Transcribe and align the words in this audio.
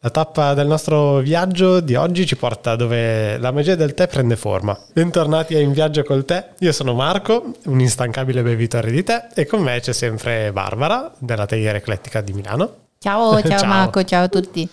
La 0.00 0.10
tappa 0.10 0.54
del 0.54 0.68
nostro 0.68 1.18
viaggio 1.18 1.80
di 1.80 1.96
oggi 1.96 2.24
ci 2.24 2.36
porta 2.36 2.76
dove 2.76 3.36
la 3.36 3.50
magia 3.50 3.74
del 3.74 3.94
tè 3.94 4.06
prende 4.06 4.36
forma. 4.36 4.78
Bentornati 4.92 5.56
a 5.56 5.58
In 5.58 5.72
Viaggio 5.72 6.04
col 6.04 6.24
Tè. 6.24 6.50
Io 6.60 6.70
sono 6.70 6.94
Marco, 6.94 7.54
un 7.64 7.80
instancabile 7.80 8.44
bevitore 8.44 8.92
di 8.92 9.02
tè, 9.02 9.26
e 9.34 9.44
con 9.46 9.60
me 9.60 9.80
c'è 9.80 9.92
sempre 9.92 10.52
Barbara 10.52 11.10
della 11.18 11.46
Teiera 11.46 11.78
Eclettica 11.78 12.20
di 12.20 12.32
Milano. 12.32 12.74
Ciao, 13.00 13.40
ciao, 13.42 13.50
ciao. 13.58 13.66
Marco, 13.66 14.04
ciao 14.04 14.22
a 14.22 14.28
tutti. 14.28 14.68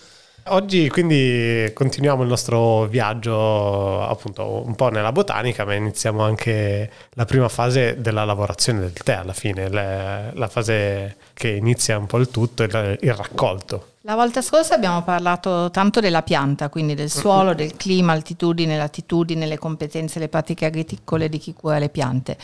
Oggi 0.48 0.88
quindi 0.88 1.72
continuiamo 1.74 2.22
il 2.22 2.28
nostro 2.28 2.84
viaggio 2.84 4.02
appunto 4.02 4.62
un 4.64 4.76
po' 4.76 4.90
nella 4.90 5.10
botanica, 5.10 5.64
ma 5.64 5.74
iniziamo 5.74 6.22
anche 6.22 6.88
la 7.14 7.24
prima 7.24 7.48
fase 7.48 8.00
della 8.00 8.24
lavorazione 8.24 8.78
del 8.78 8.92
tè 8.92 9.14
alla 9.14 9.32
fine, 9.32 9.68
le, 9.68 10.30
la 10.34 10.46
fase 10.46 11.16
che 11.34 11.48
inizia 11.48 11.98
un 11.98 12.06
po' 12.06 12.18
il 12.18 12.30
tutto, 12.30 12.62
il, 12.62 12.98
il 13.00 13.12
raccolto. 13.12 13.94
La 14.02 14.14
volta 14.14 14.40
scorsa 14.40 14.76
abbiamo 14.76 15.02
parlato 15.02 15.68
tanto 15.72 15.98
della 15.98 16.22
pianta, 16.22 16.68
quindi 16.68 16.94
del 16.94 17.10
suolo, 17.10 17.52
del 17.52 17.74
clima, 17.74 18.12
altitudine, 18.12 18.76
latitudine, 18.76 19.46
le 19.46 19.58
competenze, 19.58 20.20
le 20.20 20.28
pratiche 20.28 20.66
agricole 20.66 21.28
di 21.28 21.38
chi 21.38 21.54
cura 21.54 21.80
le 21.80 21.88
piante. 21.88 22.36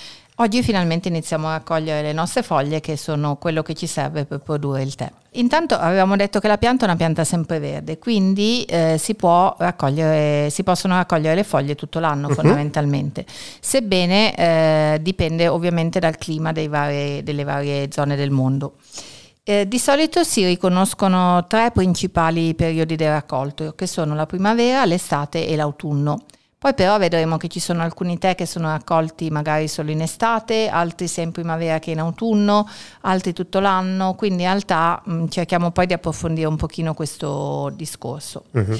Oggi 0.43 0.61
finalmente 0.65 1.07
iniziamo 1.07 1.47
a 1.47 1.53
raccogliere 1.53 2.03
le 2.03 2.13
nostre 2.13 2.43
foglie 2.43 2.81
che 2.81 2.97
sono 2.97 3.37
quello 3.37 3.63
che 3.63 3.75
ci 3.75 3.87
serve 3.87 4.25
per 4.25 4.41
produrre 4.41 4.83
il 4.83 4.93
tè. 4.97 5.09
Intanto 5.35 5.77
avevamo 5.77 6.17
detto 6.17 6.41
che 6.41 6.49
la 6.49 6.59
pianta 6.59 6.85
è 6.85 6.89
una 6.89 6.97
pianta 6.97 7.23
sempreverde, 7.23 7.99
quindi 7.99 8.65
eh, 8.65 8.97
si, 8.99 9.15
si, 9.15 10.63
possono 10.65 10.97
raccogliere 10.97 11.37
le 11.37 11.45
foglie 11.45 11.77
tutto 11.77 12.01
l'anno 12.01 12.27
uh-huh. 12.27 12.35
fondamentalmente, 12.35 13.25
sebbene 13.61 14.35
eh, 14.35 14.99
dipende 15.01 15.47
ovviamente 15.47 16.01
dal 16.01 16.17
clima 16.17 16.51
varie, 16.51 17.23
delle 17.23 17.45
varie 17.45 17.87
zone 17.93 18.17
del 18.17 18.33
mondo. 18.33 18.79
Eh, 19.45 19.69
di 19.69 19.79
solito 19.79 20.25
si 20.25 20.45
riconoscono 20.45 21.47
tre 21.47 21.71
principali 21.71 22.53
periodi 22.57 22.97
di 22.97 23.07
raccolto, 23.07 23.75
che 23.77 23.87
sono 23.87 24.17
la 24.17 24.27
primavera, 24.27 24.85
l'estate 24.87 25.47
e 25.47 25.55
l'autunno. 25.55 26.25
Poi 26.63 26.75
però 26.75 26.97
vedremo 26.97 27.39
che 27.39 27.49
ci 27.49 27.59
sono 27.59 27.83
alcuni 27.83 28.19
tè 28.19 28.37
che 28.37 28.47
sono 28.47 28.69
raccolti 28.69 29.31
magari 29.31 29.67
solo 29.67 29.91
in 29.91 30.01
estate, 30.01 30.69
altri 30.69 31.09
sia 31.09 31.25
in 31.25 31.33
primavera 31.33 31.81
che 31.81 31.91
in 31.91 31.99
autunno, 31.99 32.69
altri 33.01 33.33
tutto 33.33 33.59
l'anno, 33.59 34.15
quindi 34.15 34.45
in 34.45 34.49
realtà 34.49 35.03
mh, 35.05 35.13
mm, 35.13 35.27
cerchiamo 35.27 35.73
poi 35.73 35.87
di 35.87 35.93
approfondire 35.93 36.47
un 36.47 36.55
pochino 36.55 36.95
questo 36.95 37.73
discorso. 37.75 38.45
Uh-huh. 38.53 38.79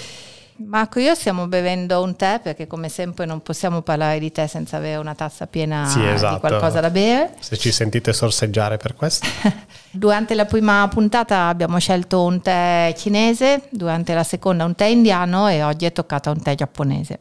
Marco, 0.59 1.01
io 1.01 1.17
stiamo 1.17 1.49
bevendo 1.49 2.01
un 2.01 2.15
tè 2.15 2.39
perché 2.41 2.69
come 2.69 2.89
sempre 2.89 3.27
non 3.27 3.43
possiamo 3.43 3.83
parlare 3.83 4.21
di 4.21 4.31
tè 4.31 4.47
senza 4.47 4.77
avere 4.77 4.99
una 4.99 5.17
tazza 5.17 5.49
piena 5.49 5.85
sì, 5.85 6.07
esatto. 6.07 6.35
di 6.35 6.41
qualcosa 6.41 6.79
da 6.79 6.91
bere. 6.91 7.35
Se 7.41 7.57
ci 7.57 7.73
sentite 7.73 8.13
sorseggiare 8.13 8.77
per 8.77 8.95
questo. 8.95 9.27
durante 9.93 10.35
la 10.35 10.47
prima 10.47 10.89
puntata 10.89 11.49
abbiamo 11.49 11.79
scelto 11.79 12.25
un 12.25 12.41
tè 12.41 12.95
cinese, 12.97 13.69
durante 13.71 14.15
la 14.15 14.25
seconda 14.25 14.65
un 14.65 14.75
tè 14.75 14.87
indiano 14.87 15.49
e 15.49 15.63
oggi 15.63 15.85
è 15.85 15.93
toccata 15.93 16.31
un 16.31 16.43
tè 16.43 16.55
giapponese. 16.55 17.21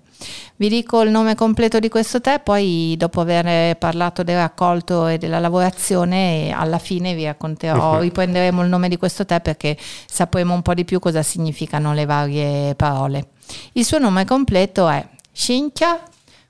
Vi 0.55 0.69
dico 0.69 1.01
il 1.01 1.09
nome 1.09 1.35
completo 1.35 1.79
di 1.79 1.89
questo 1.89 2.21
tè, 2.21 2.39
poi 2.39 2.95
dopo 2.97 3.21
aver 3.21 3.77
parlato 3.77 4.23
del 4.23 4.37
raccolto 4.37 5.07
e 5.07 5.17
della 5.17 5.39
lavorazione, 5.39 6.51
alla 6.55 6.77
fine 6.77 7.13
vi 7.13 7.25
racconterò, 7.25 7.99
riprenderemo 7.99 8.61
il 8.61 8.69
nome 8.69 8.87
di 8.87 8.97
questo 8.97 9.25
tè 9.25 9.41
perché 9.41 9.77
sapremo 10.05 10.53
un 10.53 10.61
po' 10.61 10.73
di 10.73 10.85
più 10.85 10.99
cosa 10.99 11.23
significano 11.23 11.93
le 11.93 12.05
varie 12.05 12.75
parole. 12.75 13.29
Il 13.73 13.83
suo 13.83 13.97
nome 13.97 14.25
completo 14.25 14.87
è 14.87 15.05
Shincha 15.31 15.99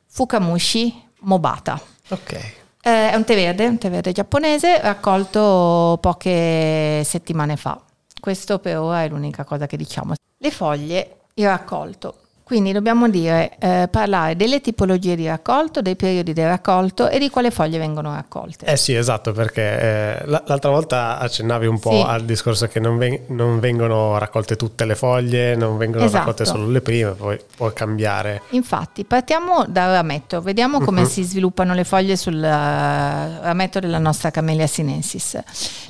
Fukamushi 0.08 1.02
Mobata. 1.22 1.82
Ok. 2.10 2.60
Eh, 2.84 3.12
è 3.12 3.16
un 3.16 3.24
tè 3.24 3.36
verde, 3.36 3.68
un 3.68 3.78
tè 3.78 3.90
verde 3.90 4.12
giapponese, 4.12 4.82
raccolto 4.82 6.00
poche 6.02 7.04
settimane 7.04 7.56
fa. 7.56 7.80
Questo 8.20 8.60
per 8.60 8.80
ora 8.80 9.04
è 9.04 9.08
l'unica 9.10 9.44
cosa 9.44 9.68
che 9.68 9.78
diciamo. 9.78 10.14
Le 10.38 10.52
foglie, 10.52 11.18
il 11.36 11.46
raccolto. 11.46 12.21
Quindi 12.52 12.74
dobbiamo 12.74 13.08
dire, 13.08 13.56
eh, 13.60 13.88
parlare 13.90 14.36
delle 14.36 14.60
tipologie 14.60 15.16
di 15.16 15.26
raccolto, 15.26 15.82
dei 15.82 15.96
periodi 15.96 16.34
di 16.34 16.44
raccolto 16.44 17.08
e 17.08 17.18
di 17.18 17.30
quale 17.30 17.50
foglie 17.50 17.78
vengono 17.78 18.14
raccolte. 18.14 18.66
Eh 18.66 18.76
sì, 18.76 18.94
esatto, 18.94 19.32
perché 19.32 19.62
eh, 19.62 20.26
l'altra 20.26 20.70
volta 20.70 21.18
accennavi 21.20 21.66
un 21.66 21.80
po' 21.80 21.92
sì. 21.92 22.04
al 22.06 22.26
discorso 22.26 22.68
che 22.68 22.82
non, 22.82 22.98
ven- 22.98 23.22
non, 23.28 23.62
vengono 23.62 24.18
raccolte 24.18 24.58
tutte 24.58 24.84
le 24.84 24.96
foglie, 24.96 25.56
non 25.56 25.78
vengono 25.78 26.04
esatto. 26.04 26.18
raccolte 26.18 26.44
solo 26.44 26.68
le 26.68 26.82
prime, 26.82 27.12
poi 27.12 27.40
può 27.56 27.72
cambiare. 27.72 28.42
Infatti, 28.50 29.06
partiamo 29.06 29.64
dal 29.66 29.94
rametto, 29.94 30.42
vediamo 30.42 30.82
come 30.82 31.04
uh-huh. 31.04 31.08
si 31.08 31.24
sviluppano 31.24 31.74
le 31.74 31.86
foglie 31.86 32.18
sul 32.18 32.36
uh, 32.36 32.42
rametto 32.42 33.80
della 33.80 33.98
nostra 33.98 34.30
Camellia 34.30 34.68
sinensis. 34.68 35.40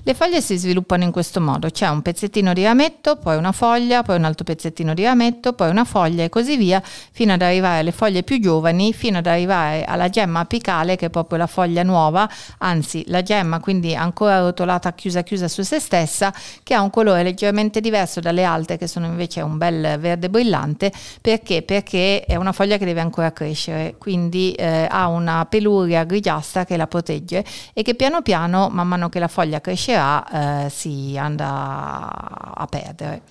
Le 0.03 0.13
foglie 0.13 0.41
si 0.41 0.57
sviluppano 0.57 1.05
in 1.05 1.11
questo 1.11 1.41
modo, 1.41 1.71
c'è 1.71 1.87
un 1.87 2.03
pezzettino 2.03 2.53
di 2.53 2.63
rametto, 2.63 3.15
poi 3.15 3.35
una 3.37 3.51
foglia, 3.51 4.03
poi 4.03 4.17
un 4.17 4.25
altro 4.25 4.43
pezzettino 4.43 4.93
di 4.93 5.03
rametto, 5.03 5.53
poi 5.53 5.71
una 5.71 5.85
foglia 5.85 6.23
e 6.23 6.29
così 6.29 6.49
così 6.51 6.57
via, 6.57 6.81
fino 6.83 7.33
ad 7.33 7.41
arrivare 7.41 7.79
alle 7.79 7.91
foglie 7.91 8.23
più 8.23 8.39
giovani, 8.39 8.93
fino 8.93 9.19
ad 9.19 9.27
arrivare 9.27 9.83
alla 9.85 10.09
gemma 10.09 10.41
apicale 10.41 10.95
che 10.95 11.07
è 11.07 11.09
proprio 11.09 11.37
la 11.37 11.47
foglia 11.47 11.83
nuova, 11.83 12.29
anzi 12.59 13.03
la 13.07 13.21
gemma 13.21 13.59
quindi 13.59 13.95
ancora 13.95 14.39
rotolata 14.39 14.93
chiusa 14.93 15.23
chiusa 15.23 15.47
su 15.47 15.61
se 15.63 15.79
stessa, 15.79 16.33
che 16.63 16.73
ha 16.73 16.81
un 16.81 16.89
colore 16.89 17.23
leggermente 17.23 17.79
diverso 17.79 18.19
dalle 18.19 18.43
altre 18.43 18.77
che 18.77 18.87
sono 18.87 19.05
invece 19.05 19.41
un 19.41 19.57
bel 19.57 19.97
verde 19.99 20.29
brillante, 20.29 20.91
perché? 21.21 21.61
Perché 21.61 22.23
è 22.25 22.35
una 22.35 22.51
foglia 22.51 22.77
che 22.77 22.85
deve 22.85 23.01
ancora 23.01 23.31
crescere, 23.31 23.95
quindi 23.97 24.53
eh, 24.53 24.87
ha 24.89 25.07
una 25.07 25.45
peluria 25.45 26.03
grigiastra 26.03 26.65
che 26.65 26.77
la 26.77 26.87
protegge 26.87 27.43
e 27.73 27.81
che 27.83 27.95
piano 27.95 28.21
piano, 28.21 28.69
man 28.69 28.87
mano 28.87 29.09
che 29.09 29.19
la 29.19 29.27
foglia 29.27 29.61
crescerà, 29.61 30.65
eh, 30.65 30.69
si 30.69 31.15
andrà 31.17 32.09
a 32.09 32.65
perdere. 32.69 33.21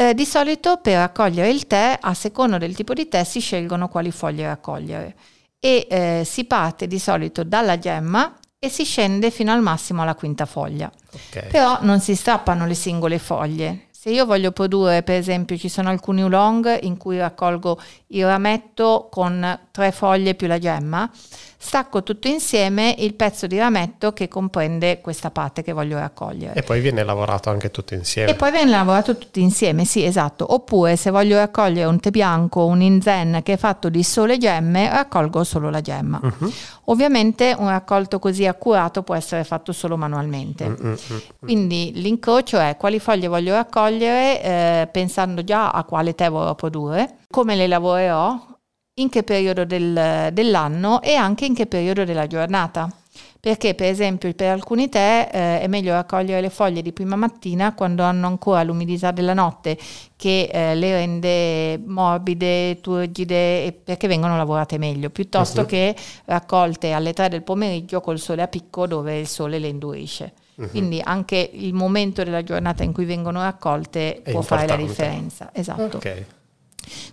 Eh, 0.00 0.14
di 0.14 0.24
solito 0.24 0.76
per 0.76 0.98
raccogliere 0.98 1.50
il 1.50 1.66
tè, 1.66 1.98
a 2.00 2.14
seconda 2.14 2.56
del 2.56 2.72
tipo 2.76 2.94
di 2.94 3.08
tè, 3.08 3.24
si 3.24 3.40
scelgono 3.40 3.88
quali 3.88 4.12
foglie 4.12 4.46
raccogliere 4.46 5.16
e 5.58 5.88
eh, 5.90 6.22
si 6.24 6.44
parte 6.44 6.86
di 6.86 7.00
solito 7.00 7.42
dalla 7.42 7.80
gemma 7.80 8.32
e 8.60 8.68
si 8.68 8.84
scende 8.84 9.32
fino 9.32 9.52
al 9.52 9.60
massimo 9.60 10.02
alla 10.02 10.14
quinta 10.14 10.46
foglia. 10.46 10.88
Okay. 11.30 11.50
Però 11.50 11.78
non 11.80 11.98
si 11.98 12.14
strappano 12.14 12.64
le 12.64 12.74
singole 12.74 13.18
foglie. 13.18 13.88
Se 13.90 14.10
io 14.10 14.24
voglio 14.24 14.52
produrre, 14.52 15.02
per 15.02 15.16
esempio, 15.16 15.58
ci 15.58 15.68
sono 15.68 15.88
alcuni 15.88 16.22
oolong 16.22 16.78
in 16.82 16.96
cui 16.96 17.18
raccolgo 17.18 17.80
il 18.08 18.24
rametto 18.24 19.08
con 19.10 19.66
tre 19.72 19.90
foglie 19.90 20.36
più 20.36 20.46
la 20.46 20.58
gemma, 20.58 21.10
stacco 21.60 22.04
tutto 22.04 22.28
insieme 22.28 22.94
il 22.98 23.14
pezzo 23.14 23.48
di 23.48 23.58
rametto 23.58 24.12
che 24.12 24.28
comprende 24.28 25.00
questa 25.00 25.30
parte 25.30 25.62
che 25.62 25.72
voglio 25.72 25.98
raccogliere. 25.98 26.54
E 26.54 26.62
poi 26.62 26.80
viene 26.80 27.02
lavorato 27.02 27.50
anche 27.50 27.70
tutto 27.72 27.94
insieme. 27.94 28.30
E 28.30 28.34
poi 28.34 28.52
viene 28.52 28.70
lavorato 28.70 29.18
tutto 29.18 29.40
insieme, 29.40 29.84
sì, 29.84 30.04
esatto. 30.04 30.54
Oppure 30.54 30.96
se 30.96 31.10
voglio 31.10 31.36
raccogliere 31.36 31.88
un 31.88 31.98
tè 31.98 32.10
bianco, 32.10 32.64
un 32.64 32.80
inzen 32.80 33.40
che 33.42 33.54
è 33.54 33.56
fatto 33.56 33.88
di 33.88 34.04
sole 34.04 34.38
gemme, 34.38 34.88
raccolgo 34.88 35.42
solo 35.42 35.68
la 35.68 35.80
gemma. 35.80 36.20
Uh-huh. 36.22 36.52
Ovviamente 36.84 37.54
un 37.58 37.68
raccolto 37.68 38.20
così 38.20 38.46
accurato 38.46 39.02
può 39.02 39.16
essere 39.16 39.42
fatto 39.42 39.72
solo 39.72 39.96
manualmente. 39.96 40.64
Uh-huh. 40.64 40.96
Quindi 41.40 41.90
l'incrocio 41.96 42.58
è 42.60 42.76
quali 42.78 43.00
foglie 43.00 43.26
voglio 43.26 43.54
raccogliere 43.54 44.42
eh, 44.42 44.88
pensando 44.92 45.42
già 45.42 45.70
a 45.70 45.82
quale 45.82 46.14
tè 46.14 46.30
vorrò 46.30 46.54
produrre, 46.54 47.16
come 47.28 47.56
le 47.56 47.66
lavorerò, 47.66 48.56
in 48.98 49.08
che 49.08 49.22
periodo 49.22 49.64
del, 49.64 50.30
dell'anno 50.32 51.02
e 51.02 51.14
anche 51.14 51.44
in 51.44 51.54
che 51.54 51.66
periodo 51.66 52.04
della 52.04 52.26
giornata. 52.26 52.88
Perché 53.40 53.74
per 53.74 53.88
esempio 53.88 54.32
per 54.34 54.50
alcuni 54.50 54.88
tè 54.88 55.30
eh, 55.32 55.60
è 55.60 55.66
meglio 55.68 55.92
raccogliere 55.92 56.40
le 56.40 56.50
foglie 56.50 56.82
di 56.82 56.92
prima 56.92 57.14
mattina 57.14 57.72
quando 57.72 58.02
hanno 58.02 58.26
ancora 58.26 58.64
l'umidità 58.64 59.12
della 59.12 59.32
notte 59.32 59.78
che 60.16 60.50
eh, 60.52 60.74
le 60.74 60.92
rende 60.92 61.78
morbide, 61.78 62.80
turgide 62.80 63.72
perché 63.84 64.08
vengono 64.08 64.36
lavorate 64.36 64.76
meglio, 64.76 65.10
piuttosto 65.10 65.60
uh-huh. 65.60 65.66
che 65.66 65.96
raccolte 66.24 66.90
alle 66.90 67.12
3 67.12 67.28
del 67.28 67.44
pomeriggio 67.44 68.00
col 68.00 68.18
sole 68.18 68.42
a 68.42 68.48
picco 68.48 68.88
dove 68.88 69.20
il 69.20 69.28
sole 69.28 69.60
le 69.60 69.68
indurisce. 69.68 70.32
Uh-huh. 70.56 70.68
Quindi 70.70 71.00
anche 71.02 71.50
il 71.52 71.72
momento 71.74 72.24
della 72.24 72.42
giornata 72.42 72.82
in 72.82 72.92
cui 72.92 73.04
vengono 73.04 73.42
raccolte 73.42 74.16
è 74.16 74.32
può 74.32 74.40
importante. 74.40 74.66
fare 74.66 74.82
la 74.82 74.88
differenza. 74.88 75.50
Esatto. 75.52 75.96
Okay. 75.98 76.26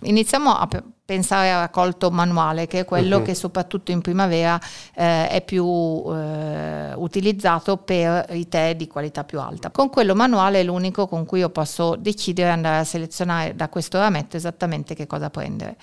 Iniziamo 0.02 0.50
a 0.50 0.68
pensare 1.04 1.52
al 1.52 1.60
raccolto 1.60 2.10
manuale, 2.10 2.66
che 2.66 2.80
è 2.80 2.84
quello 2.84 3.18
uh-huh. 3.18 3.22
che 3.22 3.34
soprattutto 3.34 3.92
in 3.92 4.00
primavera 4.00 4.60
eh, 4.94 5.28
è 5.28 5.42
più 5.42 5.64
eh, 5.64 6.92
utilizzato 6.94 7.76
per 7.76 8.26
i 8.30 8.48
tè 8.48 8.74
di 8.74 8.88
qualità 8.88 9.24
più 9.24 9.40
alta. 9.40 9.70
Con 9.70 9.88
quello 9.88 10.14
manuale 10.14 10.60
è 10.60 10.64
l'unico 10.64 11.06
con 11.06 11.24
cui 11.24 11.38
io 11.38 11.50
posso 11.50 11.96
decidere 11.96 12.50
andare 12.50 12.78
a 12.78 12.84
selezionare 12.84 13.54
da 13.54 13.68
questo 13.68 13.98
rametto 13.98 14.36
esattamente 14.36 14.94
che 14.94 15.06
cosa 15.06 15.30
prendere. 15.30 15.76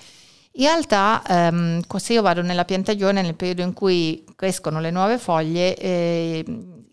In 0.56 0.66
realtà, 0.66 1.22
ehm, 1.26 1.80
se 1.96 2.12
io 2.12 2.22
vado 2.22 2.40
nella 2.42 2.64
piantagione, 2.64 3.22
nel 3.22 3.34
periodo 3.34 3.62
in 3.62 3.72
cui 3.72 4.24
crescono 4.36 4.78
le 4.78 4.92
nuove 4.92 5.18
foglie, 5.18 5.76
eh, 5.76 6.44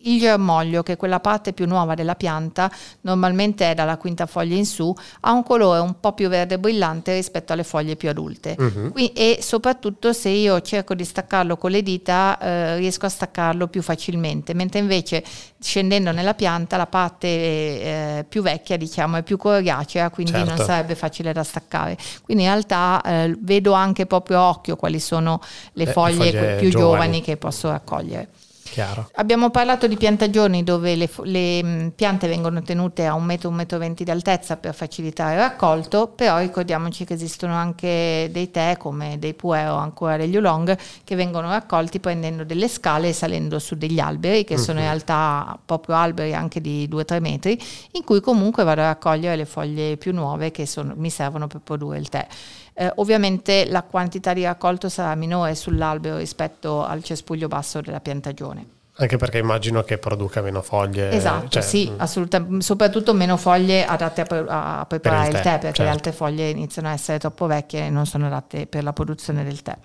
il 0.04 0.20
germoglio, 0.20 0.84
che 0.84 0.94
è 0.94 0.98
quella 0.98 1.20
parte 1.20 1.54
più 1.54 1.66
nuova 1.68 1.94
della 1.94 2.16
pianta, 2.16 2.72
normalmente 3.02 3.72
è 3.72 3.74
dalla 3.74 3.98
quinta 3.98 4.26
foglia 4.26 4.56
in 4.56 4.66
su, 4.66 4.94
ha 5.22 5.32
un 5.32 5.44
colore 5.44 5.80
un 5.80 6.00
po' 6.00 6.14
più 6.14 6.30
verde 6.30 6.60
brillante 6.60 7.14
rispetto 7.14 7.54
alle 7.54 7.64
foglie 7.64 7.96
più 7.96 8.10
adulte. 8.10 8.56
Uh-huh. 8.58 8.92
Qui, 8.92 9.12
e 9.14 9.40
soprattutto 9.42 10.14
se 10.14 10.30
io 10.30 10.62
cerco 10.62 10.94
di 10.94 11.04
staccarlo 11.04 11.58
con 11.58 11.72
le 11.72 11.82
dita, 11.82 12.38
eh, 12.40 12.78
riesco 12.78 13.06
a 13.06 13.10
staccarlo 13.10 13.68
più 13.68 13.82
facilmente, 13.82 14.54
mentre 14.54 14.80
invece 14.80 15.24
scendendo 15.60 16.12
nella 16.12 16.34
pianta 16.34 16.78
la 16.78 16.88
parte 16.88 17.28
eh, 17.28 18.26
più 18.28 18.42
vecchia 18.42 18.78
diciamo 18.78 19.18
è 19.18 19.24
più 19.24 19.38
coriacea, 19.38 20.10
quindi 20.10 20.34
certo. 20.34 20.56
non 20.56 20.66
sarebbe 20.66 20.96
facile 20.96 21.34
da 21.34 21.44
staccare. 21.44 21.98
Quindi 22.24 22.44
in 22.44 22.50
realtà 22.50 23.02
eh, 23.06 23.36
vedo 23.40 23.74
anche 23.74 24.06
proprio 24.06 24.40
a 24.40 24.50
occhio 24.50 24.76
quali 24.76 25.00
sono 25.00 25.40
le, 25.74 25.86
le 25.86 25.92
foglie, 25.92 26.16
foglie, 26.16 26.56
più 26.58 26.70
giovani. 26.70 26.92
giovani 26.92 27.22
che 27.22 27.38
posso 27.38 27.70
raccogliere. 27.70 28.28
Chiaro. 28.72 29.10
Abbiamo 29.16 29.50
parlato 29.50 29.86
di 29.86 29.98
piantagioni 29.98 30.64
dove 30.64 30.96
le, 30.96 31.10
le, 31.24 31.92
piante 31.94 32.30
vengono 32.30 32.62
tenute 32.62 33.06
a 33.06 33.16
un 33.16 33.26
metro, 33.26 33.50
un 33.50 33.56
metro 33.56 33.78
venti 33.78 34.06
di 34.06 34.12
altezza 34.12 34.56
per 34.56 34.74
facilitare 34.74 35.34
il 35.34 35.40
raccolto, 35.40 36.08
però 36.08 36.38
ricordiamoci 36.40 37.04
che 37.04 37.16
esistono 37.16 37.54
anche 37.54 38.30
dei 38.32 38.50
tè 38.50 38.78
come 38.80 39.20
dei 39.20 39.34
puer 39.34 39.72
o 39.72 39.76
ancora 39.76 40.16
degli 40.16 40.38
oolong 40.38 40.78
che 41.04 41.16
vengono 41.16 41.50
raccolti 41.50 42.00
prendendo 42.00 42.46
delle 42.46 42.70
scale 42.70 43.10
e 43.10 43.14
salendo 43.14 43.60
su 43.60 43.76
degli 43.76 44.00
alberi 44.00 44.46
che 44.46 44.54
uh-huh. 44.54 44.62
sono 44.62 44.80
in 44.80 44.86
mhm. 44.86 44.92
realtà 44.92 45.60
proprio 45.66 45.96
alberi 45.96 46.34
anche 46.34 46.62
di 46.62 46.88
2-3 46.90 47.20
metri 47.20 47.62
in 47.92 48.06
cui 48.06 48.22
comunque 48.22 48.64
vado 48.64 48.80
a 48.80 48.86
raccogliere 48.86 49.36
le 49.36 49.46
foglie 49.46 49.98
più 49.98 50.14
nuove 50.14 50.52
che 50.52 50.66
sono, 50.66 50.94
mi 50.96 51.10
servono 51.10 51.48
per 51.48 51.60
produrre 51.60 51.98
il 51.98 52.08
tè. 52.08 52.26
Eh, 52.74 52.92
ovviamente 52.96 53.66
la 53.66 53.84
quantità 53.84 54.34
di 54.34 54.44
raccolto 54.44 54.90
sarà 54.90 55.14
minore 55.16 55.56
sull'albero 55.56 56.18
rispetto 56.18 56.84
al 56.84 57.04
cespuglio 57.04 57.48
basso 57.48 57.82
della 57.82 58.00
piantagione. 58.00 58.80
Anche 58.96 59.18
perché 59.18 59.38
immagino 59.38 59.84
che 59.84 59.98
produca 59.98 60.42
meno 60.42 60.62
foglie. 60.62 61.12
Esatto, 61.12 61.48
cioè, 61.50 61.62
sì, 61.62 61.90
mh. 61.90 61.94
Mm. 61.94 62.00
assolutamente, 62.00 62.64
soprattutto 62.64 63.14
meno 63.14 63.38
foglie 63.38 63.86
adatte 63.86 64.22
a, 64.22 64.26
pre- 64.26 64.46
a 64.48 64.86
preparare 64.88 65.30
per 65.30 65.38
il, 65.38 65.42
tè, 65.42 65.50
il 65.50 65.54
tè, 65.54 65.60
perché 65.60 65.66
certo. 65.68 65.84
le 65.84 65.90
altre 65.90 66.12
foglie 66.12 66.50
iniziano 66.50 66.88
a 66.90 66.92
essere 66.92 67.18
troppo 67.18 67.48
vecchie 67.48 67.86
e 67.86 67.90
non 67.90 68.06
sono 68.06 68.28
adatte 68.28 68.68
per 68.68 68.84
la 68.84 68.94
produzione 68.94 69.44
del 69.44 69.62
tè. 69.62 69.76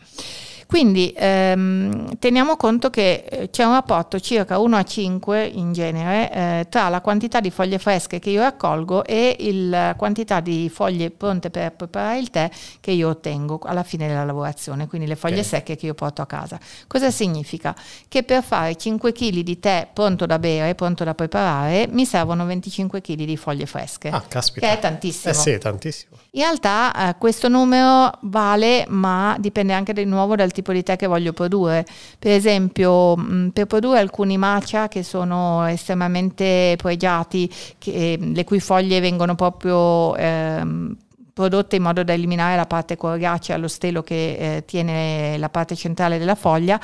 Quindi 0.67 1.13
ehm, 1.17 2.19
teniamo 2.19 2.57
conto 2.57 2.91
che 2.91 3.25
eh, 3.29 3.51
c'è 3.51 3.65
un 3.65 3.73
rapporto 3.73 4.19
circa 4.19 4.59
1 4.59 4.77
a 4.77 4.83
5 4.83 5.45
in 5.45 5.73
genere 5.73 6.33
eh, 6.33 6.67
tra 6.69 6.89
la 6.89 7.01
quantità 7.01 7.41
di 7.41 7.51
foglie 7.51 7.79
fresche 7.79 8.19
che 8.19 8.31
io 8.31 8.41
raccolgo 8.41 9.05
e 9.05 9.37
la 9.53 9.95
quantità 9.97 10.41
di 10.41 10.69
foglie 10.69 11.11
pronte 11.11 11.51
per 11.51 11.73
preparare 11.73 12.19
il 12.19 12.31
tè 12.31 12.51
che 12.81 12.91
io 12.91 13.11
ottengo 13.11 13.61
alla 13.63 13.85
fine 13.85 14.09
della 14.09 14.25
lavorazione, 14.25 14.89
quindi 14.89 15.07
le 15.07 15.15
foglie 15.15 15.37
okay. 15.37 15.49
secche 15.49 15.77
che 15.77 15.87
io 15.87 15.95
porto 15.95 16.21
a 16.21 16.27
casa. 16.27 16.59
Cosa 16.89 17.13
significa? 17.13 17.75
Che 18.09 18.23
per 18.25 18.43
fare 18.43 18.75
5 18.75 19.13
kg 19.13 19.39
di 19.39 19.61
tè 19.61 19.89
pronto 19.93 20.27
da 20.27 20.41
bere, 20.41 20.75
pronto 20.75 21.05
da 21.05 21.15
preparare, 21.15 21.87
mi 21.91 22.05
servono 22.05 22.45
25 22.45 23.01
kg 23.01 23.23
di 23.23 23.37
foglie 23.37 23.67
fresche. 23.67 24.09
Ah, 24.09 24.25
caspita. 24.27 24.67
Che 24.67 24.73
è 24.73 24.79
tantissimo. 24.81 25.33
Eh 25.33 25.37
sì, 25.37 25.59
tantissimo. 25.59 26.17
In 26.33 26.43
realtà 26.43 27.11
eh, 27.11 27.17
questo 27.19 27.49
numero 27.49 28.11
vale, 28.23 28.85
ma 28.89 29.37
dipende 29.39 29.73
anche 29.73 29.93
di 29.93 30.05
nuovo 30.05 30.35
dal 30.35 30.53
tipo 30.57 30.73
di 30.73 30.83
tè 30.83 30.97
che 30.97 31.07
voglio 31.07 31.33
produrre. 31.33 31.87
Per 32.19 32.33
esempio, 32.33 33.17
mh, 33.17 33.51
per 33.51 33.67
produrre 33.67 34.01
alcuni 34.01 34.39
matcha 34.39 34.89
che 34.89 35.03
sono 35.03 35.65
estremamente 35.67 36.75
pregiati, 36.79 37.51
che, 37.79 38.19
le 38.21 38.45
cui 38.45 38.61
foglie 38.61 39.01
vengono 39.01 39.35
proprio 39.35 40.17
ehm, 40.17 40.97
prodotte 41.33 41.77
in 41.77 41.83
modo 41.83 42.03
da 42.03 42.15
eliminare 42.15 42.57
la 42.57 42.65
parte 42.65 42.97
coriacea, 42.97 43.59
lo 43.59 43.69
stelo 43.69 44.03
che 44.03 44.57
eh, 44.57 44.65
tiene 44.65 45.37
la 45.37 45.51
parte 45.51 45.77
centrale 45.77 46.19
della 46.19 46.35
foglia, 46.35 46.81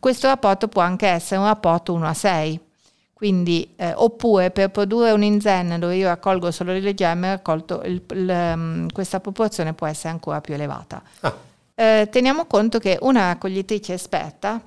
questo 0.00 0.28
rapporto 0.28 0.68
può 0.68 0.80
anche 0.80 1.06
essere 1.06 1.40
un 1.40 1.46
rapporto 1.46 1.92
1 1.92 2.06
a 2.06 2.14
6. 2.14 2.60
Quindi, 3.12 3.72
eh, 3.76 3.94
oppure 3.94 4.50
per 4.50 4.70
produrre 4.70 5.10
un 5.10 5.22
inzen 5.22 5.78
dove 5.78 5.96
io 5.96 6.06
raccolgo 6.06 6.50
solo 6.50 6.72
le 6.72 6.94
gemme, 6.94 7.40
il, 7.44 8.02
il, 8.10 8.30
ehm, 8.30 8.92
questa 8.92 9.20
proporzione 9.20 9.72
può 9.72 9.86
essere 9.86 10.10
ancora 10.10 10.42
più 10.42 10.52
elevata. 10.52 11.02
Ah. 11.20 11.34
Eh, 11.78 12.08
teniamo 12.10 12.46
conto 12.46 12.78
che 12.78 12.96
una 13.02 13.28
raccoglitrice 13.28 13.92
esperta, 13.92 14.58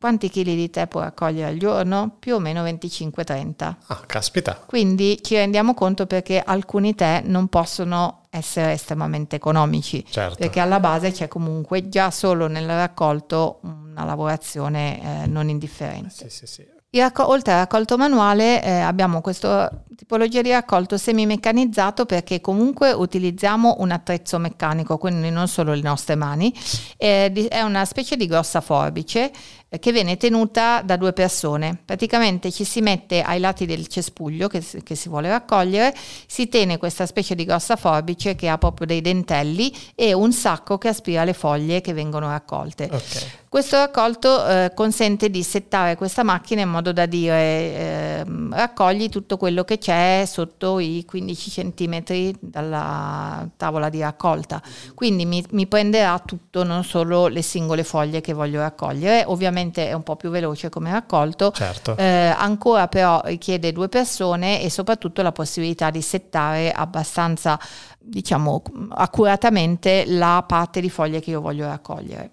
quanti 0.00 0.30
chili 0.30 0.56
di 0.56 0.70
tè 0.70 0.86
può 0.86 1.00
raccogliere 1.00 1.50
al 1.50 1.58
giorno? 1.58 2.16
Più 2.18 2.34
o 2.34 2.38
meno 2.38 2.64
25-30. 2.64 3.74
Ah, 3.86 4.00
caspita. 4.06 4.54
Quindi 4.66 5.18
ci 5.22 5.34
rendiamo 5.34 5.74
conto 5.74 6.06
perché 6.06 6.42
alcuni 6.44 6.94
tè 6.94 7.22
non 7.26 7.48
possono 7.48 8.22
essere 8.30 8.72
estremamente 8.72 9.36
economici, 9.36 10.02
certo. 10.08 10.36
perché 10.38 10.60
alla 10.60 10.80
base 10.80 11.12
c'è 11.12 11.28
comunque 11.28 11.90
già 11.90 12.10
solo 12.10 12.46
nel 12.48 12.66
raccolto 12.66 13.60
una 13.62 14.04
lavorazione 14.04 15.24
eh, 15.24 15.26
non 15.26 15.50
indifferente. 15.50 16.28
Sì, 16.28 16.30
sì, 16.30 16.46
sì. 16.46 16.66
Racco- 16.90 17.28
oltre 17.28 17.52
al 17.52 17.58
raccolto 17.58 17.98
manuale 17.98 18.62
eh, 18.62 18.70
abbiamo 18.70 19.20
questa 19.20 19.70
tipologia 19.96 20.42
di 20.42 20.50
raccolto 20.50 20.96
semi-meccanizzato 20.96 22.06
perché 22.06 22.40
comunque 22.40 22.92
utilizziamo 22.92 23.76
un 23.78 23.90
attrezzo 23.90 24.38
meccanico, 24.38 24.98
quindi 24.98 25.30
non 25.30 25.48
solo 25.48 25.72
le 25.74 25.82
nostre 25.82 26.14
mani, 26.14 26.52
eh, 26.96 27.32
è 27.48 27.60
una 27.62 27.84
specie 27.84 28.16
di 28.16 28.26
grossa 28.26 28.60
forbice 28.60 29.30
eh, 29.68 29.78
che 29.78 29.92
viene 29.92 30.16
tenuta 30.16 30.82
da 30.82 30.96
due 30.96 31.12
persone. 31.12 31.78
Praticamente 31.84 32.50
ci 32.50 32.64
si 32.64 32.80
mette 32.80 33.22
ai 33.22 33.40
lati 33.40 33.66
del 33.66 33.86
cespuglio 33.86 34.48
che, 34.48 34.62
che, 34.82 34.94
si 34.94 35.08
vuole 35.08 35.28
raccogliere, 35.28 35.94
si 36.26 36.48
tiene 36.48 36.78
questa 36.78 37.06
specie 37.06 37.34
di 37.34 37.44
grossa 37.44 37.76
forbice 37.76 38.34
che 38.34 38.48
ha 38.48 38.58
proprio 38.58 38.86
dei 38.86 39.00
dentelli 39.00 39.74
e 39.94 40.12
un 40.12 40.32
sacco 40.32 40.78
che 40.78 40.88
aspira 40.88 41.24
le 41.24 41.32
foglie 41.34 41.80
che 41.80 41.92
vengono 41.92 42.28
raccolte. 42.28 42.84
Okay. 42.84 43.22
Questo 43.48 43.76
raccolto 43.76 44.46
eh, 44.48 44.72
consente 44.74 45.30
di 45.30 45.42
settare 45.44 45.94
questa 45.96 46.24
macchina 46.24 46.62
in 46.62 46.70
modo 46.70 46.92
da 46.92 47.06
dire 47.06 47.36
eh, 47.36 48.24
raccogli 48.50 49.08
tutto 49.08 49.36
quello 49.36 49.62
che 49.62 49.78
c'è 49.84 50.24
sotto 50.26 50.78
i 50.78 51.04
15 51.06 51.50
cm 51.50 52.32
dalla 52.40 53.46
tavola 53.54 53.90
di 53.90 54.00
raccolta. 54.00 54.62
Quindi 54.94 55.26
mi, 55.26 55.44
mi 55.50 55.66
prenderà 55.66 56.18
tutto, 56.24 56.64
non 56.64 56.84
solo 56.84 57.26
le 57.26 57.42
singole 57.42 57.84
foglie 57.84 58.22
che 58.22 58.32
voglio 58.32 58.60
raccogliere. 58.60 59.24
Ovviamente 59.26 59.86
è 59.86 59.92
un 59.92 60.02
po' 60.02 60.16
più 60.16 60.30
veloce 60.30 60.70
come 60.70 60.90
raccolto, 60.90 61.50
certo. 61.50 61.98
eh, 61.98 62.34
ancora 62.34 62.88
però 62.88 63.20
richiede 63.24 63.72
due 63.72 63.90
persone 63.90 64.62
e 64.62 64.70
soprattutto 64.70 65.20
la 65.20 65.32
possibilità 65.32 65.90
di 65.90 66.00
settare 66.00 66.72
abbastanza 66.72 67.60
diciamo 67.98 68.62
accuratamente 68.88 70.04
la 70.06 70.42
parte 70.46 70.80
di 70.80 70.88
foglie 70.88 71.20
che 71.20 71.28
io 71.28 71.42
voglio 71.42 71.66
raccogliere. 71.66 72.30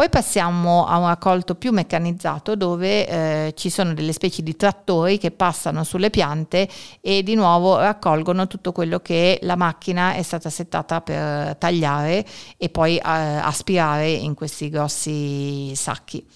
Poi 0.00 0.08
passiamo 0.08 0.86
a 0.86 0.96
un 0.96 1.08
raccolto 1.08 1.56
più 1.56 1.72
meccanizzato 1.72 2.54
dove 2.56 3.06
eh, 3.06 3.52
ci 3.54 3.68
sono 3.68 3.92
delle 3.92 4.14
specie 4.14 4.42
di 4.42 4.56
trattori 4.56 5.18
che 5.18 5.30
passano 5.30 5.84
sulle 5.84 6.08
piante 6.08 6.66
e 7.02 7.22
di 7.22 7.34
nuovo 7.34 7.76
raccolgono 7.76 8.46
tutto 8.46 8.72
quello 8.72 9.00
che 9.00 9.38
la 9.42 9.56
macchina 9.56 10.14
è 10.14 10.22
stata 10.22 10.48
settata 10.48 11.02
per 11.02 11.54
tagliare 11.56 12.24
e 12.56 12.70
poi 12.70 12.96
eh, 12.96 13.02
aspirare 13.02 14.08
in 14.08 14.32
questi 14.32 14.70
grossi 14.70 15.74
sacchi. 15.76 16.26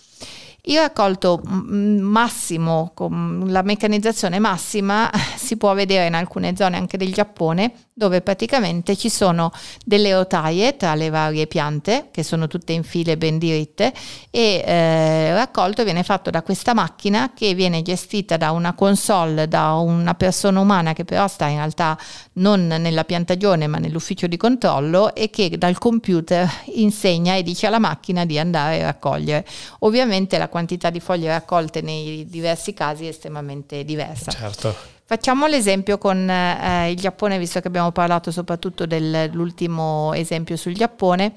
Il 0.67 0.79
raccolto 0.79 1.43
massimo, 1.45 2.93
con 2.95 3.45
la 3.49 3.61
meccanizzazione 3.61 4.39
massima, 4.39 5.11
si 5.37 5.59
può 5.59 5.75
vedere 5.75 6.07
in 6.07 6.15
alcune 6.15 6.57
zone 6.57 6.79
anche 6.79 6.97
del 6.97 7.13
Giappone, 7.13 7.73
dove 7.93 8.23
praticamente 8.23 8.97
ci 8.97 9.11
sono 9.11 9.53
delle 9.85 10.15
rotaie 10.15 10.77
tra 10.79 10.94
le 10.94 11.11
varie 11.11 11.47
piante, 11.47 12.09
che 12.11 12.23
sono 12.23 12.47
tutte 12.47 12.73
in 12.73 12.83
file 12.83 13.19
ben 13.19 13.37
diritte, 13.37 13.93
e 14.31 14.65
eh, 14.67 15.27
il 15.29 15.35
raccolto 15.35 15.85
viene 15.85 16.03
fatto 16.03 16.31
da 16.31 16.43
questa 16.43 16.73
macchina 16.73 17.33
che 17.35 17.53
viene 17.53 17.83
gestita 17.83 18.39
da 18.39 18.51
una 18.51 18.73
console, 18.73 19.47
da 19.47 19.75
una 19.75 20.15
persona 20.15 20.61
umana 20.61 20.94
che 20.94 21.05
però 21.05 21.29
sta 21.29 21.47
in 21.47 21.56
realtà 21.56 21.97
non 22.35 22.67
nella 22.67 23.05
piantagione 23.05 23.67
ma 23.67 23.77
nell'ufficio 23.77 24.27
di 24.27 24.39
controllo 24.39 25.15
e 25.15 25.29
che 25.29 25.59
dal 25.59 25.77
computer 25.77 26.51
insegna 26.75 27.35
e 27.35 27.43
dice 27.43 27.67
alla 27.67 27.79
macchina 27.79 28.25
di 28.25 28.39
andare 28.39 28.83
a 28.83 28.87
raccogliere. 28.87 29.47
Ovviamente 29.81 30.39
la 30.39 30.49
quantità 30.55 30.89
di 30.91 31.01
foglie 31.01 31.31
raccolte 31.31 31.81
nei 31.81 32.27
diversi 32.29 32.75
casi 32.75 33.06
è 33.06 33.08
estremamente 33.08 33.84
diversa. 33.84 34.31
Certo. 34.31 34.73
Facciamo 35.05 35.49
l'esempio 35.49 35.99
con 35.99 36.31
eh, 36.31 36.93
il 36.93 36.96
Giappone, 36.96 37.41
visto 37.41 37.58
che 37.58 37.67
abbiamo 37.67 37.91
parlato 37.91 38.31
soprattutto 38.31 38.87
dell'ultimo 38.87 40.13
esempio 40.15 40.56
sul 40.56 40.77
Giappone. 40.77 41.34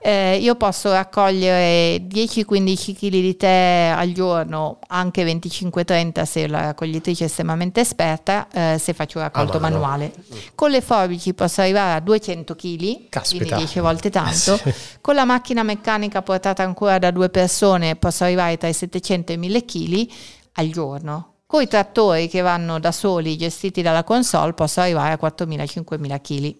Eh, 0.00 0.36
io 0.36 0.54
posso 0.54 0.92
raccogliere 0.92 2.06
10-15 2.06 2.94
kg 2.94 3.08
di 3.08 3.36
tè 3.36 3.92
al 3.94 4.12
giorno, 4.12 4.78
anche 4.86 5.24
25-30 5.24 6.22
se 6.22 6.46
la 6.46 6.60
raccoglitrice 6.60 7.24
è 7.24 7.26
estremamente 7.26 7.80
esperta, 7.80 8.46
eh, 8.52 8.78
se 8.78 8.92
faccio 8.92 9.18
raccolto 9.18 9.56
ah, 9.56 9.60
manuale. 9.60 10.12
No. 10.14 10.36
Con 10.54 10.70
le 10.70 10.80
forbici 10.80 11.34
posso 11.34 11.60
arrivare 11.60 11.94
a 11.94 12.00
200 12.00 12.54
kg, 12.54 13.08
quindi 13.28 13.54
10 13.54 13.80
volte 13.80 14.10
tanto. 14.10 14.56
sì. 14.56 14.72
Con 15.00 15.14
la 15.14 15.24
macchina 15.24 15.62
meccanica 15.62 16.22
portata 16.22 16.62
ancora 16.62 16.98
da 16.98 17.10
due 17.10 17.28
persone 17.28 17.96
posso 17.96 18.24
arrivare 18.24 18.56
tra 18.56 18.68
i 18.68 18.74
700 18.74 19.32
e 19.32 19.34
i 19.34 19.38
1000 19.38 19.64
kg 19.64 20.08
al 20.54 20.70
giorno. 20.70 21.32
Con 21.46 21.62
i 21.62 21.66
trattori 21.66 22.28
che 22.28 22.42
vanno 22.42 22.78
da 22.78 22.92
soli, 22.92 23.38
gestiti 23.38 23.80
dalla 23.80 24.04
console, 24.04 24.52
posso 24.52 24.80
arrivare 24.80 25.14
a 25.14 25.18
4.000-5.000 25.20 26.20
kg. 26.20 26.56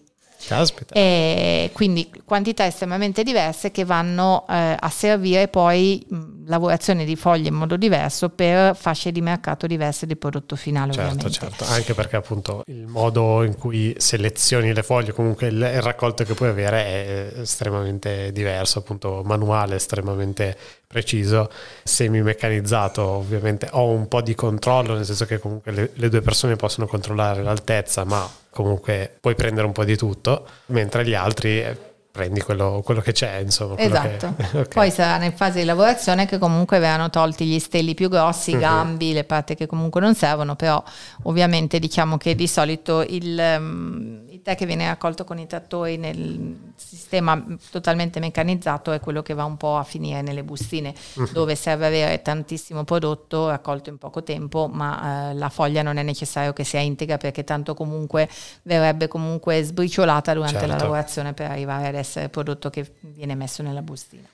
Caspita. 0.47 0.93
E 0.93 1.69
quindi 1.73 2.09
quantità 2.23 2.65
estremamente 2.65 3.23
diverse 3.23 3.71
che 3.71 3.83
vanno 3.83 4.45
eh, 4.49 4.75
a 4.79 4.89
servire 4.89 5.47
poi 5.47 6.05
lavorazione 6.45 7.05
di 7.05 7.15
foglie 7.15 7.49
in 7.49 7.53
modo 7.53 7.77
diverso 7.77 8.29
per 8.29 8.75
fasce 8.75 9.11
di 9.11 9.21
mercato 9.21 9.67
diverse 9.67 10.05
di 10.05 10.15
prodotto 10.15 10.55
finale. 10.55 10.93
Certo, 10.93 11.11
ovviamente. 11.11 11.39
certo, 11.39 11.65
anche 11.65 11.93
perché 11.93 12.15
appunto 12.15 12.63
il 12.67 12.87
modo 12.87 13.43
in 13.43 13.55
cui 13.55 13.93
selezioni 13.97 14.73
le 14.73 14.83
foglie, 14.83 15.13
comunque 15.13 15.47
il, 15.47 15.55
il 15.55 15.81
raccolto 15.81 16.23
che 16.23 16.33
puoi 16.33 16.49
avere 16.49 16.85
è 16.85 17.39
estremamente 17.41 18.31
diverso, 18.31 18.79
appunto 18.79 19.21
manuale, 19.23 19.75
estremamente 19.75 20.57
preciso, 20.91 21.51
semi 21.83 22.19
meccanizzato 22.23 23.03
ovviamente 23.03 23.67
ho 23.73 23.89
un 23.89 24.07
po' 24.07 24.23
di 24.23 24.33
controllo, 24.33 24.95
nel 24.95 25.05
senso 25.05 25.25
che 25.25 25.37
comunque 25.37 25.71
le, 25.71 25.91
le 25.93 26.09
due 26.09 26.21
persone 26.21 26.55
possono 26.55 26.87
controllare 26.87 27.43
l'altezza, 27.43 28.05
ma 28.05 28.27
comunque 28.49 29.17
puoi 29.21 29.35
prendere 29.35 29.67
un 29.67 29.71
po' 29.71 29.83
di 29.83 29.95
tutto, 29.95 30.47
mentre 30.67 31.05
gli 31.05 31.13
altri 31.13 31.61
eh, 31.61 31.77
prendi 32.19 32.41
quello, 32.41 32.81
quello, 32.83 32.99
che 32.99 33.13
c'è, 33.13 33.37
insomma. 33.37 33.77
Esatto. 33.77 34.33
Che... 34.35 34.43
okay. 34.59 34.67
Poi 34.67 34.91
sarà 34.91 35.23
in 35.23 35.31
fase 35.31 35.59
di 35.59 35.65
lavorazione 35.65 36.25
che 36.25 36.37
comunque 36.37 36.77
verranno 36.79 37.09
tolti 37.09 37.45
gli 37.45 37.59
steli 37.59 37.93
più 37.93 38.09
grossi, 38.09 38.51
i 38.51 38.53
uh-huh. 38.55 38.59
gambi, 38.59 39.13
le 39.13 39.23
parti 39.23 39.55
che 39.55 39.67
comunque 39.67 40.01
non 40.01 40.13
servono, 40.15 40.57
però 40.57 40.83
ovviamente 41.23 41.79
diciamo 41.79 42.17
che 42.17 42.35
di 42.35 42.47
solito 42.47 43.05
il, 43.07 43.55
um, 43.57 44.23
il 44.27 44.41
tè 44.41 44.55
che 44.55 44.65
viene 44.65 44.85
raccolto 44.85 45.23
con 45.23 45.39
i 45.39 45.47
trattori 45.47 45.95
nel 45.95 46.73
sistema 46.75 47.41
totalmente 47.71 48.19
meccanizzato 48.19 48.91
è 48.91 48.99
quello 48.99 49.21
che 49.21 49.33
va 49.33 49.45
un 49.45 49.55
po' 49.55 49.77
a 49.77 49.83
finire 49.83 50.21
nelle 50.21 50.43
bustine, 50.43 50.93
uh-huh. 51.13 51.31
dove 51.31 51.55
serve 51.55 51.85
avere 51.85 52.21
tantissimo 52.21 52.83
prodotto 52.83 53.47
raccolto 53.47 53.89
in 53.89 53.97
poco 53.97 54.23
tempo, 54.23 54.67
ma 54.69 55.29
uh, 55.31 55.37
la 55.37 55.47
foglia 55.47 55.83
non 55.83 55.95
è 55.95 56.03
necessario 56.03 56.51
che 56.51 56.65
sia 56.65 56.81
integra 56.81 57.15
perché 57.15 57.45
tanto 57.45 57.73
comunque 57.73 58.27
verrebbe 58.63 59.07
comunque 59.07 59.63
sbriciolata 59.63 60.33
durante 60.33 60.59
certo. 60.59 60.73
la 60.73 60.77
lavorazione 60.77 61.33
per 61.33 61.49
arrivare 61.49 61.87
ad 61.87 61.95
essere 61.95 62.07
il 62.15 62.29
prodotto 62.29 62.69
che 62.69 62.93
viene 63.01 63.35
messo 63.35 63.61
nella 63.61 63.81
bustina. 63.81 64.27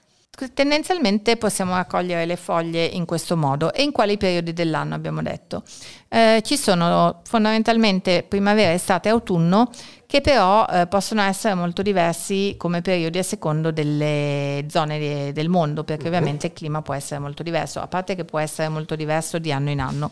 Tendenzialmente 0.53 1.37
possiamo 1.37 1.75
raccogliere 1.75 2.25
le 2.25 2.35
foglie 2.35 2.83
in 2.83 3.05
questo 3.05 3.37
modo 3.37 3.71
e 3.73 3.83
in 3.83 3.93
quali 3.93 4.17
periodi 4.17 4.51
dell'anno 4.51 4.93
abbiamo 4.93 5.21
detto. 5.21 5.63
Eh, 6.09 6.41
ci 6.43 6.57
sono 6.57 7.21
fondamentalmente 7.23 8.23
primavera, 8.27 8.73
estate 8.73 9.07
e 9.07 9.11
autunno 9.11 9.71
che 10.15 10.21
però 10.21 10.65
eh, 10.67 10.87
possono 10.87 11.21
essere 11.23 11.55
molto 11.55 11.81
diversi 11.81 12.55
come 12.57 12.81
periodi 12.81 13.17
a 13.17 13.23
secondo 13.23 13.71
delle 13.71 14.65
zone 14.69 14.97
de- 14.97 15.33
del 15.33 15.49
mondo, 15.49 15.83
perché 15.83 16.07
ovviamente 16.07 16.47
il 16.47 16.53
clima 16.53 16.81
può 16.81 16.93
essere 16.93 17.19
molto 17.19 17.43
diverso, 17.43 17.81
a 17.81 17.87
parte 17.87 18.15
che 18.15 18.23
può 18.23 18.39
essere 18.39 18.69
molto 18.69 18.95
diverso 18.95 19.39
di 19.39 19.51
anno 19.51 19.71
in 19.71 19.81
anno. 19.81 20.11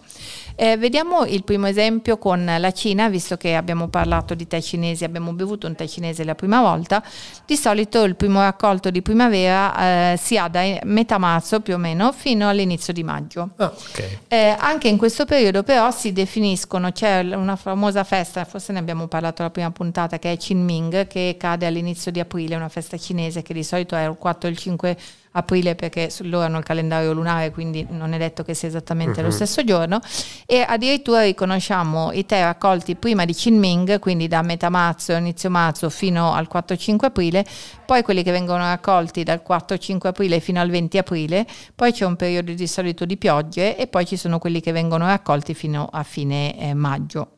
Eh, 0.56 0.76
vediamo 0.76 1.24
il 1.24 1.46
primo 1.46 1.68
esempio 1.68 2.18
con 2.18 2.44
la 2.44 2.72
Cina, 2.72 3.08
visto 3.08 3.38
che 3.38 3.56
abbiamo 3.56 3.88
parlato 3.88 4.34
di 4.34 4.46
tè 4.46 4.60
cinesi, 4.60 5.06
abbiamo 5.06 5.32
bevuto 5.32 5.68
un 5.68 5.76
tè 5.76 5.88
cinese 5.88 6.26
la 6.26 6.36
prima 6.36 6.60
volta, 6.60 7.02
di 7.46 7.56
solito 7.56 8.04
il 8.04 8.18
primo 8.18 8.42
raccolto 8.42 8.90
di 8.90 9.02
primavera 9.02 10.12
eh, 10.12 10.18
si 10.18 10.38
ha 10.38 10.50
da 10.50 10.80
metà 10.84 11.18
marzo 11.18 11.62
più 11.62 11.76
o 11.76 11.78
meno 11.78 12.12
fino 12.12 12.50
all'inizio 12.50 12.92
di 12.92 13.06
maggio. 13.06 13.52
Oh, 13.56 13.74
okay. 13.90 14.20
Eh, 14.28 14.54
anche 14.60 14.90
in 14.90 14.98
questo 14.98 15.24
periodo 15.24 15.64
però 15.64 15.92
si 15.92 16.12
definiscono, 16.12 16.92
c'è 16.92 17.22
una 17.22 17.56
famosa 17.56 18.04
festa, 18.04 18.44
forse 18.44 18.74
ne 18.74 18.80
abbiamo 18.80 19.08
parlato 19.08 19.44
la 19.44 19.50
prima 19.50 19.72
puntata, 19.72 19.92
puntata 19.94 20.18
che 20.18 20.32
è 20.32 20.38
Qingming 20.38 21.06
che 21.06 21.36
cade 21.40 21.68
all'inizio 21.68 22.12
di 22.12 22.20
aprile, 22.20 22.56
una 22.56 22.68
festa 22.68 22.98
cinese 22.98 23.44
che 23.44 23.54
di 23.54 23.64
solito 23.64 23.96
è 23.96 24.08
il 24.08 24.16
4 24.18 24.50
e 24.50 24.52
il 24.52 24.58
5 24.58 24.98
aprile 25.36 25.76
perché 25.76 26.12
loro 26.22 26.46
hanno 26.46 26.58
il 26.58 26.64
calendario 26.64 27.14
lunare 27.14 27.52
quindi 27.52 27.86
non 27.90 28.14
è 28.14 28.18
detto 28.18 28.44
che 28.44 28.54
sia 28.56 28.68
esattamente 28.68 29.20
uh-huh. 29.20 29.26
lo 29.26 29.28
mhm. 29.28 29.36
stesso 29.36 29.64
giorno 29.64 30.00
e 30.46 30.66
addirittura 30.68 31.24
riconosciamo 31.24 32.12
i 32.12 32.26
tè 32.26 32.42
raccolti 32.42 32.96
prima 32.96 33.26
di 33.26 33.34
Qingming 33.34 34.00
quindi 34.00 34.28
da 34.28 34.42
metà 34.42 34.70
marzo, 34.70 35.14
inizio 35.14 35.50
marzo 35.50 35.90
fino 35.90 36.34
al 36.34 36.48
4-5 36.52 37.06
aprile 37.06 37.46
poi 37.86 38.02
quelli 38.02 38.24
che 38.24 38.32
vengono 38.32 38.64
raccolti 38.64 39.24
dal 39.24 39.42
4-5 39.48 40.08
aprile 40.08 40.40
fino 40.40 40.60
al 40.60 40.70
20 40.70 40.98
aprile 40.98 41.46
poi 41.76 41.92
c'è 41.92 42.06
un 42.06 42.16
periodo 42.16 42.52
di 42.52 42.68
solito 42.68 43.06
di 43.06 43.18
piogge 43.18 43.76
e 43.76 43.88
poi 43.88 44.06
ci 44.06 44.18
sono 44.18 44.40
quelli 44.40 44.60
che 44.60 44.72
vengono 44.72 45.06
raccolti 45.06 45.54
fino 45.54 45.88
a 45.92 46.04
fine 46.04 46.60
eh, 46.60 46.74
maggio 46.76 47.38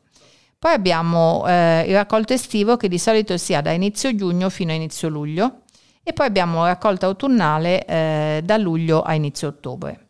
poi 0.58 0.72
abbiamo 0.72 1.44
eh, 1.46 1.84
il 1.86 1.94
raccolto 1.94 2.32
estivo 2.32 2.76
che 2.76 2.88
di 2.88 2.98
solito 2.98 3.36
si 3.36 3.54
ha 3.54 3.60
da 3.60 3.72
inizio 3.72 4.14
giugno 4.14 4.48
fino 4.48 4.72
a 4.72 4.74
inizio 4.74 5.08
luglio 5.08 5.62
e 6.02 6.12
poi 6.12 6.26
abbiamo 6.26 6.62
il 6.62 6.68
raccolto 6.68 7.06
autunnale 7.06 7.84
eh, 7.84 8.40
da 8.44 8.56
luglio 8.56 9.02
a 9.02 9.14
inizio 9.14 9.48
ottobre. 9.48 10.08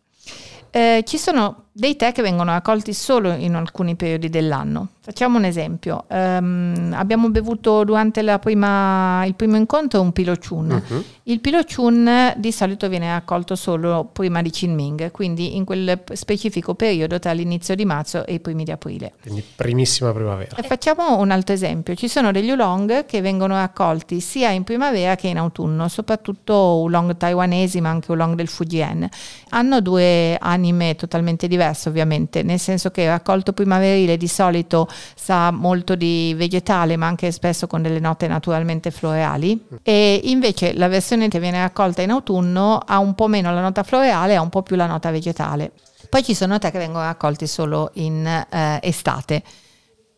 Eh, 0.70 1.02
ci 1.06 1.18
sono 1.18 1.65
dei 1.78 1.94
tè 1.94 2.12
che 2.12 2.22
vengono 2.22 2.52
raccolti 2.52 2.94
solo 2.94 3.32
in 3.32 3.54
alcuni 3.54 3.96
periodi 3.96 4.30
dell'anno. 4.30 4.88
Facciamo 5.00 5.36
un 5.36 5.44
esempio. 5.44 6.04
Um, 6.08 6.92
abbiamo 6.96 7.28
bevuto 7.28 7.84
durante 7.84 8.24
prima, 8.38 9.24
il 9.26 9.34
primo 9.34 9.56
incontro 9.56 10.00
un 10.00 10.10
pilociun. 10.10 10.82
Uh-huh. 10.88 11.04
Il 11.24 11.40
pilociun 11.40 12.34
di 12.36 12.50
solito 12.50 12.88
viene 12.88 13.12
raccolto 13.12 13.54
solo 13.54 14.08
prima 14.10 14.42
di 14.42 14.50
Qingming, 14.50 15.10
quindi 15.10 15.54
in 15.54 15.64
quel 15.64 16.02
specifico 16.14 16.74
periodo 16.74 17.18
tra 17.18 17.32
l'inizio 17.32 17.74
di 17.74 17.84
marzo 17.84 18.24
e 18.26 18.34
i 18.34 18.40
primi 18.40 18.64
di 18.64 18.72
aprile. 18.72 19.12
Quindi 19.20 19.44
primissima 19.54 20.12
primavera. 20.12 20.56
E 20.56 20.62
facciamo 20.62 21.18
un 21.18 21.30
altro 21.30 21.54
esempio. 21.54 21.94
Ci 21.94 22.08
sono 22.08 22.32
degli 22.32 22.50
oolong 22.50 23.04
che 23.04 23.20
vengono 23.20 23.54
raccolti 23.54 24.18
sia 24.20 24.50
in 24.50 24.64
primavera 24.64 25.14
che 25.14 25.28
in 25.28 25.38
autunno, 25.38 25.88
soprattutto 25.88 26.54
oolong 26.54 27.16
taiwanesi 27.16 27.80
ma 27.80 27.90
anche 27.90 28.10
oolong 28.10 28.34
del 28.34 28.48
Fujian. 28.48 29.08
Hanno 29.50 29.80
due 29.80 30.36
anime 30.36 30.96
totalmente 30.96 31.46
diverse 31.46 31.64
diverso 31.66 31.88
ovviamente, 31.88 32.42
nel 32.42 32.58
senso 32.58 32.90
che 32.90 33.02
il 33.02 33.08
raccolto 33.08 33.52
primaverile 33.52 34.16
di 34.16 34.28
solito 34.28 34.88
sa 35.14 35.50
molto 35.50 35.94
di 35.94 36.34
vegetale 36.36 36.96
ma 36.96 37.06
anche 37.06 37.32
spesso 37.32 37.66
con 37.66 37.82
delle 37.82 38.00
note 38.00 38.28
naturalmente 38.28 38.90
floreali 38.90 39.66
e 39.82 40.20
invece 40.24 40.74
la 40.74 40.88
versione 40.88 41.28
che 41.28 41.40
viene 41.40 41.60
raccolta 41.60 42.02
in 42.02 42.10
autunno 42.10 42.80
ha 42.84 42.98
un 42.98 43.14
po' 43.14 43.26
meno 43.26 43.52
la 43.52 43.60
nota 43.60 43.82
floreale 43.82 44.32
e 44.32 44.36
ha 44.36 44.40
un 44.40 44.50
po' 44.50 44.62
più 44.62 44.76
la 44.76 44.86
nota 44.86 45.10
vegetale. 45.10 45.72
Poi 46.08 46.22
ci 46.22 46.34
sono 46.34 46.58
te 46.58 46.70
che 46.70 46.78
vengono 46.78 47.04
raccolti 47.04 47.46
solo 47.46 47.90
in 47.94 48.24
eh, 48.26 48.78
estate. 48.82 49.42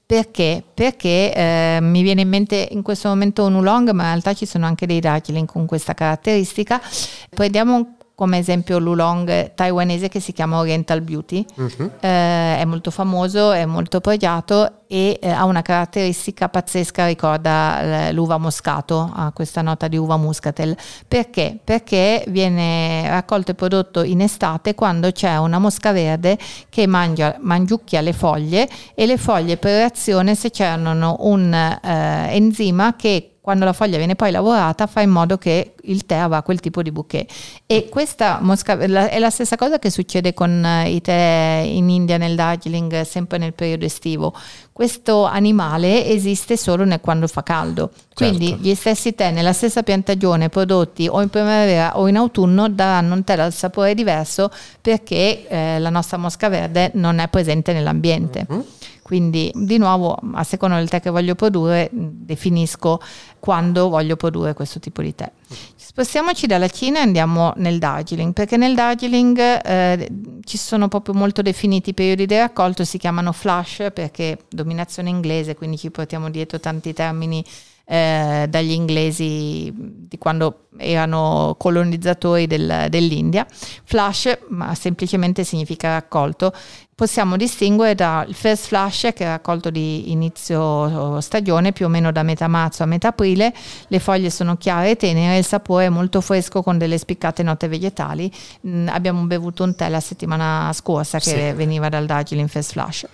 Perché? 0.04 0.62
Perché 0.72 1.34
eh, 1.34 1.78
mi 1.82 2.02
viene 2.02 2.22
in 2.22 2.28
mente 2.28 2.68
in 2.70 2.82
questo 2.82 3.08
momento 3.08 3.44
un 3.44 3.56
oolong, 3.56 3.90
ma 3.90 4.04
in 4.04 4.08
realtà 4.10 4.32
ci 4.32 4.46
sono 4.46 4.64
anche 4.64 4.86
dei 4.86 5.00
darjeeling 5.00 5.46
con 5.46 5.66
questa 5.66 5.92
caratteristica. 5.92 6.80
Prendiamo 7.28 7.97
come 8.18 8.38
esempio 8.38 8.80
l'ulong 8.80 9.54
taiwanese 9.54 10.08
che 10.08 10.18
si 10.18 10.32
chiama 10.32 10.58
Oriental 10.58 11.02
Beauty, 11.02 11.46
uh-huh. 11.54 11.90
eh, 12.00 12.58
è 12.58 12.64
molto 12.64 12.90
famoso, 12.90 13.52
è 13.52 13.64
molto 13.64 14.00
pregiato 14.00 14.80
e 14.88 15.20
eh, 15.22 15.30
ha 15.30 15.44
una 15.44 15.62
caratteristica 15.62 16.48
pazzesca, 16.48 17.06
ricorda 17.06 18.10
l'uva 18.10 18.36
moscato, 18.38 19.08
ha 19.14 19.30
questa 19.32 19.62
nota 19.62 19.86
di 19.86 19.96
uva 19.96 20.16
muscatel. 20.16 20.76
Perché? 21.06 21.60
Perché 21.62 22.24
viene 22.26 23.08
raccolto 23.08 23.52
e 23.52 23.54
prodotto 23.54 24.02
in 24.02 24.20
estate 24.20 24.74
quando 24.74 25.12
c'è 25.12 25.36
una 25.36 25.60
mosca 25.60 25.92
verde 25.92 26.36
che 26.68 26.88
mangia, 26.88 27.36
mangiucchia 27.38 28.00
le 28.00 28.12
foglie 28.12 28.68
e 28.96 29.06
le 29.06 29.16
foglie 29.16 29.58
per 29.58 29.76
reazione 29.76 30.34
secernono 30.34 31.18
un 31.20 31.54
eh, 31.54 32.34
enzima 32.34 32.96
che 32.96 33.37
quando 33.48 33.64
la 33.64 33.72
foglia 33.72 33.96
viene 33.96 34.14
poi 34.14 34.30
lavorata 34.30 34.86
fa 34.86 35.00
in 35.00 35.08
modo 35.08 35.38
che 35.38 35.72
il 35.84 36.04
tè 36.04 36.16
avrà 36.16 36.42
quel 36.42 36.60
tipo 36.60 36.82
di 36.82 36.92
bouquet. 36.92 37.32
E 37.64 37.88
questa 37.88 38.40
mosca 38.42 38.78
è 38.78 39.18
la 39.18 39.30
stessa 39.30 39.56
cosa 39.56 39.78
che 39.78 39.88
succede 39.88 40.34
con 40.34 40.62
eh, 40.62 40.90
i 40.90 41.00
tè 41.00 41.62
in 41.64 41.88
India, 41.88 42.18
nel 42.18 42.34
Darjeeling, 42.34 43.00
sempre 43.04 43.38
nel 43.38 43.54
periodo 43.54 43.86
estivo. 43.86 44.34
Questo 44.70 45.24
animale 45.24 46.04
esiste 46.04 46.58
solo 46.58 46.84
nel, 46.84 47.00
quando 47.00 47.26
fa 47.26 47.42
caldo. 47.42 47.90
Quindi 48.12 48.48
certo. 48.48 48.62
gli 48.62 48.74
stessi 48.74 49.14
tè 49.14 49.30
nella 49.30 49.54
stessa 49.54 49.82
piantagione 49.82 50.50
prodotti 50.50 51.08
o 51.08 51.22
in 51.22 51.30
primavera 51.30 51.98
o 51.98 52.06
in 52.06 52.16
autunno 52.16 52.68
daranno 52.68 53.14
un 53.14 53.24
tè 53.24 53.34
dal 53.34 53.54
sapore 53.54 53.94
diverso 53.94 54.50
perché 54.82 55.48
eh, 55.48 55.78
la 55.78 55.88
nostra 55.88 56.18
mosca 56.18 56.50
verde 56.50 56.90
non 56.94 57.18
è 57.18 57.28
presente 57.28 57.72
nell'ambiente. 57.72 58.46
Mm-hmm. 58.52 58.60
Quindi 59.08 59.50
di 59.54 59.78
nuovo, 59.78 60.18
a 60.34 60.44
seconda 60.44 60.76
del 60.76 60.90
tè 60.90 61.00
che 61.00 61.08
voglio 61.08 61.34
produrre, 61.34 61.88
definisco 61.90 63.00
quando 63.38 63.88
voglio 63.88 64.16
produrre 64.16 64.52
questo 64.52 64.80
tipo 64.80 65.00
di 65.00 65.14
tè. 65.14 65.32
Spostiamoci 65.74 66.46
dalla 66.46 66.68
Cina 66.68 66.98
e 66.98 67.04
andiamo 67.04 67.54
nel 67.56 67.78
Darjeeling, 67.78 68.34
perché 68.34 68.58
nel 68.58 68.74
Darjeeling 68.74 69.38
eh, 69.64 70.10
ci 70.44 70.58
sono 70.58 70.88
proprio 70.88 71.14
molto 71.14 71.40
definiti 71.40 71.94
periodi 71.94 72.26
di 72.26 72.36
raccolto, 72.36 72.84
si 72.84 72.98
chiamano 72.98 73.32
flash 73.32 73.86
perché 73.94 74.40
dominazione 74.50 75.08
inglese, 75.08 75.54
quindi 75.54 75.78
ci 75.78 75.90
portiamo 75.90 76.28
dietro 76.28 76.60
tanti 76.60 76.92
termini 76.92 77.42
eh, 77.90 78.46
dagli 78.50 78.72
inglesi 78.72 79.72
di 79.74 80.18
quando 80.18 80.66
erano 80.76 81.56
colonizzatori 81.58 82.46
del, 82.46 82.86
dell'India. 82.90 83.46
Flash 83.84 84.38
ma 84.48 84.74
semplicemente 84.74 85.42
significa 85.42 85.92
raccolto. 85.92 86.52
Possiamo 86.94 87.36
distinguere 87.36 87.94
dal 87.94 88.34
first 88.34 88.66
flash 88.66 89.10
che 89.14 89.24
è 89.24 89.28
raccolto 89.28 89.70
di 89.70 90.10
inizio 90.10 91.20
stagione 91.20 91.72
più 91.72 91.86
o 91.86 91.88
meno 91.88 92.10
da 92.10 92.24
metà 92.24 92.48
marzo 92.48 92.82
a 92.82 92.86
metà 92.86 93.08
aprile, 93.08 93.54
le 93.86 93.98
foglie 94.00 94.30
sono 94.30 94.56
chiare 94.56 94.90
e 94.90 94.96
tenere, 94.96 95.38
il 95.38 95.44
sapore 95.44 95.86
è 95.86 95.88
molto 95.90 96.20
fresco 96.20 96.60
con 96.60 96.76
delle 96.76 96.98
spiccate 96.98 97.44
note 97.44 97.68
vegetali. 97.68 98.30
Mm, 98.66 98.88
abbiamo 98.88 99.22
bevuto 99.22 99.62
un 99.62 99.76
tè 99.76 99.88
la 99.88 100.00
settimana 100.00 100.72
scorsa 100.74 101.20
che 101.20 101.50
sì. 101.50 101.52
veniva 101.52 101.88
dal 101.88 102.04
Darjeeling 102.04 102.48
First 102.48 102.72
Flash. 102.72 103.06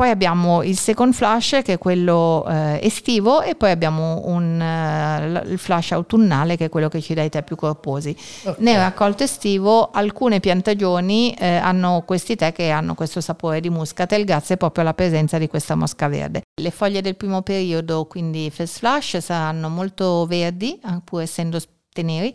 Poi 0.00 0.08
abbiamo 0.08 0.62
il 0.62 0.78
second 0.78 1.12
flush 1.12 1.60
che 1.62 1.74
è 1.74 1.78
quello 1.78 2.46
eh, 2.48 2.80
estivo 2.82 3.42
e 3.42 3.54
poi 3.54 3.70
abbiamo 3.70 4.22
un, 4.28 4.58
uh, 4.58 5.46
il 5.46 5.58
flush 5.58 5.92
autunnale 5.92 6.56
che 6.56 6.64
è 6.64 6.68
quello 6.70 6.88
che 6.88 7.02
ci 7.02 7.12
dà 7.12 7.22
i 7.22 7.28
tè 7.28 7.42
più 7.42 7.54
corposi. 7.54 8.16
Okay. 8.44 8.54
Nel 8.64 8.78
raccolto 8.78 9.24
estivo 9.24 9.90
alcune 9.90 10.40
piantagioni 10.40 11.34
eh, 11.34 11.56
hanno 11.56 12.02
questi 12.06 12.34
tè 12.34 12.50
che 12.50 12.70
hanno 12.70 12.94
questo 12.94 13.20
sapore 13.20 13.60
di 13.60 13.68
muscatel 13.68 14.24
grazie 14.24 14.56
proprio 14.56 14.84
alla 14.84 14.94
presenza 14.94 15.36
di 15.36 15.48
questa 15.48 15.74
mosca 15.74 16.08
verde. 16.08 16.44
Le 16.58 16.70
foglie 16.70 17.02
del 17.02 17.16
primo 17.16 17.42
periodo, 17.42 18.06
quindi 18.06 18.48
first 18.48 18.78
flush, 18.78 19.18
saranno 19.18 19.68
molto 19.68 20.24
verdi, 20.24 20.80
pur 21.04 21.20
essendo 21.20 21.58
neri, 22.02 22.34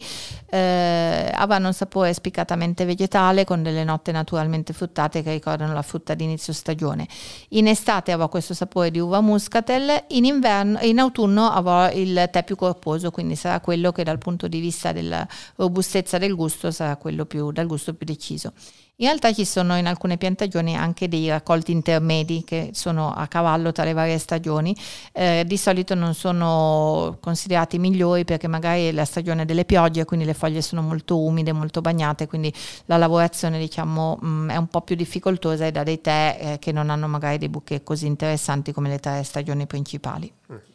eh, 0.49 1.31
avranno 1.33 1.67
un 1.67 1.73
sapore 1.73 2.13
spiccatamente 2.13 2.85
vegetale 2.85 3.43
con 3.43 3.63
delle 3.63 3.83
note 3.83 4.11
naturalmente 4.11 4.73
fruttate 4.73 5.23
che 5.23 5.31
ricordano 5.31 5.73
la 5.73 5.81
frutta 5.81 6.13
di 6.13 6.23
inizio 6.23 6.53
stagione. 6.53 7.07
In 7.49 7.67
estate 7.67 8.11
avrò 8.11 8.29
questo 8.29 8.53
sapore 8.53 8.91
di 8.91 8.99
uva 8.99 9.21
muscatel, 9.21 10.05
in, 10.09 10.25
inverno, 10.25 10.79
in 10.81 10.99
autunno 10.99 11.49
avrò 11.49 11.91
il 11.91 12.29
tè 12.31 12.43
più 12.43 12.55
corposo, 12.55 13.11
quindi 13.11 13.35
sarà 13.35 13.59
quello 13.59 13.91
che 13.91 14.03
dal 14.03 14.17
punto 14.17 14.47
di 14.47 14.59
vista 14.59 14.91
della 14.91 15.27
robustezza 15.55 16.17
del 16.17 16.35
gusto 16.35 16.71
sarà 16.71 16.95
quello 16.97 17.25
più, 17.25 17.51
dal 17.51 17.67
gusto 17.67 17.93
più 17.93 18.05
deciso. 18.05 18.53
In 18.97 19.07
realtà 19.07 19.33
ci 19.33 19.43
sono 19.43 19.75
in 19.75 19.87
alcune 19.87 20.15
piantagioni 20.15 20.77
anche 20.77 21.09
dei 21.09 21.27
raccolti 21.27 21.73
intermedi 21.73 22.45
che 22.45 22.69
sono 22.71 23.11
a 23.11 23.27
cavallo 23.27 23.73
tra 23.73 23.83
le 23.83 23.91
varie 23.91 24.17
stagioni. 24.17 24.73
Eh, 25.11 25.43
di 25.45 25.57
solito 25.57 25.95
non 25.95 26.13
sono 26.13 27.17
considerati 27.19 27.77
migliori 27.77 28.23
perché 28.23 28.47
magari 28.47 28.87
è 28.87 28.91
la 28.93 29.03
stagione 29.03 29.43
delle 29.43 29.65
piogge, 29.65 30.05
quindi 30.05 30.25
le 30.25 30.33
foglie 30.33 30.61
sono 30.61 30.81
molto 30.81 31.19
umide, 31.19 31.51
molto 31.51 31.81
bagnate, 31.81 32.25
quindi 32.25 32.53
la 32.85 32.95
lavorazione 32.95 33.59
diciamo 33.59 34.17
mh, 34.21 34.27
mm, 34.27 34.49
è 34.51 34.55
un 34.55 34.67
po' 34.67 34.79
più 34.79 34.95
difficoltosa 34.95 35.65
e 35.65 35.71
da 35.73 35.83
dei 35.83 35.99
tè 35.99 36.37
eh, 36.39 36.59
che 36.59 36.71
non 36.71 36.89
hanno 36.89 37.07
magari 37.09 37.37
dei 37.37 37.49
bouquet 37.49 37.83
così 37.83 38.05
interessanti 38.05 38.71
come 38.71 38.87
le 38.87 38.99
tre 38.99 39.23
stagioni 39.23 39.65
principali. 39.67 40.31
Mm. 40.53 40.74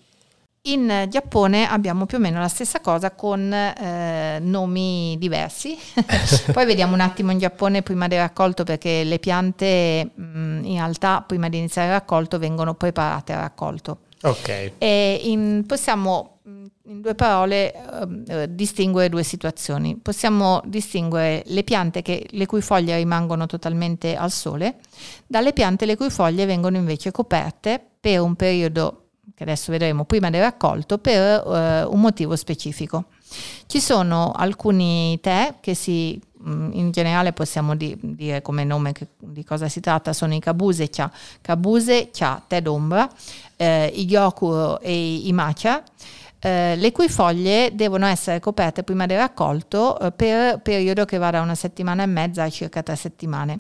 In 0.65 1.07
Giappone 1.09 1.67
abbiamo 1.67 2.05
più 2.05 2.19
o 2.19 2.21
meno 2.21 2.39
la 2.39 2.49
stessa 2.49 2.81
cosa 2.81 3.13
con 3.13 3.51
eh, 3.51 4.39
nomi 4.43 5.17
diversi. 5.19 5.75
Poi 6.53 6.67
vediamo 6.67 6.93
un 6.93 7.01
attimo 7.01 7.31
in 7.31 7.39
Giappone 7.39 7.81
prima 7.81 8.09
del 8.09 8.19
raccolto 8.19 8.63
perché 8.63 9.03
le 9.05 9.19
piante 9.19 10.11
mh, 10.15 10.23
mm, 10.23 10.65
in 10.65 10.75
realtà 10.75 11.25
prima 11.27 11.49
di 11.49 11.57
iniziare 11.57 11.89
il 11.89 11.95
raccolto 11.95 12.39
vengono 12.39 12.75
preparate 12.75 13.33
al 13.33 13.41
raccolto. 13.41 14.01
Ok. 14.21 14.73
In, 14.81 15.65
possiamo 15.67 16.41
mm, 16.47 16.65
in 16.89 17.01
due 17.01 17.15
parole 17.15 17.73
eh, 18.29 18.55
distinguere 18.55 19.09
due 19.09 19.23
situazioni. 19.23 19.97
Possiamo 19.97 20.61
distinguere 20.67 21.43
le 21.47 21.65
piante 21.65 22.03
che, 22.03 22.27
le 22.29 22.45
cui 22.45 22.61
foglie 22.61 22.97
rimangono 22.97 23.47
totalmente 23.47 24.15
al 24.15 24.31
sole 24.31 24.77
dalle 25.27 25.55
piante 25.55 25.87
le 25.87 25.97
cui 25.97 26.11
foglie 26.11 26.45
vengono 26.45 26.77
invece 26.77 27.13
coperte 27.13 27.83
per 27.99 28.21
un 28.21 28.35
periodo 28.35 29.05
che 29.41 29.47
adesso 29.47 29.73
vedremo 29.73 30.05
prima 30.05 30.29
del 30.29 30.43
raccolto, 30.43 30.99
per 30.99 31.43
uh, 31.47 31.91
un 31.91 31.99
motivo 31.99 32.37
specifico. 32.37 33.05
Ci 33.65 33.81
sono 33.81 34.33
alcuni 34.37 35.19
tè 35.23 35.55
che 35.61 35.73
si, 35.73 36.21
mm, 36.47 36.73
in 36.75 36.91
generale 36.91 37.33
possiamo 37.33 37.75
di, 37.75 37.97
dire 37.99 38.43
come 38.43 38.65
nome 38.65 38.93
che, 38.93 39.07
di 39.17 39.43
cosa 39.43 39.67
si 39.67 39.81
tratta, 39.81 40.13
sono 40.13 40.35
i 40.35 40.41
Kabuse 40.41 40.91
Cha, 40.91 41.11
Kabuse 41.41 42.11
Cha, 42.13 42.43
tè 42.47 42.61
d'ombra, 42.61 43.11
eh, 43.57 43.91
i 43.95 44.05
Gyokuro 44.05 44.79
e 44.81 45.15
i 45.27 45.33
Macha, 45.33 45.83
eh, 46.41 46.75
le 46.77 46.93
cui 46.93 47.09
foglie 47.09 47.71
devono 47.75 48.07
essere 48.07 48.41
coperte 48.41 48.83
prima 48.83 49.07
del 49.07 49.19
raccolto 49.19 49.99
eh, 49.99 50.11
per 50.13 50.61
periodo 50.61 51.05
che 51.05 51.19
va 51.19 51.31
da 51.31 51.41
una 51.41 51.55
settimana 51.55 52.03
e 52.03 52.07
mezza 52.07 52.43
a 52.43 52.51
circa 52.51 52.83
tre 52.83 52.97
settimane. 52.97 53.59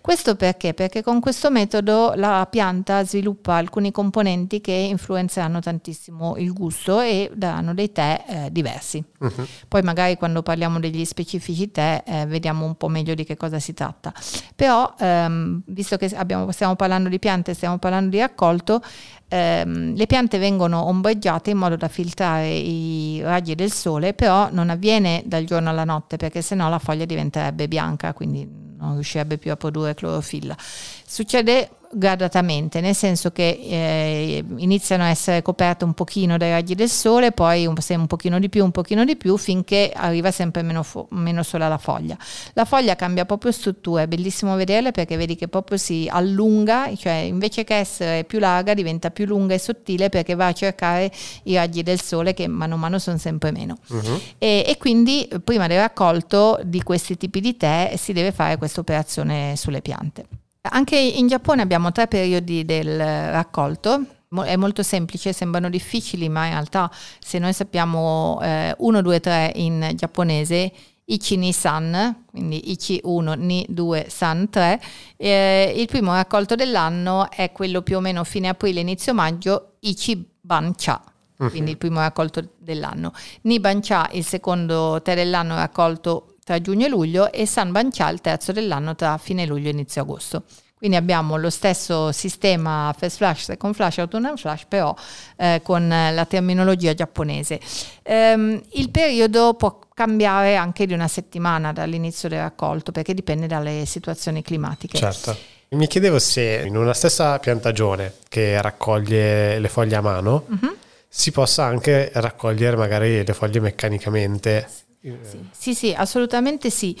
Questo 0.00 0.36
perché? 0.36 0.74
Perché 0.74 1.02
con 1.02 1.20
questo 1.20 1.50
metodo 1.50 2.12
la 2.14 2.46
pianta 2.48 3.04
sviluppa 3.04 3.54
alcuni 3.54 3.90
componenti 3.90 4.60
che 4.60 4.72
influenzeranno 4.72 5.60
tantissimo 5.60 6.36
il 6.36 6.52
gusto 6.52 7.00
e 7.00 7.30
daranno 7.34 7.74
dei 7.74 7.90
tè 7.90 8.24
eh, 8.26 8.52
diversi. 8.52 9.02
Uh-huh. 9.18 9.46
Poi 9.68 9.82
magari 9.82 10.16
quando 10.16 10.42
parliamo 10.42 10.78
degli 10.78 11.04
specifici 11.04 11.70
tè 11.70 12.02
eh, 12.06 12.26
vediamo 12.26 12.64
un 12.64 12.76
po' 12.76 12.88
meglio 12.88 13.14
di 13.14 13.24
che 13.24 13.36
cosa 13.36 13.58
si 13.58 13.74
tratta. 13.74 14.12
Però 14.54 14.94
ehm, 14.98 15.62
visto 15.66 15.96
che 15.96 16.10
abbiamo, 16.14 16.52
stiamo 16.52 16.76
parlando 16.76 17.08
di 17.08 17.18
piante, 17.18 17.54
stiamo 17.54 17.78
parlando 17.78 18.10
di 18.10 18.18
raccolto, 18.18 18.82
ehm, 19.30 19.94
le 19.96 20.06
piante 20.06 20.38
vengono 20.38 20.84
ombreggiate 20.84 21.50
in 21.50 21.56
modo 21.56 21.76
da 21.76 21.88
filtrare 21.88 22.48
i 22.48 23.20
raggi 23.22 23.54
del 23.54 23.72
sole, 23.72 24.12
però 24.12 24.48
non 24.50 24.68
avviene 24.68 25.22
dal 25.24 25.44
giorno 25.44 25.70
alla 25.70 25.84
notte 25.84 26.16
perché 26.16 26.42
sennò 26.42 26.68
la 26.68 26.78
foglia 26.78 27.04
diventerebbe 27.04 27.68
bianca, 27.68 28.12
quindi 28.12 28.46
non 28.78 28.94
riuscirebbe 28.94 29.38
più 29.38 29.52
a 29.52 29.56
produrre 29.56 29.94
clorofilla. 29.94 30.56
Succede 30.58 31.70
gradatamente, 31.92 32.80
nel 32.80 32.94
senso 32.94 33.32
che 33.32 33.58
eh, 33.62 34.44
iniziano 34.56 35.02
a 35.02 35.08
essere 35.08 35.42
coperte 35.42 35.84
un 35.84 35.92
pochino 35.92 36.36
dai 36.36 36.50
raggi 36.50 36.74
del 36.74 36.88
sole, 36.88 37.32
poi 37.32 37.66
un, 37.66 37.74
un 37.76 38.06
pochino 38.06 38.38
di 38.38 38.48
più, 38.48 38.64
un 38.64 38.70
pochino 38.70 39.04
di 39.04 39.16
più, 39.16 39.36
finché 39.36 39.90
arriva 39.94 40.30
sempre 40.30 40.62
meno, 40.62 40.82
fo- 40.84 41.08
meno 41.10 41.42
sola 41.42 41.66
la 41.66 41.78
foglia. 41.78 42.16
La 42.52 42.64
foglia 42.64 42.94
cambia 42.94 43.24
proprio 43.24 43.50
struttura, 43.50 44.02
è 44.02 44.06
bellissimo 44.06 44.54
vederla 44.54 44.92
perché 44.92 45.16
vedi 45.16 45.34
che 45.34 45.48
proprio 45.48 45.78
si 45.78 46.08
allunga, 46.08 46.94
cioè 46.96 47.14
invece 47.14 47.64
che 47.64 47.74
essere 47.74 48.24
più 48.24 48.38
larga 48.38 48.74
diventa 48.74 49.10
più 49.10 49.26
lunga 49.26 49.54
e 49.54 49.58
sottile 49.58 50.08
perché 50.10 50.34
va 50.34 50.46
a 50.46 50.52
cercare 50.52 51.10
i 51.44 51.54
raggi 51.56 51.82
del 51.82 52.00
sole 52.00 52.34
che 52.34 52.46
mano 52.46 52.74
a 52.74 52.78
mano 52.78 52.98
sono 53.00 53.18
sempre 53.18 53.50
meno. 53.50 53.78
Uh-huh. 53.88 54.20
E, 54.38 54.64
e 54.66 54.76
quindi 54.78 55.28
prima 55.42 55.66
del 55.66 55.78
raccolto 55.78 56.60
di 56.62 56.82
questi 56.82 57.16
tipi 57.16 57.40
di 57.40 57.56
tè 57.56 57.94
si 57.96 58.12
deve 58.12 58.30
fare 58.30 58.56
questa 58.56 58.80
operazione 58.80 59.54
sulle 59.56 59.82
piante. 59.82 60.26
Anche 60.62 60.96
in 60.96 61.26
Giappone 61.26 61.62
abbiamo 61.62 61.90
tre 61.90 62.06
periodi 62.06 62.64
del 62.64 62.98
raccolto. 62.98 64.04
È 64.44 64.56
molto 64.56 64.82
semplice, 64.82 65.32
sembrano 65.32 65.70
difficili, 65.70 66.28
ma 66.28 66.44
in 66.46 66.52
realtà 66.52 66.90
se 67.18 67.38
noi 67.38 67.52
sappiamo 67.52 68.38
1, 68.76 69.02
2, 69.02 69.20
3 69.20 69.52
in 69.56 69.92
giapponese, 69.94 70.72
Ichi 71.06 71.36
ni 71.36 71.52
san, 71.52 72.24
quindi 72.26 72.70
Ichi 72.70 73.00
1, 73.02 73.32
Ni 73.34 73.66
2, 73.68 74.06
San 74.08 74.48
3. 74.48 74.80
Eh, 75.16 75.74
il 75.76 75.86
primo 75.86 76.12
raccolto 76.12 76.54
dell'anno 76.54 77.28
è 77.30 77.50
quello 77.50 77.82
più 77.82 77.96
o 77.96 78.00
meno 78.00 78.22
fine 78.22 78.48
aprile, 78.48 78.80
inizio 78.80 79.12
maggio, 79.12 79.72
Ichi 79.80 80.24
ban 80.40 80.74
cha, 80.76 81.02
uh-huh. 81.38 81.48
quindi 81.48 81.72
il 81.72 81.78
primo 81.78 81.98
raccolto 81.98 82.50
dell'anno. 82.58 83.12
Ni 83.42 83.58
ban 83.58 83.80
cha, 83.80 84.08
il 84.12 84.24
secondo 84.24 85.00
tè 85.02 85.16
dell'anno 85.16 85.56
raccolto 85.56 86.29
tra 86.44 86.60
giugno 86.60 86.86
e 86.86 86.88
luglio 86.88 87.32
e 87.32 87.46
San 87.46 87.72
Bancia 87.72 88.08
il 88.10 88.20
terzo 88.20 88.52
dell'anno 88.52 88.94
tra 88.94 89.18
fine 89.18 89.46
luglio 89.46 89.68
e 89.68 89.72
inizio 89.72 90.02
agosto. 90.02 90.42
Quindi 90.80 90.96
abbiamo 90.96 91.36
lo 91.36 91.50
stesso 91.50 92.10
sistema 92.10 92.94
first 92.96 93.18
flash, 93.18 93.44
second 93.44 93.74
flash, 93.74 93.98
autumnal 93.98 94.38
flash, 94.38 94.64
però 94.66 94.94
eh, 95.36 95.60
con 95.62 95.86
la 95.86 96.24
terminologia 96.24 96.94
giapponese. 96.94 97.60
Ehm, 98.02 98.58
il 98.72 98.88
periodo 98.88 99.52
può 99.52 99.78
cambiare 99.92 100.56
anche 100.56 100.86
di 100.86 100.94
una 100.94 101.06
settimana 101.06 101.74
dall'inizio 101.74 102.30
del 102.30 102.40
raccolto 102.40 102.92
perché 102.92 103.12
dipende 103.12 103.46
dalle 103.46 103.84
situazioni 103.84 104.40
climatiche. 104.40 104.96
Certo. 104.96 105.36
Mi 105.72 105.86
chiedevo 105.86 106.18
se 106.18 106.64
in 106.66 106.74
una 106.74 106.94
stessa 106.94 107.38
piantagione 107.38 108.14
che 108.30 108.58
raccoglie 108.62 109.58
le 109.58 109.68
foglie 109.68 109.96
a 109.96 110.00
mano 110.00 110.46
uh-huh. 110.48 110.76
si 111.06 111.30
possa 111.30 111.64
anche 111.64 112.10
raccogliere 112.14 112.76
magari 112.76 113.22
le 113.22 113.34
foglie 113.34 113.60
meccanicamente 113.60 114.66
sì, 115.00 115.48
sì, 115.50 115.74
sì, 115.74 115.94
assolutamente 115.94 116.70
sì. 116.70 116.96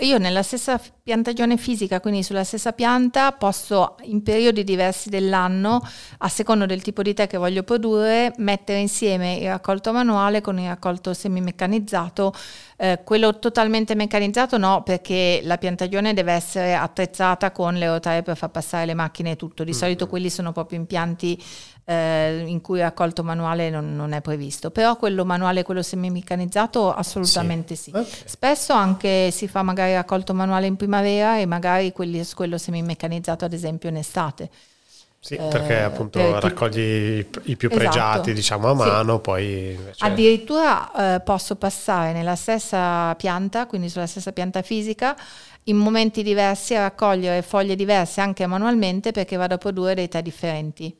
Io 0.00 0.18
nella 0.18 0.42
stessa 0.42 0.78
piantagione 1.02 1.56
fisica, 1.56 2.00
quindi 2.00 2.22
sulla 2.22 2.44
stessa 2.44 2.72
pianta, 2.72 3.32
posso 3.32 3.96
in 4.02 4.22
periodi 4.22 4.62
diversi 4.62 5.08
dell'anno, 5.08 5.80
a 6.18 6.28
seconda 6.28 6.66
del 6.66 6.82
tipo 6.82 7.00
di 7.00 7.14
tè 7.14 7.26
che 7.26 7.38
voglio 7.38 7.62
produrre, 7.62 8.34
mettere 8.36 8.80
insieme 8.80 9.36
il 9.36 9.48
raccolto 9.48 9.94
manuale 9.94 10.42
con 10.42 10.58
il 10.58 10.68
raccolto 10.68 11.14
semimeccanizzato. 11.14 12.34
Eh, 12.76 13.00
quello 13.04 13.38
totalmente 13.38 13.94
meccanizzato 13.94 14.58
no, 14.58 14.82
perché 14.82 15.40
la 15.44 15.56
piantagione 15.56 16.12
deve 16.12 16.32
essere 16.32 16.74
attrezzata 16.74 17.50
con 17.50 17.76
le 17.76 17.86
rotaie 17.86 18.22
per 18.22 18.36
far 18.36 18.50
passare 18.50 18.84
le 18.84 18.94
macchine 18.94 19.30
e 19.30 19.36
tutto. 19.36 19.64
Di 19.64 19.70
mm-hmm. 19.70 19.78
solito 19.78 20.08
quelli 20.08 20.28
sono 20.28 20.52
proprio 20.52 20.78
impianti 20.78 21.42
eh, 21.88 22.42
in 22.44 22.60
cui 22.60 22.80
raccolto 22.80 23.22
manuale 23.22 23.70
non, 23.70 23.94
non, 23.94 24.12
è 24.12 24.20
previsto, 24.20 24.70
però 24.70 24.96
quello 24.96 25.24
manuale, 25.24 25.62
quello 25.62 25.82
semimeccanizzato 25.82 26.92
assolutamente 26.92 27.76
sì. 27.76 27.84
sì. 27.84 27.90
Okay. 27.90 28.22
Spesso 28.24 28.72
anche 28.72 29.30
si 29.30 29.46
fa 29.46 29.62
magari 29.62 29.94
raccolto 29.94 30.34
manuale 30.34 30.66
in 30.66 30.76
primavera 30.76 31.38
e 31.38 31.46
magari 31.46 31.92
quelli, 31.92 32.26
quello 32.34 32.58
semimeccanizzato 32.58 33.44
ad 33.44 33.52
esempio 33.52 33.88
in 33.88 33.96
estate. 33.96 34.50
Sì, 35.20 35.36
perché 35.36 35.78
eh, 35.78 35.82
appunto 35.82 36.20
per 36.20 36.42
raccogli 36.42 36.78
i, 36.78 37.26
i 37.44 37.56
più 37.56 37.68
esatto. 37.68 37.68
pregiati 37.68 38.32
diciamo 38.32 38.70
a 38.70 38.74
mano, 38.74 39.14
sì. 39.14 39.20
poi... 39.20 39.70
Invece... 39.70 40.04
Addirittura 40.04 41.14
eh, 41.14 41.20
posso 41.20 41.56
passare 41.56 42.12
nella 42.12 42.36
stessa 42.36 43.14
pianta, 43.16 43.66
quindi 43.66 43.88
sulla 43.88 44.06
stessa 44.06 44.32
pianta 44.32 44.62
fisica, 44.62 45.16
in 45.64 45.76
momenti 45.76 46.22
diversi 46.22 46.76
a 46.76 46.82
raccogliere 46.82 47.42
foglie 47.42 47.74
diverse 47.74 48.20
anche 48.20 48.46
manualmente 48.46 49.10
perché 49.10 49.36
vado 49.36 49.54
a 49.54 49.58
produrre 49.58 49.94
dei 49.94 50.08
tè 50.08 50.22
differenti 50.22 50.96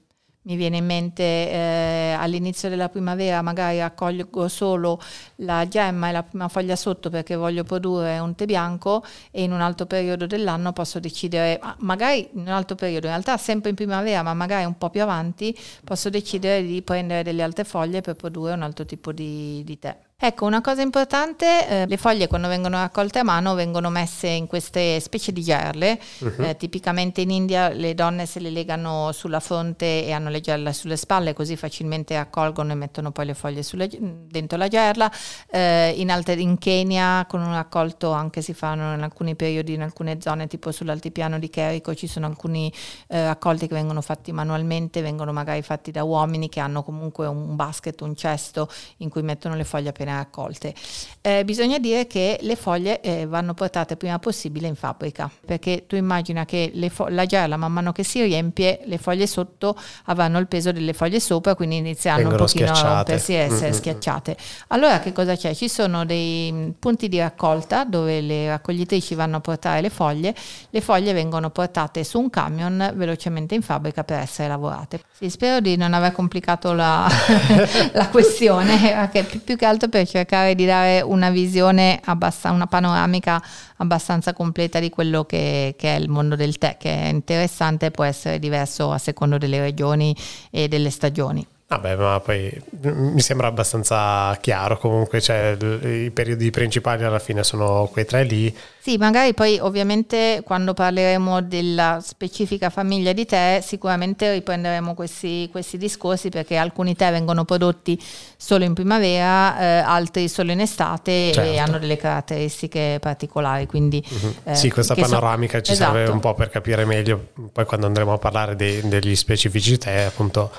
mi 0.47 0.57
viene 0.57 0.79
in 0.79 0.87
mente 0.87 1.23
eh, 1.23 2.17
all'inizio 2.19 2.69
della 2.69 2.89
primavera 2.89 3.43
magari 3.43 3.79
raccolgo 3.79 4.49
solo 4.49 5.01
la 5.37 5.67
gemma 5.69 6.09
e 6.09 6.13
la 6.13 6.23
prima 6.23 6.49
foglia 6.49 6.77
sotto 6.77 7.11
perché 7.11 7.35
voglio 7.35 7.65
produrre 7.65 8.19
un 8.19 8.35
tè 8.35 8.47
bianco 8.47 9.05
e 9.31 9.43
in 9.43 9.53
un 9.53 9.61
altro 9.61 9.87
periodo 9.87 10.27
dell'anno 10.27 10.73
posso 10.73 11.01
decidere, 11.01 11.61
magari 11.79 12.29
in 12.33 12.41
un 12.41 12.49
altro 12.49 12.77
periodo, 12.77 13.07
in 13.07 13.13
realtà 13.13 13.37
sempre 13.37 13.71
in 13.71 13.77
primavera 13.77 14.23
ma 14.23 14.35
magari 14.35 14.65
un 14.65 14.79
po' 14.79 14.91
più 14.91 15.03
avanti, 15.03 15.57
posso 15.85 16.11
decidere 16.11 16.63
di 16.63 16.81
prendere 16.83 17.23
delle 17.23 17.43
altre 17.43 17.65
foglie 17.65 18.01
per 18.01 18.15
produrre 18.15 18.53
un 18.55 18.63
altro 18.63 18.85
tipo 18.85 19.13
di, 19.13 19.63
di 19.65 19.79
tè. 19.79 20.06
Ecco, 20.19 20.47
una 20.47 20.63
cosa 20.63 20.81
importante, 20.81 21.69
eh, 21.69 21.87
le 21.87 21.99
foglie 21.99 22.27
quando 22.27 22.49
vengono 22.49 22.79
raccolte 22.79 23.19
a 23.19 23.23
mano 23.23 23.53
vengono 23.53 23.91
messe 23.91 24.29
in 24.29 24.47
queste 24.47 24.99
specie 24.99 25.31
di 25.31 25.43
gerle, 25.43 26.01
uh-huh. 26.21 26.43
eh, 26.43 26.57
tipicamente 26.57 27.21
in 27.21 27.29
India 27.29 27.69
le 27.69 27.93
donne 27.93 28.25
se 28.25 28.41
le 28.41 28.49
legano 28.49 29.13
sulla 29.13 29.41
fronte 29.41 30.07
e 30.07 30.13
hanno 30.13 30.31
le 30.31 30.41
gerle 30.41 30.73
sulle 30.73 30.97
spalle 30.97 31.35
così 31.35 31.55
facilmente 31.55 32.15
raccolgono 32.17 32.73
e 32.73 32.77
mettono 32.77 33.11
poi 33.11 33.27
le 33.27 33.35
foglie 33.35 33.63
sulle, 33.63 33.91
dentro 33.91 34.57
la 34.57 34.69
gerla, 34.69 35.13
eh, 35.51 35.93
in, 35.99 36.11
altre, 36.11 36.33
in 36.33 36.57
Kenya 36.57 37.27
con 37.29 37.43
un 37.43 37.53
raccolto 37.53 38.11
anche 38.13 38.41
si 38.41 38.55
fanno 38.55 38.95
in 38.95 39.03
alcuni 39.03 39.37
periodi 39.37 39.75
in 39.75 39.83
alcune 39.83 40.19
zone 40.23 40.47
tipo 40.47 40.73
sull'altipiano 40.73 41.39
di 41.39 41.51
Cherico 41.51 41.95
ci 41.95 42.07
sono 42.07 42.25
alcuni 42.25 42.73
eh, 43.09 43.27
raccolti 43.27 43.69
che 43.69 43.75
vengono 43.75 44.01
fatti 44.01 44.33
manualmente, 44.33 45.03
vengono 45.03 45.35
magari 45.35 45.61
fatti 45.61 45.91
da 45.91 46.05
uomini 46.05 46.49
che 46.49 46.61
hanno 46.61 46.83
comunque 46.83 47.27
un 47.27 47.55
basket, 47.55 48.01
un 48.01 48.17
cesto 48.17 48.71
in 48.99 49.11
cui 49.11 49.21
mettono 49.21 49.55
le 49.55 49.65
foglie 49.65 49.91
appena 49.91 50.05
appena 50.07 50.16
raccolte. 50.16 50.75
Eh, 51.21 51.45
bisogna 51.45 51.79
dire 51.79 52.07
che 52.07 52.38
le 52.42 52.55
foglie 52.55 53.01
eh, 53.01 53.27
vanno 53.27 53.53
portate 53.53 53.97
prima 53.97 54.19
possibile 54.21 54.69
in 54.69 54.77
fabbrica, 54.77 55.29
perché 55.45 55.85
tu 55.87 55.97
immagina 55.97 56.45
che 56.45 56.73
fo- 56.88 57.09
la 57.09 57.27
gialla 57.27 57.57
man 57.57 57.73
mano 57.73 57.90
che 57.90 58.05
si 58.05 58.23
riempie, 58.23 58.83
le 58.85 58.99
foglie 58.99 59.27
sotto 59.27 59.77
avranno 60.05 60.38
il 60.38 60.47
peso 60.47 60.71
delle 60.71 60.92
foglie 60.92 61.19
sopra, 61.19 61.57
quindi 61.57 61.79
inizieranno 61.79 62.31
un 62.31 62.37
pochino 62.37 62.71
a 62.71 62.81
rompersi 62.81 63.33
e 63.33 63.37
essere 63.37 63.71
mm-hmm. 63.71 63.79
schiacciate. 63.79 64.37
Allora 64.69 65.01
che 65.01 65.12
cosa 65.12 65.35
c'è? 65.35 65.53
Ci 65.53 65.69
sono 65.69 66.05
dei 66.05 66.73
punti 66.79 67.09
di 67.09 67.19
raccolta 67.19 67.85
dove 67.85 68.21
le 68.21 68.49
raccoglitrici 68.49 69.14
vanno 69.16 69.37
a 69.37 69.40
portare 69.40 69.81
le 69.81 69.90
foglie, 69.90 70.35
le 70.71 70.81
foglie 70.81 71.12
vengono 71.12 71.51
portate 71.51 72.05
su 72.05 72.21
un 72.21 72.31
camion 72.31 72.92
velocemente 72.95 73.57
in 73.57 73.62
fabbrica 73.62 74.05
per 74.05 74.21
essere 74.21 74.49
lavorate. 74.49 75.01
Sì, 75.19 75.29
spero 75.29 75.61
di 75.61 75.77
non 75.77 75.92
aver 75.92 76.12
complicato 76.12 76.73
la, 76.73 77.09
la 77.92 78.09
questione, 78.09 79.11
più 79.45 79.57
che 79.57 79.64
altro 79.64 79.88
per 79.97 80.07
cercare 80.07 80.55
di 80.55 80.67
dare 80.67 81.01
una 81.01 81.31
visione, 81.31 81.99
abbast- 82.05 82.45
una 82.47 82.67
panoramica 82.67 83.43
abbastanza 83.77 84.35
completa 84.35 84.79
di 84.79 84.91
quello 84.91 85.25
che, 85.25 85.75
che, 85.79 85.97
è 85.97 85.99
il 85.99 86.11
mondo 86.11 86.37
del 86.37 86.59
tè, 86.59 86.77
che 86.79 86.95
è 86.95 87.07
interessante 87.07 87.91
può 87.91 88.05
essere 88.05 88.39
diverso 88.39 88.93
a 88.93 88.99
secondo 88.99 89.39
delle 89.39 89.59
regioni 89.59 90.15
e 90.51 90.69
delle 90.69 90.91
stagioni. 90.91 91.47
Vabbè, 91.69 91.97
ma 91.97 92.21
poi 92.21 92.63
mi 92.81 93.21
sembra 93.21 93.49
abbastanza 93.49 94.39
chiaro 94.41 94.79
comunque, 94.79 95.21
cioè 95.21 95.57
i 95.83 96.13
periodi 96.13 96.49
principali 96.53 97.03
alla 97.03 97.19
fine 97.19 97.43
sono 97.43 97.89
quei 97.91 98.05
tre 98.05 98.23
lì. 98.23 98.57
Sì, 98.79 98.97
magari 98.99 99.35
poi 99.35 99.59
ovviamente 99.59 100.43
quando 100.45 100.75
parleremo 100.75 101.43
della 101.43 101.99
specifica 102.01 102.71
famiglia 102.71 103.13
di 103.13 103.27
tè 103.27 103.59
sicuramente 103.65 104.33
riprenderemo 104.35 104.95
questi, 104.95 105.49
questi 105.51 105.77
discorsi 105.77 106.29
perché 106.29 106.57
alcuni 106.57 106.95
tè 106.95 107.11
vengono 107.11 107.45
prodotti 107.45 108.01
solo 108.37 108.63
in 108.63 108.73
primavera, 108.73 109.59
eh, 109.59 109.65
altri 109.79 110.29
solo 110.29 110.53
in 110.53 110.61
estate 110.61 111.33
certo. 111.33 111.51
e 111.51 111.59
hanno 111.59 111.81
delle 111.81 111.97
caratteristiche 111.97 112.99
particolari. 113.01 113.67
Quindi, 113.67 114.01
uh-huh. 114.09 114.35
eh, 114.45 114.55
sì, 114.55 114.71
questa 114.71 114.95
panoramica 114.95 115.59
so- 115.59 115.65
ci 115.65 115.73
esatto. 115.73 115.97
serve 115.97 116.13
un 116.13 116.21
po' 116.21 116.35
per 116.35 116.49
capire 116.49 116.85
meglio, 116.85 117.31
poi 117.51 117.65
quando 117.65 117.87
andremo 117.87 118.13
a 118.13 118.19
parlare 118.19 118.55
dei, 118.55 118.87
degli 118.87 119.17
specifici 119.17 119.77
tè 119.79 120.03
appunto 120.03 120.53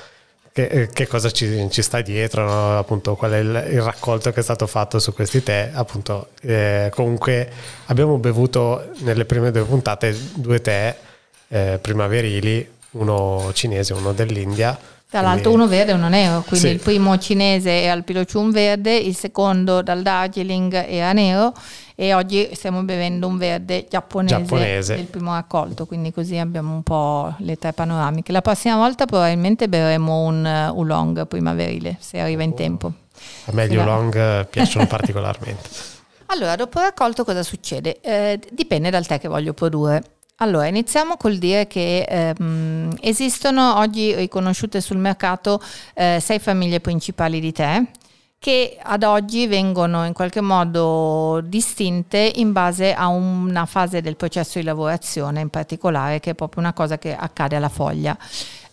che, 0.58 0.66
eh, 0.66 0.90
che 0.90 1.06
cosa 1.06 1.30
ci, 1.30 1.68
ci, 1.70 1.84
sta 1.84 2.02
dietro, 2.02 2.44
no? 2.44 2.80
appunto 2.80 3.16
qual 3.16 3.32
è 3.34 3.38
il, 3.38 3.68
il, 3.74 3.82
raccolto 3.82 4.32
che 4.32 4.40
è 4.40 4.44
stato 4.44 4.66
fatto 4.66 4.98
su 4.98 5.14
questi 5.14 5.44
tè. 5.44 5.70
Appunto, 5.72 6.30
eh, 6.42 6.90
comunque 6.92 7.52
abbiamo 7.86 8.18
bevuto 8.18 8.90
nelle 9.02 9.26
prime 9.26 9.52
due 9.52 9.66
puntate 9.66 10.18
due 10.34 10.60
tè 10.60 10.98
eh, 11.50 11.78
primaverili, 11.80 12.68
uno 12.92 13.52
cinese 13.54 13.94
e 13.94 13.98
uno 13.98 14.14
dell'India. 14.14 14.76
Tra 15.10 15.22
l'altro 15.22 15.52
uno 15.52 15.68
verde 15.68 15.92
e 15.92 15.94
uno 15.94 16.10
nero, 16.10 16.42
quindi 16.42 16.68
sì. 16.68 16.74
il 16.74 16.80
primo 16.80 17.18
cinese 17.20 17.84
è 17.84 17.88
al 17.88 18.04
Pilocium 18.04 18.52
verde, 18.52 18.98
il 18.98 19.16
secondo 19.16 19.82
dal 19.84 20.02
Darjeeling 20.02 20.74
era 20.74 21.14
nero 21.14 21.54
e 22.00 22.14
oggi 22.14 22.48
stiamo 22.54 22.84
bevendo 22.84 23.26
un 23.26 23.40
verde 23.40 23.88
giapponese, 23.90 24.38
giapponese. 24.38 24.96
del 24.98 25.06
primo 25.06 25.34
raccolto, 25.34 25.88
quindi 25.88 26.14
così 26.14 26.38
abbiamo 26.38 26.72
un 26.72 26.84
po' 26.84 27.34
le 27.40 27.56
tre 27.56 27.74
panoramiche. 27.74 28.32
La 28.32 28.44
prossima 28.44 28.76
volta 28.76 29.08
probabilmente 29.08 29.68
berremo 29.68 30.20
un 30.20 30.46
uh, 30.46 30.78
oolong 30.78 31.26
primaverile, 31.26 31.98
se 32.00 32.20
arriva 32.20 32.44
in 32.44 32.54
tempo. 32.54 32.92
A 33.46 33.52
me 33.52 33.68
gli 33.68 33.76
oolong 33.76 34.16
eh, 34.16 34.46
piacciono 34.48 34.86
particolarmente. 34.86 35.70
Allora, 36.28 36.56
dopo 36.56 36.78
il 36.78 36.86
raccolto 36.86 37.24
cosa 37.24 37.42
succede? 37.42 38.00
Eh, 38.02 38.40
dipende 38.52 38.92
dal 38.92 39.08
tè 39.08 39.20
che 39.20 39.28
voglio 39.28 39.54
produrre. 39.54 40.04
Allora, 40.36 40.68
iniziamo 40.68 41.18
col 41.18 41.38
dire 41.38 41.66
che 41.66 42.06
ehm, 42.08 42.96
esistono 43.02 43.80
oggi 43.80 44.14
riconosciute 44.14 44.82
sul 44.82 44.98
mercato 44.98 45.60
eh, 45.96 46.20
sei 46.22 46.38
famiglie 46.38 46.80
principali 46.80 47.40
di 47.40 47.52
tè 47.52 47.82
che 48.40 48.78
ad 48.82 49.04
oggi 49.04 49.48
vengono 49.48 50.06
in 50.06 50.14
qualche 50.14 50.42
modo 50.42 51.42
distinte 51.44 52.32
in 52.36 52.52
base 52.52 52.94
a 52.94 53.08
una 53.08 53.66
fase 53.66 54.02
del 54.02 54.16
processo 54.16 54.60
di 54.60 54.66
lavorazione 54.66 55.42
in 55.42 55.50
particolare, 55.50 56.20
che 56.20 56.32
è 56.32 56.36
proprio 56.36 56.62
una 56.62 56.74
cosa 56.74 56.98
che 56.98 57.16
accade 57.16 57.56
alla 57.56 57.70
foglia. 57.70 58.18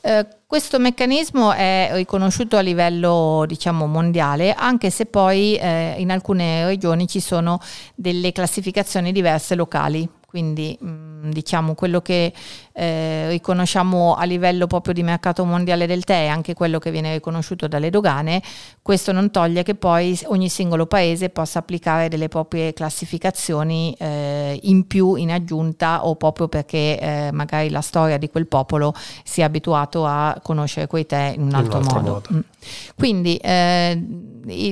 Eh, 0.00 0.26
questo 0.46 0.78
meccanismo 0.78 1.52
è 1.52 1.90
riconosciuto 1.94 2.58
a 2.58 2.60
livello 2.60 3.44
diciamo, 3.46 3.86
mondiale, 3.86 4.52
anche 4.52 4.90
se 4.90 5.06
poi 5.06 5.56
eh, 5.56 5.94
in 5.96 6.10
alcune 6.10 6.66
regioni 6.66 7.08
ci 7.08 7.20
sono 7.20 7.58
delle 7.94 8.30
classificazioni 8.30 9.12
diverse 9.12 9.54
locali. 9.54 10.06
Quindi 10.34 10.76
mh, 10.80 10.88
mm, 10.88 11.30
diciamo 11.30 11.74
quello 11.74 12.00
che 12.00 12.32
eh, 12.72 13.28
riconosciamo 13.28 14.16
a 14.16 14.24
livello 14.24 14.66
proprio 14.66 14.92
di 14.92 15.04
mercato 15.04 15.44
mondiale 15.44 15.86
del 15.86 16.02
tè, 16.02 16.26
anche 16.26 16.54
quello 16.54 16.80
che 16.80 16.90
viene 16.90 17.12
riconosciuto 17.12 17.68
dalle 17.68 17.88
dogane, 17.88 18.42
questo 18.82 19.12
non 19.12 19.30
toglie 19.30 19.62
che 19.62 19.76
poi 19.76 20.18
ogni 20.24 20.48
singolo 20.48 20.86
paese 20.86 21.28
possa 21.28 21.60
applicare 21.60 22.08
delle 22.08 22.26
proprie 22.26 22.72
classificazioni 22.72 23.94
eh, 23.96 24.58
in 24.64 24.88
più, 24.88 25.14
in 25.14 25.30
aggiunta 25.30 26.04
o 26.04 26.16
proprio 26.16 26.48
perché 26.48 26.98
eh, 26.98 27.30
magari 27.30 27.70
la 27.70 27.80
storia 27.80 28.18
di 28.18 28.28
quel 28.28 28.48
popolo 28.48 28.92
si 29.22 29.40
è 29.40 29.44
abituato 29.44 30.04
a 30.04 30.40
conoscere 30.42 30.88
quei 30.88 31.06
tè 31.06 31.32
in 31.36 31.42
un 31.42 31.54
altro, 31.54 31.78
in 31.78 31.86
un 31.86 31.88
altro 31.92 32.00
modo. 32.00 32.10
modo. 32.10 32.28
Mm. 32.32 32.40
Quindi 32.96 33.36
eh, 33.36 34.04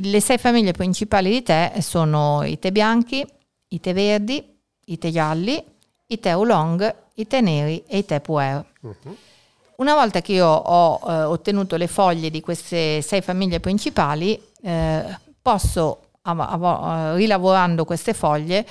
le 0.02 0.20
sei 0.20 0.38
famiglie 0.38 0.72
principali 0.72 1.30
di 1.30 1.44
tè 1.44 1.74
sono 1.78 2.42
i 2.42 2.58
tè 2.58 2.72
bianchi, 2.72 3.24
i 3.68 3.78
tè 3.78 3.94
verdi, 3.94 4.50
i 4.86 4.98
tè 4.98 5.10
gialli, 5.10 5.62
i 6.06 6.20
tè 6.20 6.36
oolong, 6.36 6.94
i 7.14 7.26
tè 7.26 7.40
neri 7.40 7.82
e 7.86 7.98
i 7.98 8.04
tè 8.04 8.20
puer. 8.20 8.64
Uh-huh. 8.80 9.16
Una 9.76 9.94
volta 9.94 10.20
che 10.20 10.32
io 10.32 10.46
ho 10.46 11.00
eh, 11.08 11.22
ottenuto 11.24 11.76
le 11.76 11.86
foglie 11.86 12.30
di 12.30 12.40
queste 12.40 13.02
sei 13.02 13.20
famiglie 13.20 13.58
principali, 13.60 14.40
eh, 14.62 15.04
posso, 15.40 16.10
av- 16.22 16.40
av- 16.40 17.16
rilavorando 17.16 17.84
queste 17.84 18.14
foglie, 18.14 18.64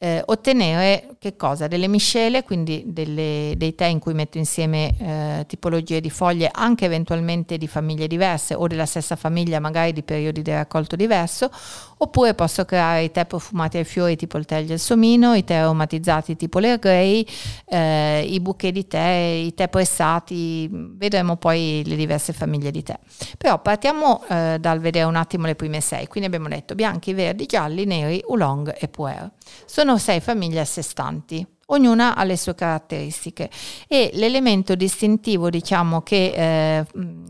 eh, 0.00 0.22
ottenere 0.26 1.16
che 1.18 1.34
cosa? 1.36 1.66
Delle 1.66 1.88
miscele, 1.88 2.44
quindi 2.44 2.84
delle, 2.86 3.54
dei 3.56 3.74
tè 3.74 3.86
in 3.86 3.98
cui 3.98 4.14
metto 4.14 4.38
insieme 4.38 4.94
eh, 4.98 5.44
tipologie 5.46 6.00
di 6.00 6.10
foglie, 6.10 6.50
anche 6.52 6.84
eventualmente 6.84 7.58
di 7.58 7.66
famiglie 7.66 8.06
diverse 8.06 8.54
o 8.54 8.66
della 8.68 8.86
stessa 8.86 9.16
famiglia, 9.16 9.58
magari 9.58 9.92
di 9.92 10.02
periodi 10.02 10.42
di 10.42 10.52
raccolto 10.52 10.94
diverso, 10.94 11.50
oppure 11.98 12.34
posso 12.34 12.64
creare 12.64 13.04
i 13.04 13.10
tè 13.10 13.26
profumati 13.26 13.78
ai 13.78 13.84
fiori 13.84 14.16
tipo 14.16 14.38
il 14.38 14.44
tè 14.44 14.56
al 14.56 14.64
gelsomino, 14.64 15.34
i 15.34 15.44
tè 15.44 15.54
aromatizzati 15.54 16.36
tipo 16.36 16.58
l'Air 16.58 16.78
Grey, 16.78 17.26
eh, 17.66 18.24
i 18.28 18.40
bouquet 18.40 18.72
di 18.72 18.86
tè, 18.86 19.40
i 19.44 19.54
tè 19.54 19.68
pressati, 19.68 20.68
vedremo 20.70 21.36
poi 21.36 21.82
le 21.84 21.96
diverse 21.96 22.32
famiglie 22.32 22.70
di 22.70 22.82
tè. 22.82 22.98
Però 23.36 23.60
partiamo 23.60 24.24
eh, 24.28 24.58
dal 24.60 24.80
vedere 24.80 25.04
un 25.04 25.16
attimo 25.16 25.46
le 25.46 25.54
prime 25.54 25.80
sei, 25.80 26.06
quindi 26.06 26.28
abbiamo 26.28 26.48
detto 26.48 26.74
bianchi, 26.74 27.12
verdi, 27.12 27.46
gialli, 27.46 27.84
neri, 27.84 28.22
oolong 28.26 28.74
e 28.78 28.88
puer. 28.88 29.30
Sono 29.64 29.98
sei 29.98 30.20
famiglie 30.20 30.60
a 30.60 30.64
sé 30.64 30.82
stanti. 30.82 31.46
Ognuna 31.70 32.16
ha 32.16 32.24
le 32.24 32.38
sue 32.38 32.54
caratteristiche 32.54 33.50
e 33.86 34.10
l'elemento 34.14 34.74
distintivo, 34.74 35.50
diciamo, 35.50 36.00
che 36.00 36.32
eh, 36.34 36.86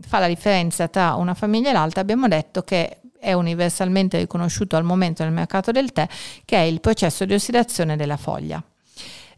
fa 0.07 0.19
la 0.19 0.27
differenza 0.27 0.87
tra 0.87 1.15
una 1.15 1.33
famiglia 1.33 1.71
e 1.71 1.73
l'altra, 1.73 1.99
abbiamo 1.99 2.25
detto 2.29 2.61
che 2.61 2.99
è 3.19 3.33
universalmente 3.33 4.17
riconosciuto 4.17 4.75
al 4.75 4.83
momento 4.83 5.23
nel 5.23 5.33
mercato 5.33 5.71
del 5.71 5.91
tè, 5.91 6.07
che 6.45 6.57
è 6.57 6.61
il 6.61 6.79
processo 6.79 7.25
di 7.25 7.33
ossidazione 7.33 7.95
della 7.95 8.17
foglia. 8.17 8.63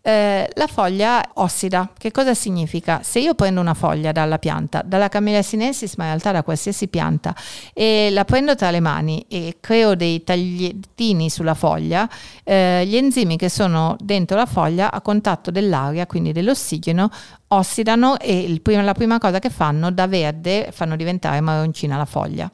Eh, 0.03 0.49
la 0.55 0.65
foglia 0.65 1.23
ossida, 1.35 1.91
che 1.95 2.09
cosa 2.09 2.33
significa? 2.33 3.01
Se 3.03 3.19
io 3.19 3.35
prendo 3.35 3.61
una 3.61 3.75
foglia 3.75 4.11
dalla 4.11 4.39
pianta, 4.39 4.81
dalla 4.83 5.09
Camellia 5.09 5.43
sinensis, 5.43 5.93
ma 5.95 6.05
in 6.05 6.09
realtà 6.09 6.31
da 6.31 6.41
qualsiasi 6.41 6.87
pianta, 6.87 7.35
e 7.71 8.09
la 8.09 8.25
prendo 8.25 8.55
tra 8.55 8.71
le 8.71 8.79
mani 8.79 9.23
e 9.29 9.57
creo 9.59 9.93
dei 9.93 10.23
tagliettini 10.23 11.29
sulla 11.29 11.53
foglia, 11.53 12.09
eh, 12.43 12.83
gli 12.87 12.95
enzimi 12.95 13.37
che 13.37 13.49
sono 13.49 13.95
dentro 13.99 14.37
la 14.37 14.47
foglia 14.47 14.91
a 14.91 15.01
contatto 15.01 15.51
dell'aria, 15.51 16.07
quindi 16.07 16.31
dell'ossigeno, 16.31 17.07
ossidano 17.49 18.17
e 18.17 18.39
il, 18.39 18.61
la 18.83 18.93
prima 18.93 19.19
cosa 19.19 19.37
che 19.37 19.51
fanno 19.51 19.91
da 19.91 20.07
verde 20.07 20.69
fanno 20.71 20.95
diventare 20.95 21.41
marroncina 21.41 21.95
la 21.97 22.05
foglia. 22.05 22.51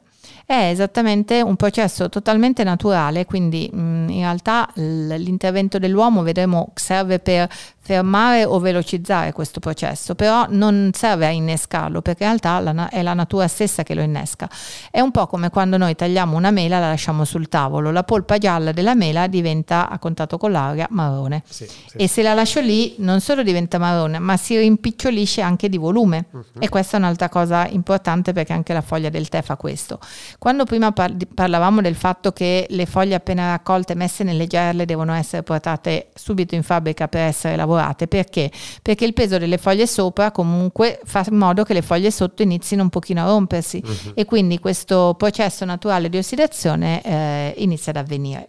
È 0.50 0.70
esattamente 0.70 1.42
un 1.42 1.56
processo 1.56 2.08
totalmente 2.08 2.64
naturale, 2.64 3.26
quindi 3.26 3.68
in 3.70 4.06
realtà 4.08 4.66
l'intervento 4.76 5.78
dell'uomo 5.78 6.22
vedremo 6.22 6.70
serve 6.74 7.18
per 7.18 7.46
fermare 7.88 8.44
o 8.44 8.58
velocizzare 8.58 9.32
questo 9.32 9.60
processo, 9.60 10.14
però 10.14 10.44
non 10.50 10.90
serve 10.92 11.24
a 11.24 11.30
innescarlo 11.30 12.02
perché 12.02 12.24
in 12.24 12.36
realtà 12.38 12.90
è 12.90 13.00
la 13.00 13.14
natura 13.14 13.48
stessa 13.48 13.82
che 13.82 13.94
lo 13.94 14.02
innesca. 14.02 14.46
È 14.90 15.00
un 15.00 15.10
po' 15.10 15.26
come 15.26 15.48
quando 15.48 15.78
noi 15.78 15.94
tagliamo 15.94 16.36
una 16.36 16.50
mela 16.50 16.76
e 16.76 16.80
la 16.80 16.88
lasciamo 16.88 17.24
sul 17.24 17.48
tavolo, 17.48 17.90
la 17.90 18.04
polpa 18.04 18.36
gialla 18.36 18.72
della 18.72 18.94
mela 18.94 19.26
diventa 19.26 19.88
a 19.88 19.98
contatto 19.98 20.36
con 20.36 20.52
l'aria 20.52 20.86
marrone 20.90 21.42
sì, 21.48 21.66
sì. 21.66 21.96
e 21.96 22.06
se 22.08 22.20
la 22.20 22.34
lascio 22.34 22.60
lì 22.60 22.96
non 22.98 23.22
solo 23.22 23.42
diventa 23.42 23.78
marrone 23.78 24.18
ma 24.18 24.36
si 24.36 24.58
rimpicciolisce 24.58 25.40
anche 25.40 25.70
di 25.70 25.78
volume 25.78 26.26
uh-huh. 26.30 26.44
e 26.58 26.68
questa 26.68 26.98
è 26.98 27.00
un'altra 27.00 27.30
cosa 27.30 27.66
importante 27.68 28.34
perché 28.34 28.52
anche 28.52 28.74
la 28.74 28.82
foglia 28.82 29.08
del 29.08 29.30
tè 29.30 29.40
fa 29.40 29.56
questo. 29.56 29.98
Quando 30.38 30.64
prima 30.64 30.92
par- 30.92 31.16
parlavamo 31.34 31.80
del 31.80 31.94
fatto 31.94 32.32
che 32.32 32.66
le 32.68 32.84
foglie 32.84 33.14
appena 33.14 33.52
raccolte 33.52 33.94
messe 33.94 34.24
nelle 34.24 34.46
gerle 34.46 34.84
devono 34.84 35.14
essere 35.14 35.42
portate 35.42 36.08
subito 36.14 36.54
in 36.54 36.62
fabbrica 36.62 37.08
per 37.08 37.22
essere 37.22 37.56
lavorate, 37.56 37.77
lavorate. 37.78 38.06
Perché? 38.06 38.50
Perché 38.82 39.04
il 39.04 39.12
peso 39.12 39.38
delle 39.38 39.58
foglie 39.58 39.86
sopra 39.86 40.30
comunque 40.30 41.00
fa 41.04 41.24
in 41.28 41.36
modo 41.36 41.62
che 41.62 41.74
le 41.74 41.82
foglie 41.82 42.10
sotto 42.10 42.42
inizino 42.42 42.82
un 42.82 42.88
pochino 42.90 43.22
a 43.22 43.26
rompersi 43.26 43.82
uh-huh. 43.84 44.12
e 44.14 44.24
quindi 44.24 44.58
questo 44.58 45.14
processo 45.16 45.64
naturale 45.64 46.08
di 46.08 46.18
ossidazione 46.18 47.02
eh, 47.02 47.54
inizia 47.58 47.92
ad 47.92 47.98
avvenire. 47.98 48.48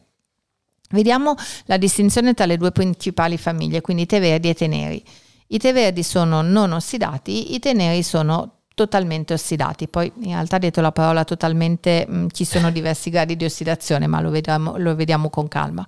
Vediamo 0.92 1.36
la 1.66 1.78
distinzione 1.78 2.34
tra 2.34 2.46
le 2.46 2.58
due 2.58 2.72
principali 2.72 3.38
famiglie, 3.38 3.82
quindi 3.82 4.04
i 4.04 4.06
tè 4.08 4.20
verdi 4.20 4.48
e 4.48 4.52
i 4.52 4.56
tè 4.56 4.68
neri. 4.68 5.04
I 5.52 5.58
tè 5.58 5.72
verdi 5.72 6.04
sono 6.04 6.42
non 6.42 6.72
ossidati, 6.72 7.54
i 7.54 7.60
tè 7.60 7.74
neri 7.74 8.02
sono 8.02 8.59
totalmente 8.80 9.34
ossidati. 9.34 9.90
Poi 9.90 10.10
in 10.22 10.32
realtà 10.32 10.58
dietro 10.58 10.82
la 10.82 10.94
parola 10.94 11.26
totalmente 11.26 12.06
mh, 12.08 12.18
mm, 12.18 12.28
ci 12.32 12.46
sono 12.46 12.72
diversi 12.72 13.10
gradi 13.10 13.36
di 13.36 13.44
ossidazione, 13.44 14.08
ma 14.08 14.22
lo 14.22 14.30
vediamo, 14.30 14.78
lo 14.78 14.96
vediamo 14.96 15.30
con 15.30 15.50
calma. 15.50 15.86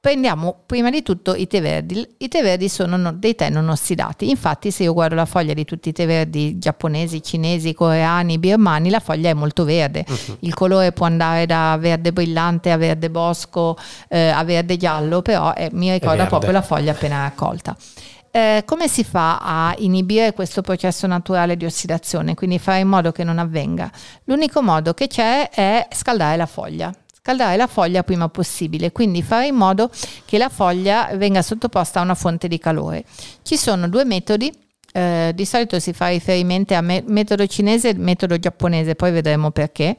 Prendiamo 0.00 0.62
prima 0.66 0.90
di 0.90 1.02
tutto 1.02 1.36
i 1.36 1.46
tè 1.46 1.60
verdi. 1.60 2.04
I 2.18 2.28
tè 2.28 2.42
verdi 2.42 2.68
sono 2.68 3.12
dei 3.12 3.36
tè 3.36 3.48
non 3.48 3.68
ossidati. 3.68 4.28
Infatti, 4.28 4.72
se 4.72 4.82
io 4.82 4.92
guardo 4.92 5.14
la 5.14 5.24
foglia 5.24 5.54
di 5.54 5.64
tutti 5.64 5.90
i 5.90 5.92
tè 5.92 6.04
verdi 6.04 6.58
giapponesi, 6.58 7.22
cinesi, 7.22 7.74
coreani, 7.74 8.38
birmani, 8.38 8.90
la 8.90 9.00
foglia 9.00 9.30
è 9.30 9.34
molto 9.34 9.64
verde. 9.64 10.04
Uh-huh. 10.08 10.36
Il 10.40 10.54
colore 10.54 10.90
può 10.90 11.06
andare 11.06 11.46
da 11.46 11.76
verde 11.78 12.12
brillante 12.12 12.72
a 12.72 12.76
verde 12.76 13.08
bosco 13.08 13.76
eh, 14.08 14.28
a 14.28 14.42
verde 14.42 14.76
giallo, 14.76 15.22
però 15.22 15.52
eh, 15.54 15.70
mi 15.72 15.92
ricorda 15.92 16.26
proprio 16.26 16.50
la 16.50 16.62
foglia 16.62 16.90
appena 16.90 17.22
raccolta. 17.22 17.76
Eh, 18.36 18.64
come 18.66 18.86
si 18.86 19.02
fa 19.02 19.38
a 19.38 19.74
inibire 19.78 20.34
questo 20.34 20.60
processo 20.60 21.06
naturale 21.06 21.56
di 21.56 21.64
ossidazione, 21.64 22.34
quindi 22.34 22.58
fare 22.58 22.80
in 22.80 22.88
modo 22.88 23.10
che 23.10 23.24
non 23.24 23.38
avvenga? 23.38 23.90
L'unico 24.24 24.60
modo 24.60 24.92
che 24.92 25.06
c'è 25.06 25.48
è 25.48 25.88
scaldare 25.90 26.36
la 26.36 26.44
foglia 26.44 26.94
scaldare 27.10 27.56
la 27.56 27.66
foglia 27.66 28.04
prima 28.04 28.28
possibile, 28.28 28.92
quindi 28.92 29.22
fare 29.22 29.46
in 29.46 29.54
modo 29.54 29.90
che 30.26 30.36
la 30.36 30.50
foglia 30.50 31.08
venga 31.14 31.40
sottoposta 31.40 31.98
a 31.98 32.02
una 32.02 32.14
fonte 32.14 32.46
di 32.46 32.58
calore. 32.58 33.04
Ci 33.42 33.56
sono 33.56 33.88
due 33.88 34.04
metodi 34.04 34.52
eh, 34.92 35.32
di 35.34 35.44
solito 35.44 35.78
si 35.78 35.92
fa 35.92 36.08
riferimento 36.08 36.74
a 36.74 36.80
me- 36.82 37.02
metodo 37.06 37.46
cinese 37.46 37.88
e 37.88 37.94
metodo 37.94 38.38
giapponese, 38.38 38.94
poi 38.94 39.12
vedremo 39.12 39.50
perché. 39.50 39.96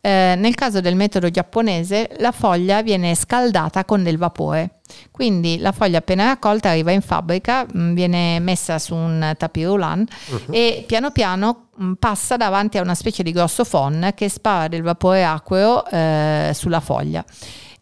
Eh, 0.00 0.34
nel 0.36 0.54
caso 0.54 0.80
del 0.80 0.94
metodo 0.94 1.30
giapponese 1.30 2.10
la 2.18 2.30
foglia 2.30 2.82
viene 2.82 3.14
scaldata 3.14 3.84
con 3.84 4.02
del 4.02 4.18
vapore, 4.18 4.75
quindi 5.10 5.58
la 5.58 5.72
foglia 5.72 5.98
appena 5.98 6.26
raccolta 6.26 6.70
arriva 6.70 6.90
in 6.90 7.00
fabbrica, 7.00 7.66
mm, 7.66 7.94
viene 7.94 8.38
messa 8.40 8.78
su 8.78 8.94
un 8.94 9.34
tapis 9.36 9.64
roulant 9.64 10.10
uh-huh. 10.28 10.54
e 10.54 10.84
piano 10.86 11.10
piano 11.10 11.68
mm, 11.80 11.92
passa 11.94 12.36
davanti 12.36 12.78
a 12.78 12.82
una 12.82 12.94
specie 12.94 13.22
di 13.22 13.32
grosso 13.32 13.64
phon 13.64 14.12
che 14.14 14.28
spara 14.28 14.68
del 14.68 14.82
vapore 14.82 15.24
acqueo 15.24 15.84
eh, 15.86 16.50
sulla 16.54 16.80
foglia 16.80 17.24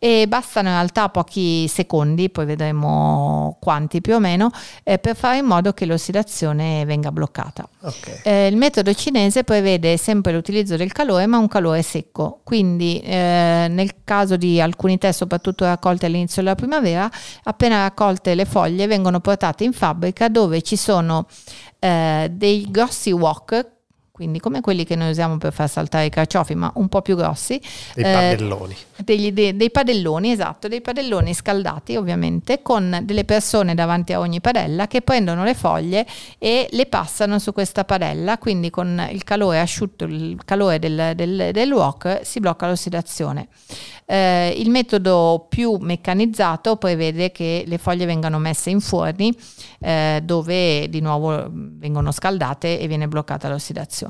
e 0.04 0.26
bastano 0.28 0.68
in 0.68 0.74
realtà 0.74 1.08
pochi 1.08 1.66
secondi, 1.66 2.28
poi 2.28 2.44
vedremo 2.44 3.56
quanti 3.58 4.02
più 4.02 4.16
o 4.16 4.18
meno, 4.18 4.50
eh, 4.82 4.98
per 4.98 5.16
fare 5.16 5.38
in 5.38 5.46
modo 5.46 5.72
che 5.72 5.86
l'ossidazione 5.86 6.84
venga 6.84 7.10
bloccata. 7.10 7.66
Okay. 7.80 8.20
Eh, 8.22 8.46
il 8.48 8.56
metodo 8.58 8.92
cinese 8.92 9.44
prevede 9.44 9.96
sempre 9.96 10.34
l'utilizzo 10.34 10.76
del 10.76 10.92
calore, 10.92 11.24
ma 11.24 11.38
un 11.38 11.48
calore 11.48 11.80
secco, 11.80 12.40
quindi 12.44 13.00
eh, 13.00 13.66
nel 13.70 13.92
caso 14.04 14.36
di 14.36 14.60
alcuni 14.60 14.98
tè, 14.98 15.10
soprattutto 15.10 15.64
raccolti 15.64 16.04
all'inizio 16.04 16.42
della 16.42 16.54
primavera, 16.54 17.10
appena 17.44 17.84
raccolte 17.84 18.34
le 18.34 18.44
foglie 18.44 18.86
vengono 18.86 19.20
portate 19.20 19.64
in 19.64 19.72
fabbrica 19.72 20.28
dove 20.28 20.60
ci 20.60 20.76
sono 20.76 21.26
eh, 21.78 22.30
dei 22.30 22.70
grossi 22.70 23.10
wok 23.10 23.72
quindi 24.14 24.38
come 24.38 24.60
quelli 24.60 24.84
che 24.84 24.94
noi 24.94 25.10
usiamo 25.10 25.38
per 25.38 25.52
far 25.52 25.68
saltare 25.68 26.04
i 26.04 26.08
carciofi, 26.08 26.54
ma 26.54 26.70
un 26.76 26.86
po' 26.86 27.02
più 27.02 27.16
grossi. 27.16 27.60
Dei 27.94 28.04
padelloni. 28.04 28.76
Eh, 28.94 29.02
degli, 29.02 29.32
dei, 29.32 29.56
dei, 29.56 29.72
padelloni, 29.72 30.30
esatto, 30.30 30.68
dei 30.68 30.80
padelloni 30.80 31.34
scaldati 31.34 31.96
ovviamente, 31.96 32.62
con 32.62 33.00
delle 33.02 33.24
persone 33.24 33.74
davanti 33.74 34.12
a 34.12 34.20
ogni 34.20 34.40
padella 34.40 34.86
che 34.86 35.02
prendono 35.02 35.42
le 35.42 35.54
foglie 35.54 36.06
e 36.38 36.68
le 36.70 36.86
passano 36.86 37.40
su 37.40 37.52
questa 37.52 37.82
padella, 37.82 38.38
quindi 38.38 38.70
con 38.70 39.04
il 39.10 39.24
calore 39.24 39.58
asciutto, 39.58 40.04
il 40.04 40.38
calore 40.44 40.78
del, 40.78 41.14
del, 41.16 41.48
del 41.50 41.72
wok 41.72 42.20
si 42.22 42.38
blocca 42.38 42.68
l'ossidazione. 42.68 43.48
Eh, 44.06 44.54
il 44.58 44.70
metodo 44.70 45.46
più 45.48 45.76
meccanizzato 45.80 46.76
prevede 46.76 47.32
che 47.32 47.64
le 47.66 47.78
foglie 47.78 48.04
vengano 48.04 48.38
messe 48.38 48.68
in 48.68 48.80
forni 48.80 49.34
eh, 49.80 50.20
dove 50.22 50.90
di 50.90 51.00
nuovo 51.00 51.48
vengono 51.50 52.12
scaldate 52.12 52.78
e 52.78 52.86
viene 52.86 53.08
bloccata 53.08 53.48
l'ossidazione. 53.48 54.03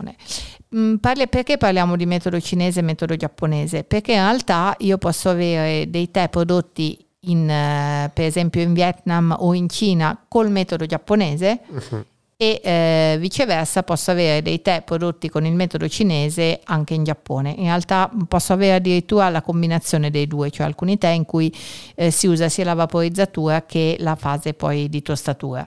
Mm, 0.75 0.97
parli, 0.97 1.29
perché 1.29 1.57
parliamo 1.57 1.97
di 1.97 2.07
metodo 2.07 2.41
cinese 2.41 2.81
e 2.81 2.83
metodo 2.83 3.17
giapponese? 3.17 3.85
Perché 3.85 4.13
in 4.13 4.19
realtà 4.21 4.75
io 4.79 4.99
posso 4.99 5.31
avere 5.31 5.89
dei 5.89 6.11
tè 6.11 6.29
prodotti 6.29 6.99
in, 7.27 7.49
eh, 7.49 8.11
per 8.13 8.25
esempio 8.25 8.61
in 8.61 8.73
Vietnam 8.73 9.35
o 9.39 9.55
in 9.55 9.69
Cina 9.69 10.25
col 10.29 10.51
metodo 10.51 10.85
giapponese 10.87 11.61
uh-huh 11.67 12.05
e 12.37 12.61
eh, 12.63 13.17
viceversa 13.21 13.85
posso 13.85 14.11
avere 14.11 14.43
dei 14.43 14.61
tè 14.61 14.83
prodotti 14.85 15.29
con 15.29 15.47
il 15.47 15.55
metodo 15.55 15.89
cinese 15.89 16.61
anche 16.65 16.95
in 16.95 17.05
Giappone. 17.05 17.51
In 17.51 17.65
realtà 17.65 18.11
posso 18.27 18.53
avere 18.53 18.75
addirittura 18.75 19.29
la 19.31 19.41
combinazione 19.41 20.11
dei 20.11 20.27
due, 20.27 20.51
cioè 20.51 20.67
alcuni 20.67 20.99
tè 20.99 21.09
in 21.09 21.25
cui 21.25 21.55
eh, 21.95 22.11
si 22.11 22.27
usa 22.27 22.49
sia 22.49 22.65
la 22.65 22.75
vaporizzatura 22.75 23.65
che 23.65 23.97
la 24.01 24.17
fase 24.17 24.53
poi 24.53 24.89
di 24.89 25.01
tostatura. 25.03 25.67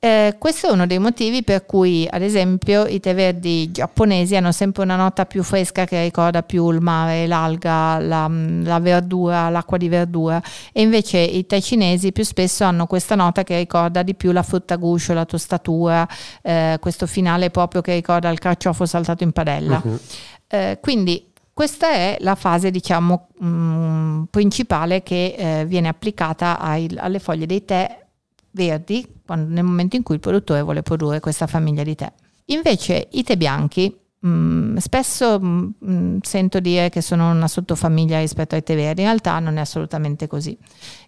Eh, 0.00 0.36
questo 0.38 0.68
è 0.68 0.70
uno 0.70 0.86
dei 0.86 1.00
motivi 1.00 1.42
per 1.42 1.66
cui, 1.66 2.06
ad 2.08 2.22
esempio, 2.22 2.86
i 2.86 3.00
tè 3.00 3.16
verdi 3.16 3.68
giapponesi 3.72 4.36
hanno 4.36 4.52
sempre 4.52 4.84
una 4.84 4.94
nota 4.94 5.26
più 5.26 5.42
fresca 5.42 5.86
che 5.86 6.00
ricorda 6.02 6.44
più 6.44 6.70
il 6.70 6.80
mare, 6.80 7.26
l'alga, 7.26 7.98
la, 7.98 8.30
la 8.30 8.78
verdura, 8.78 9.48
l'acqua 9.48 9.76
di 9.76 9.88
verdura, 9.88 10.40
e 10.72 10.82
invece 10.82 11.18
i 11.18 11.46
tè 11.46 11.60
cinesi 11.60 12.12
più 12.12 12.22
spesso 12.22 12.62
hanno 12.62 12.86
questa 12.86 13.16
nota 13.16 13.42
che 13.42 13.56
ricorda 13.56 14.04
di 14.04 14.14
più 14.14 14.30
la 14.30 14.44
frutta 14.44 14.76
guscio, 14.76 15.14
la 15.14 15.24
tostatura, 15.24 16.06
eh, 16.42 16.76
questo 16.80 17.06
finale 17.08 17.50
proprio 17.50 17.80
che 17.80 17.94
ricorda 17.94 18.28
il 18.28 18.38
carciofo 18.38 18.86
saltato 18.86 19.24
in 19.24 19.32
padella. 19.32 19.82
Uh-huh. 19.82 19.98
Eh, 20.46 20.78
quindi 20.80 21.32
questa 21.52 21.90
è 21.90 22.16
la 22.20 22.36
fase, 22.36 22.70
diciamo, 22.70 23.30
mh, 23.36 23.46
mm, 23.48 24.22
principale 24.30 25.02
che 25.02 25.34
eh, 25.36 25.64
viene 25.66 25.88
applicata 25.88 26.60
ai, 26.60 26.88
alle 26.96 27.18
foglie 27.18 27.46
dei 27.46 27.64
tè 27.64 28.06
verdi 28.50 29.06
nel 29.26 29.64
momento 29.64 29.96
in 29.96 30.02
cui 30.02 30.14
il 30.14 30.20
produttore 30.20 30.62
vuole 30.62 30.82
produrre 30.82 31.20
questa 31.20 31.46
famiglia 31.46 31.82
di 31.82 31.94
tè. 31.94 32.12
Invece 32.46 33.08
i 33.12 33.22
tè 33.22 33.36
bianchi 33.36 33.94
Mm, 34.26 34.78
spesso 34.78 35.38
mm, 35.38 35.68
mm, 35.84 36.18
sento 36.22 36.58
dire 36.58 36.88
che 36.88 37.00
sono 37.00 37.30
una 37.30 37.46
sottofamiglia 37.46 38.18
rispetto 38.18 38.56
ai 38.56 38.64
tè 38.64 38.74
verdi, 38.74 39.02
in 39.02 39.06
realtà 39.06 39.38
non 39.38 39.58
è 39.58 39.60
assolutamente 39.60 40.26
così. 40.26 40.58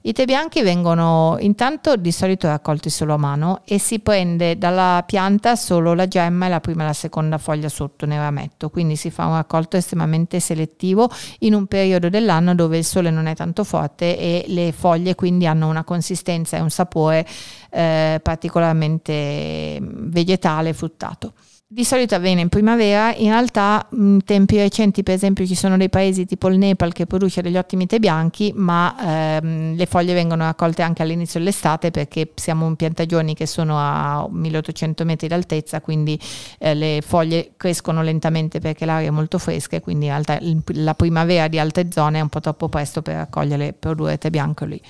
I 0.02 0.12
tè 0.12 0.24
bianchi 0.26 0.62
vengono 0.62 1.36
intanto 1.40 1.96
di 1.96 2.12
solito 2.12 2.46
raccolti 2.46 2.88
solo 2.88 3.14
a 3.14 3.16
mano 3.16 3.62
e 3.64 3.80
si 3.80 3.98
prende 3.98 4.56
dalla 4.58 5.02
pianta 5.04 5.56
solo 5.56 5.92
la 5.94 6.06
gemma 6.06 6.46
e 6.46 6.50
la 6.50 6.60
prima 6.60 6.84
e 6.84 6.86
la 6.86 6.92
seconda 6.92 7.38
foglia 7.38 7.68
sotto 7.68 8.06
nel 8.06 8.20
rametto, 8.20 8.70
quindi 8.70 8.94
si 8.94 9.10
fa 9.10 9.26
un 9.26 9.34
raccolto 9.34 9.76
estremamente 9.76 10.38
selettivo 10.38 11.10
in 11.40 11.54
un 11.54 11.66
periodo 11.66 12.10
dell'anno 12.10 12.54
dove 12.54 12.78
il 12.78 12.84
sole 12.84 13.10
non 13.10 13.26
è 13.26 13.34
tanto 13.34 13.64
forte 13.64 14.16
e 14.16 14.44
le 14.46 14.70
foglie 14.70 15.16
quindi 15.16 15.46
hanno 15.46 15.68
una 15.68 15.82
consistenza 15.82 16.58
e 16.58 16.60
un 16.60 16.70
sapore 16.70 17.26
eh, 17.70 18.20
particolarmente 18.22 19.80
vegetale 19.82 20.72
fruttato. 20.74 21.32
Di 21.72 21.84
solito 21.84 22.16
avviene 22.16 22.40
in 22.40 22.48
primavera, 22.48 23.14
in 23.14 23.28
realtà 23.28 23.86
in 23.92 24.24
tempi 24.24 24.56
recenti 24.56 25.04
per 25.04 25.14
esempio 25.14 25.46
ci 25.46 25.54
sono 25.54 25.76
dei 25.76 25.88
paesi 25.88 26.26
tipo 26.26 26.48
il 26.48 26.58
Nepal 26.58 26.92
che 26.92 27.06
produce 27.06 27.42
degli 27.42 27.56
ottimi 27.56 27.86
tè 27.86 28.00
bianchi, 28.00 28.52
ma 28.56 28.96
ehm, 29.38 29.76
le 29.76 29.86
foglie 29.86 30.12
vengono 30.12 30.42
raccolte 30.42 30.82
anche 30.82 31.02
all'inizio 31.02 31.38
dell'estate 31.38 31.92
perché 31.92 32.32
siamo 32.34 32.66
in 32.66 32.74
piantagioni 32.74 33.34
che 33.34 33.46
sono 33.46 33.78
a 33.78 34.26
1800 34.28 35.04
metri 35.04 35.28
d'altezza, 35.28 35.80
quindi 35.80 36.18
eh, 36.58 36.74
le 36.74 37.04
foglie 37.06 37.52
crescono 37.56 38.02
lentamente 38.02 38.58
perché 38.58 38.84
l'aria 38.84 39.06
è 39.06 39.12
molto 39.12 39.38
fresca 39.38 39.76
e 39.76 39.80
quindi 39.80 40.06
in 40.06 40.10
realtà 40.10 40.40
la 40.74 40.94
primavera 40.94 41.46
di 41.46 41.60
alte 41.60 41.86
zone 41.92 42.18
è 42.18 42.20
un 42.20 42.30
po' 42.30 42.40
troppo 42.40 42.68
presto 42.68 43.00
per 43.00 43.14
raccogliere 43.14 43.68
e 43.68 43.72
produrre 43.74 44.18
tè 44.18 44.28
bianco 44.28 44.64
lì. 44.64 44.82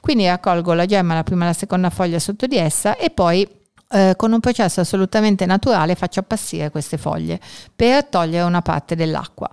Quindi 0.00 0.26
raccolgo 0.26 0.72
la 0.72 0.86
gemma, 0.86 1.14
la 1.14 1.24
prima 1.24 1.42
e 1.42 1.46
la 1.48 1.52
seconda 1.52 1.90
foglia 1.90 2.20
sotto 2.20 2.46
di 2.46 2.56
essa 2.56 2.96
e 2.96 3.10
poi 3.10 3.57
eh, 3.90 4.14
con 4.16 4.32
un 4.32 4.40
processo 4.40 4.80
assolutamente 4.80 5.46
naturale 5.46 5.94
faccio 5.94 6.20
appassire 6.20 6.70
queste 6.70 6.98
foglie 6.98 7.40
per 7.74 8.04
togliere 8.04 8.44
una 8.44 8.62
parte 8.62 8.94
dell'acqua. 8.94 9.50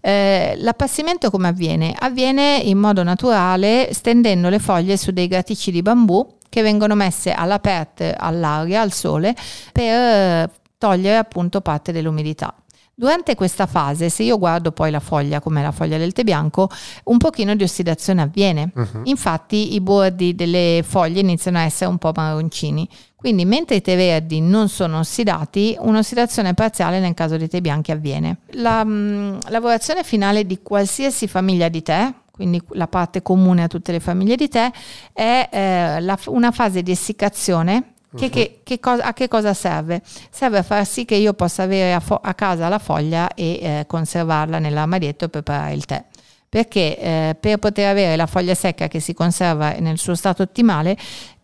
Eh, 0.00 0.54
l'appassimento 0.58 1.30
come 1.30 1.48
avviene? 1.48 1.94
Avviene 1.98 2.60
in 2.62 2.78
modo 2.78 3.02
naturale 3.02 3.88
stendendo 3.92 4.48
le 4.48 4.58
foglie 4.58 4.96
su 4.96 5.10
dei 5.10 5.26
graticci 5.26 5.70
di 5.70 5.82
bambù 5.82 6.36
che 6.48 6.62
vengono 6.62 6.94
messe 6.94 7.32
all'aperto 7.32 8.12
all'aria, 8.16 8.80
al 8.80 8.92
sole, 8.92 9.34
per 9.72 10.50
togliere 10.78 11.16
appunto 11.16 11.60
parte 11.60 11.92
dell'umidità. 11.92 12.54
Durante 12.98 13.36
questa 13.36 13.66
fase, 13.66 14.08
se 14.08 14.24
io 14.24 14.38
guardo 14.38 14.72
poi 14.72 14.90
la 14.90 14.98
foglia, 14.98 15.38
come 15.38 15.62
la 15.62 15.70
foglia 15.70 15.98
del 15.98 16.12
tè 16.12 16.24
bianco, 16.24 16.68
un 17.04 17.18
pochino 17.18 17.54
di 17.54 17.62
ossidazione 17.62 18.22
avviene. 18.22 18.72
Uh-huh. 18.74 19.02
Infatti 19.04 19.74
i 19.74 19.80
bordi 19.80 20.34
delle 20.34 20.82
foglie 20.84 21.20
iniziano 21.20 21.58
a 21.58 21.60
essere 21.60 21.90
un 21.90 21.98
po' 21.98 22.10
marroncini. 22.12 22.88
Quindi 23.14 23.44
mentre 23.44 23.76
i 23.76 23.82
tè 23.82 23.94
verdi 23.94 24.40
non 24.40 24.68
sono 24.68 24.98
ossidati, 24.98 25.76
un'ossidazione 25.78 26.54
parziale 26.54 26.98
nel 26.98 27.14
caso 27.14 27.36
dei 27.36 27.46
tè 27.46 27.60
bianchi 27.60 27.92
avviene. 27.92 28.38
La 28.54 28.82
mh, 28.82 28.90
mm, 28.90 29.38
lavorazione 29.50 30.02
finale 30.02 30.44
di 30.44 30.58
qualsiasi 30.60 31.28
famiglia 31.28 31.68
di 31.68 31.82
tè, 31.82 32.12
quindi 32.32 32.60
la 32.70 32.88
parte 32.88 33.22
comune 33.22 33.62
a 33.62 33.68
tutte 33.68 33.92
le 33.92 34.00
famiglie 34.00 34.34
di 34.34 34.48
tè, 34.48 34.72
è 35.12 35.48
eh, 35.52 36.00
la, 36.00 36.18
una 36.26 36.50
fase 36.50 36.82
di 36.82 36.90
essiccazione 36.90 37.92
che, 38.16 38.30
che, 38.30 38.60
che 38.62 38.80
cosa, 38.80 39.04
a 39.04 39.12
che 39.12 39.28
cosa 39.28 39.52
serve? 39.54 40.02
Serve 40.30 40.58
a 40.58 40.62
far 40.62 40.86
sì 40.86 41.04
che 41.04 41.14
io 41.14 41.34
possa 41.34 41.64
avere 41.64 41.92
a, 41.92 42.00
fo- 42.00 42.20
a 42.22 42.34
casa 42.34 42.68
la 42.68 42.78
foglia 42.78 43.34
e 43.34 43.58
eh, 43.60 43.84
conservarla 43.86 44.58
nell'armadietto 44.58 45.26
e 45.26 45.28
preparare 45.28 45.74
il 45.74 45.84
tè 45.84 46.04
perché 46.48 46.98
eh, 46.98 47.36
per 47.38 47.58
poter 47.58 47.90
avere 47.90 48.16
la 48.16 48.26
foglia 48.26 48.54
secca 48.54 48.88
che 48.88 49.00
si 49.00 49.12
conserva 49.12 49.72
nel 49.72 49.98
suo 49.98 50.14
stato 50.14 50.42
ottimale 50.42 50.96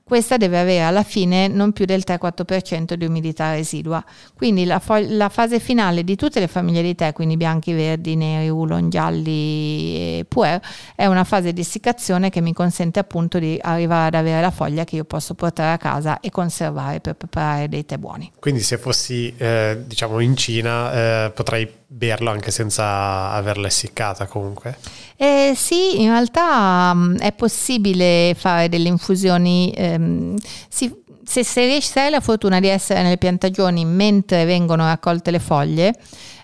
questa 0.04 0.36
deve 0.36 0.60
avere 0.60 0.82
alla 0.82 1.02
fine 1.02 1.48
non 1.48 1.72
più 1.72 1.86
del 1.86 2.02
3-4% 2.06 2.92
di 2.92 3.06
umidità 3.06 3.52
residua. 3.52 4.04
Quindi 4.36 4.66
la, 4.66 4.78
fo- 4.78 5.02
la, 5.08 5.30
fase 5.30 5.58
finale 5.58 6.04
di 6.04 6.14
tutte 6.14 6.40
le 6.40 6.46
famiglie 6.46 6.82
di 6.82 6.94
tè, 6.94 7.14
quindi 7.14 7.38
bianchi, 7.38 7.72
verdi, 7.72 8.14
neri, 8.14 8.50
oolong, 8.50 8.90
gialli 8.90 10.18
e 10.18 10.26
puer, 10.28 10.60
è 10.94 11.06
una 11.06 11.24
fase 11.24 11.54
di 11.54 11.62
essiccazione 11.62 12.28
che 12.28 12.42
mi 12.42 12.52
consente 12.52 12.98
appunto 12.98 13.38
di 13.38 13.58
arrivare 13.60 14.08
ad 14.08 14.14
avere 14.14 14.42
la 14.42 14.50
foglia 14.50 14.84
che 14.84 14.96
io 14.96 15.04
posso 15.04 15.32
portare 15.32 15.72
a 15.72 15.78
casa 15.78 16.20
e 16.20 16.30
conservare 16.30 17.00
per 17.00 17.14
preparare 17.14 17.68
dei 17.70 17.86
tè 17.86 17.96
buoni. 17.96 18.30
Quindi 18.38 18.60
se 18.60 18.76
fossi 18.76 19.34
eh, 19.38 19.84
diciamo 19.86 20.20
in 20.20 20.36
Cina 20.36 21.24
eh, 21.24 21.30
potrei 21.30 21.66
berlo 21.96 22.30
anche 22.30 22.50
senza 22.50 23.30
averla 23.30 23.68
essiccata 23.68 24.26
comunque? 24.26 24.76
Eh, 25.16 25.52
sì, 25.54 26.02
in 26.02 26.10
realtà 26.10 26.90
um, 26.92 27.16
è 27.18 27.32
possibile 27.32 28.34
fare 28.36 28.68
delle 28.68 28.88
infusioni. 28.88 29.72
Ehm, 29.76 30.36
si, 30.68 30.92
se, 31.24 31.44
se, 31.44 31.80
se 31.80 32.00
hai 32.00 32.10
la 32.10 32.20
fortuna 32.20 32.58
di 32.58 32.66
essere 32.66 33.02
nelle 33.02 33.16
piantagioni 33.16 33.84
mentre 33.84 34.44
vengono 34.44 34.84
raccolte 34.84 35.30
le 35.30 35.38
foglie, 35.38 35.94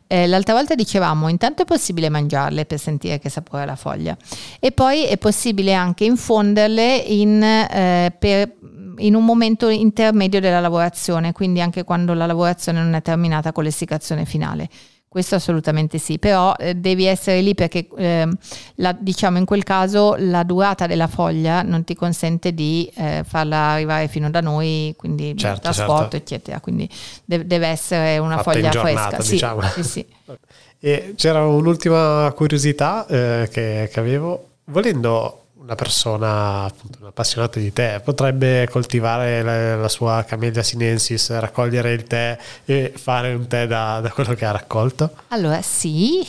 eh, 0.07 0.27
l'altra 0.27 0.55
volta 0.55 0.75
dicevamo, 0.75 1.29
intanto 1.29 1.63
è 1.63 1.65
possibile 1.65 2.09
mangiarle 2.09 2.65
per 2.65 2.79
sentire 2.79 3.19
che 3.19 3.29
sapore 3.29 3.63
ha 3.63 3.67
la 3.67 3.77
foglia 3.77 4.17
e 4.59 4.73
poi 4.73 5.05
è 5.05 5.17
possibile 5.19 5.73
anche 5.73 6.05
infonderle 6.05 6.97
in, 6.97 7.43
eh, 7.43 8.13
per, 8.19 8.55
in, 8.99 9.15
un 9.15 9.25
momento 9.25 9.69
intermedio 9.69 10.41
della 10.41 10.59
lavorazione, 10.59 11.33
quindi 11.33 11.61
anche 11.61 11.85
quando 11.85 12.15
la 12.15 12.27
lavorazione 12.27 12.83
non 12.83 12.95
è 12.95 13.03
terminata 13.03 13.53
con 13.53 13.63
l'essiccazione 13.65 14.25
finale. 14.25 14.69
Questo 15.11 15.35
assolutamente 15.35 15.99
sì, 15.99 16.21
però 16.21 16.55
eh, 16.57 16.77
devi 16.77 17.05
essere 17.05 17.41
lì 17.41 17.57
perché 17.57 17.89
eh, 17.97 18.29
la, 18.77 18.97
diciamo 18.97 19.39
in 19.39 19.45
quel 19.45 19.65
caso 19.65 20.15
la 20.17 20.45
durata 20.45 20.87
della 20.87 21.09
foglia 21.09 21.63
non 21.63 21.83
ti 21.83 21.97
consente 21.97 22.55
di 22.55 22.89
eh, 22.95 23.25
farla 23.27 23.71
arrivare 23.71 24.07
fino 24.07 24.31
da 24.31 24.41
noi, 24.41 24.95
quindi 24.97 25.37
certo, 25.37 25.63
trasporto 25.63 26.03
certo. 26.03 26.17
eccetera, 26.17 26.61
quindi 26.61 26.89
de- 27.25 27.45
deve 27.45 27.67
essere 27.67 28.19
una 28.19 28.37
Fatta 28.37 28.53
foglia 28.53 28.69
giornata, 28.69 29.17
fresca. 29.17 29.33
Diciamo. 29.33 29.63
Sì, 29.63 29.83
sì, 29.83 30.07
E 30.79 31.15
c'era 31.17 31.45
un'ultima 31.45 32.33
curiosità 32.33 33.05
eh, 33.09 33.49
che, 33.51 33.91
che 33.93 33.99
avevo, 33.99 34.51
volendo 34.67 35.40
una 35.63 35.75
persona, 35.75 36.65
appunto, 36.65 36.99
un 37.01 37.07
appassionato 37.09 37.59
di 37.59 37.73
tè, 37.73 38.01
potrebbe 38.03 38.67
coltivare 38.71 39.43
la, 39.43 39.77
la, 39.77 39.89
sua 39.89 40.25
Camellia 40.27 40.63
sinensis, 40.63 41.31
raccogliere 41.39 41.93
il 41.93 42.05
tè 42.05 42.39
e 42.65 42.93
fare 42.97 43.35
un 43.35 43.47
tè 43.47 43.67
da, 43.67 44.01
da 44.01 44.11
quello 44.11 44.35
che 44.35 44.47
ha 44.47 44.53
raccolto? 44.53 45.11
Allora 45.29 45.61
sì, 45.61 46.27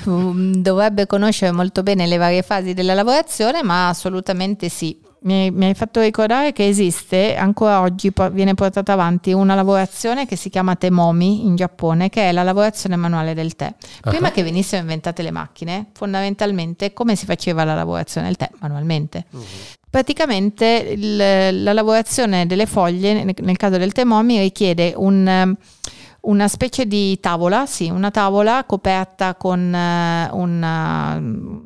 dovrebbe 0.04 1.06
conoscere 1.06 1.52
molto 1.52 1.82
bene 1.82 2.06
le 2.06 2.18
varie 2.18 2.42
fasi 2.42 2.74
della 2.74 2.94
lavorazione, 2.94 3.62
ma 3.62 3.88
assolutamente 3.88 4.68
sì 4.68 5.12
mi, 5.24 5.50
mi, 5.50 5.66
hai 5.66 5.74
fatto 5.74 6.00
ricordare 6.00 6.52
che 6.52 6.66
esiste 6.66 7.34
ancora 7.34 7.80
oggi, 7.80 8.12
viene 8.32 8.54
portata 8.54 8.92
avanti 8.92 9.32
una 9.32 9.54
lavorazione 9.54 10.26
che 10.26 10.36
si 10.36 10.50
chiama 10.50 10.76
Temomi 10.76 11.46
in 11.46 11.56
Giappone, 11.56 12.10
che 12.10 12.28
è 12.28 12.32
la 12.32 12.42
lavorazione 12.42 12.96
manuale 12.96 13.34
del 13.34 13.56
tè. 13.56 13.72
Prima 14.00 14.28
uh-huh. 14.28 14.34
che 14.34 14.42
venissero 14.42 14.82
inventate 14.82 15.22
le 15.22 15.30
macchine, 15.30 15.86
fondamentalmente 15.92 16.92
come 16.92 17.16
si 17.16 17.24
faceva 17.24 17.64
la 17.64 17.74
lavorazione 17.74 18.26
del 18.26 18.36
tè? 18.36 18.50
Manualmente. 18.60 19.24
Uh-huh. 19.30 19.42
Praticamente 19.88 20.94
il, 20.94 21.62
la 21.62 21.72
lavorazione 21.72 22.46
delle 22.46 22.66
foglie, 22.66 23.24
nel, 23.24 23.34
nel 23.38 23.56
caso 23.56 23.78
del 23.78 23.92
Temomi, 23.92 24.38
richiede 24.40 24.92
un 24.96 25.56
una 26.24 26.48
specie 26.48 26.86
di 26.86 27.20
tavola, 27.20 27.66
sì, 27.66 27.90
una 27.90 28.10
tavola 28.10 28.64
coperta 28.64 29.34
con 29.34 29.60
uh, 29.60 30.34
un 30.34 31.62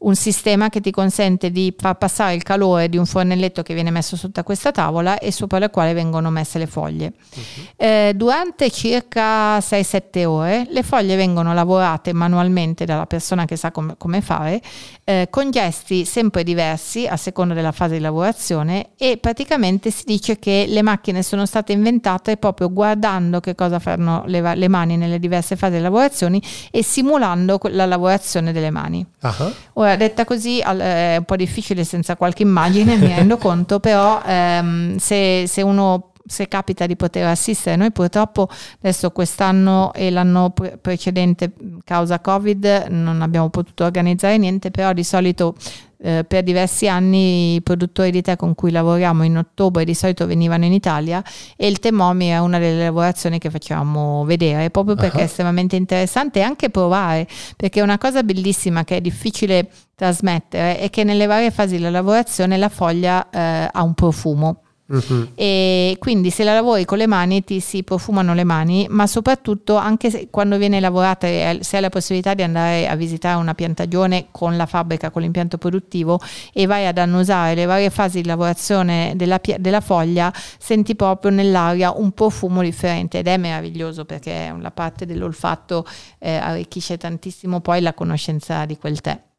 un 0.00 0.14
sistema 0.14 0.68
che 0.68 0.80
ti 0.80 0.90
consente 0.90 1.50
di 1.50 1.74
far 1.76 1.96
passare 1.96 2.34
il 2.34 2.42
calore 2.42 2.88
di 2.88 2.96
un 2.96 3.04
fornelletto 3.04 3.62
che 3.62 3.74
viene 3.74 3.90
messo 3.90 4.16
sotto 4.16 4.42
questa 4.42 4.70
tavola 4.70 5.18
e 5.18 5.32
sopra 5.32 5.58
la 5.58 5.68
quale 5.68 5.92
vengono 5.92 6.30
messe 6.30 6.58
le 6.58 6.66
foglie. 6.66 7.12
Uh-huh. 7.34 7.62
Eh, 7.76 8.12
durante 8.14 8.70
circa 8.70 9.58
6-7 9.58 10.24
ore 10.24 10.66
le 10.70 10.82
foglie 10.82 11.16
vengono 11.16 11.52
lavorate 11.52 12.12
manualmente 12.12 12.84
dalla 12.84 13.06
persona 13.06 13.44
che 13.44 13.56
sa 13.56 13.70
com- 13.72 13.94
come 13.98 14.22
fare, 14.22 14.62
eh, 15.04 15.26
con 15.28 15.50
gesti 15.50 16.04
sempre 16.04 16.44
diversi 16.44 17.06
a 17.06 17.16
seconda 17.16 17.52
della 17.52 17.72
fase 17.72 17.94
di 17.94 18.00
lavorazione 18.00 18.90
e 18.96 19.18
praticamente 19.18 19.90
si 19.90 20.04
dice 20.06 20.38
che 20.38 20.64
le 20.66 20.82
macchine 20.82 21.22
sono 21.22 21.44
state 21.44 21.72
inventate 21.72 22.38
proprio 22.38 22.72
guardando 22.72 23.40
che 23.40 23.54
cosa 23.54 23.78
fanno 23.78 24.22
le, 24.26 24.40
va- 24.40 24.54
le 24.54 24.68
mani 24.68 24.96
nelle 24.96 25.18
diverse 25.18 25.56
fasi 25.56 25.76
di 25.76 25.82
lavorazione 25.82 26.40
e 26.70 26.82
simulando 26.82 27.58
la 27.64 27.84
lavorazione 27.84 28.52
delle 28.52 28.70
mani. 28.70 29.04
Uh-huh. 29.20 29.52
Ora, 29.74 29.89
Ora, 29.90 29.98
detta 29.98 30.24
così 30.24 30.60
è 30.60 31.16
un 31.16 31.24
po' 31.24 31.34
difficile 31.34 31.82
senza 31.82 32.14
qualche 32.14 32.42
immagine, 32.42 32.96
mi 32.96 33.08
rendo 33.08 33.38
conto, 33.38 33.80
però 33.80 34.22
ehm, 34.24 34.98
se, 34.98 35.46
se 35.48 35.62
uno 35.62 36.09
se 36.26 36.48
capita 36.48 36.86
di 36.86 36.96
poter 36.96 37.26
assistere. 37.26 37.76
Noi 37.76 37.92
purtroppo 37.92 38.48
adesso 38.78 39.10
quest'anno 39.10 39.92
e 39.92 40.10
l'anno 40.10 40.50
pre- 40.50 40.78
precedente, 40.78 41.52
causa 41.84 42.20
Covid, 42.20 42.86
non 42.90 43.22
abbiamo 43.22 43.48
potuto 43.50 43.84
organizzare 43.84 44.38
niente, 44.38 44.70
però 44.70 44.92
di 44.92 45.04
solito 45.04 45.54
eh, 46.02 46.24
per 46.24 46.42
diversi 46.42 46.88
anni 46.88 47.56
i 47.56 47.62
produttori 47.62 48.10
di 48.10 48.22
tè 48.22 48.36
con 48.36 48.54
cui 48.54 48.70
lavoriamo 48.70 49.22
in 49.22 49.36
ottobre 49.36 49.84
di 49.84 49.92
solito 49.94 50.26
venivano 50.26 50.64
in 50.64 50.72
Italia 50.72 51.22
e 51.56 51.66
il 51.66 51.78
Temomi 51.78 52.28
è 52.28 52.38
una 52.38 52.58
delle 52.58 52.84
lavorazioni 52.84 53.38
che 53.38 53.50
facciamo 53.50 54.24
vedere 54.24 54.70
proprio 54.70 54.94
perché 54.94 55.16
uh-huh. 55.16 55.22
è 55.22 55.26
estremamente 55.26 55.76
interessante 55.76 56.38
e 56.38 56.42
anche 56.42 56.70
provare 56.70 57.26
perché 57.54 57.80
è 57.80 57.82
una 57.82 57.98
cosa 57.98 58.22
bellissima 58.22 58.82
che 58.84 58.96
è 58.96 59.00
difficile 59.02 59.68
trasmettere 59.94 60.78
è 60.78 60.88
che 60.88 61.04
nelle 61.04 61.26
varie 61.26 61.50
fasi 61.50 61.74
della 61.74 61.90
lavorazione 61.90 62.56
la 62.56 62.70
foglia 62.70 63.28
eh, 63.28 63.68
ha 63.70 63.82
un 63.82 63.92
profumo 63.92 64.62
Uh-huh. 64.90 65.28
E 65.36 65.96
quindi 66.00 66.30
se 66.30 66.42
la 66.42 66.52
lavori 66.52 66.84
con 66.84 66.98
le 66.98 67.06
mani 67.06 67.44
ti 67.44 67.60
si 67.60 67.84
profumano 67.84 68.34
le 68.34 68.42
mani, 68.42 68.86
ma 68.90 69.06
soprattutto 69.06 69.76
anche 69.76 70.10
se, 70.10 70.28
quando 70.30 70.58
viene 70.58 70.80
lavorata, 70.80 71.28
se 71.28 71.76
hai 71.76 71.80
la 71.80 71.90
possibilità 71.90 72.34
di 72.34 72.42
andare 72.42 72.88
a 72.88 72.96
visitare 72.96 73.38
una 73.38 73.54
piantagione 73.54 74.26
con 74.32 74.56
la 74.56 74.66
fabbrica, 74.66 75.10
con 75.10 75.22
l'impianto 75.22 75.58
produttivo 75.58 76.20
e 76.52 76.66
vai 76.66 76.86
ad 76.86 76.98
annusare 76.98 77.54
le 77.54 77.66
varie 77.66 77.90
fasi 77.90 78.20
di 78.20 78.26
lavorazione 78.26 79.12
della, 79.14 79.40
della 79.58 79.80
foglia, 79.80 80.32
senti 80.58 80.96
proprio 80.96 81.30
nell'aria 81.30 81.92
un 81.92 82.10
profumo 82.10 82.60
differente 82.60 83.18
ed 83.18 83.28
è 83.28 83.36
meraviglioso 83.36 84.04
perché 84.04 84.52
la 84.58 84.70
parte 84.72 85.06
dell'olfatto 85.06 85.86
eh, 86.18 86.34
arricchisce 86.34 86.96
tantissimo 86.96 87.60
poi 87.60 87.80
la 87.80 87.94
conoscenza 87.94 88.64
di 88.64 88.76
quel 88.76 89.00
tè. 89.00 89.29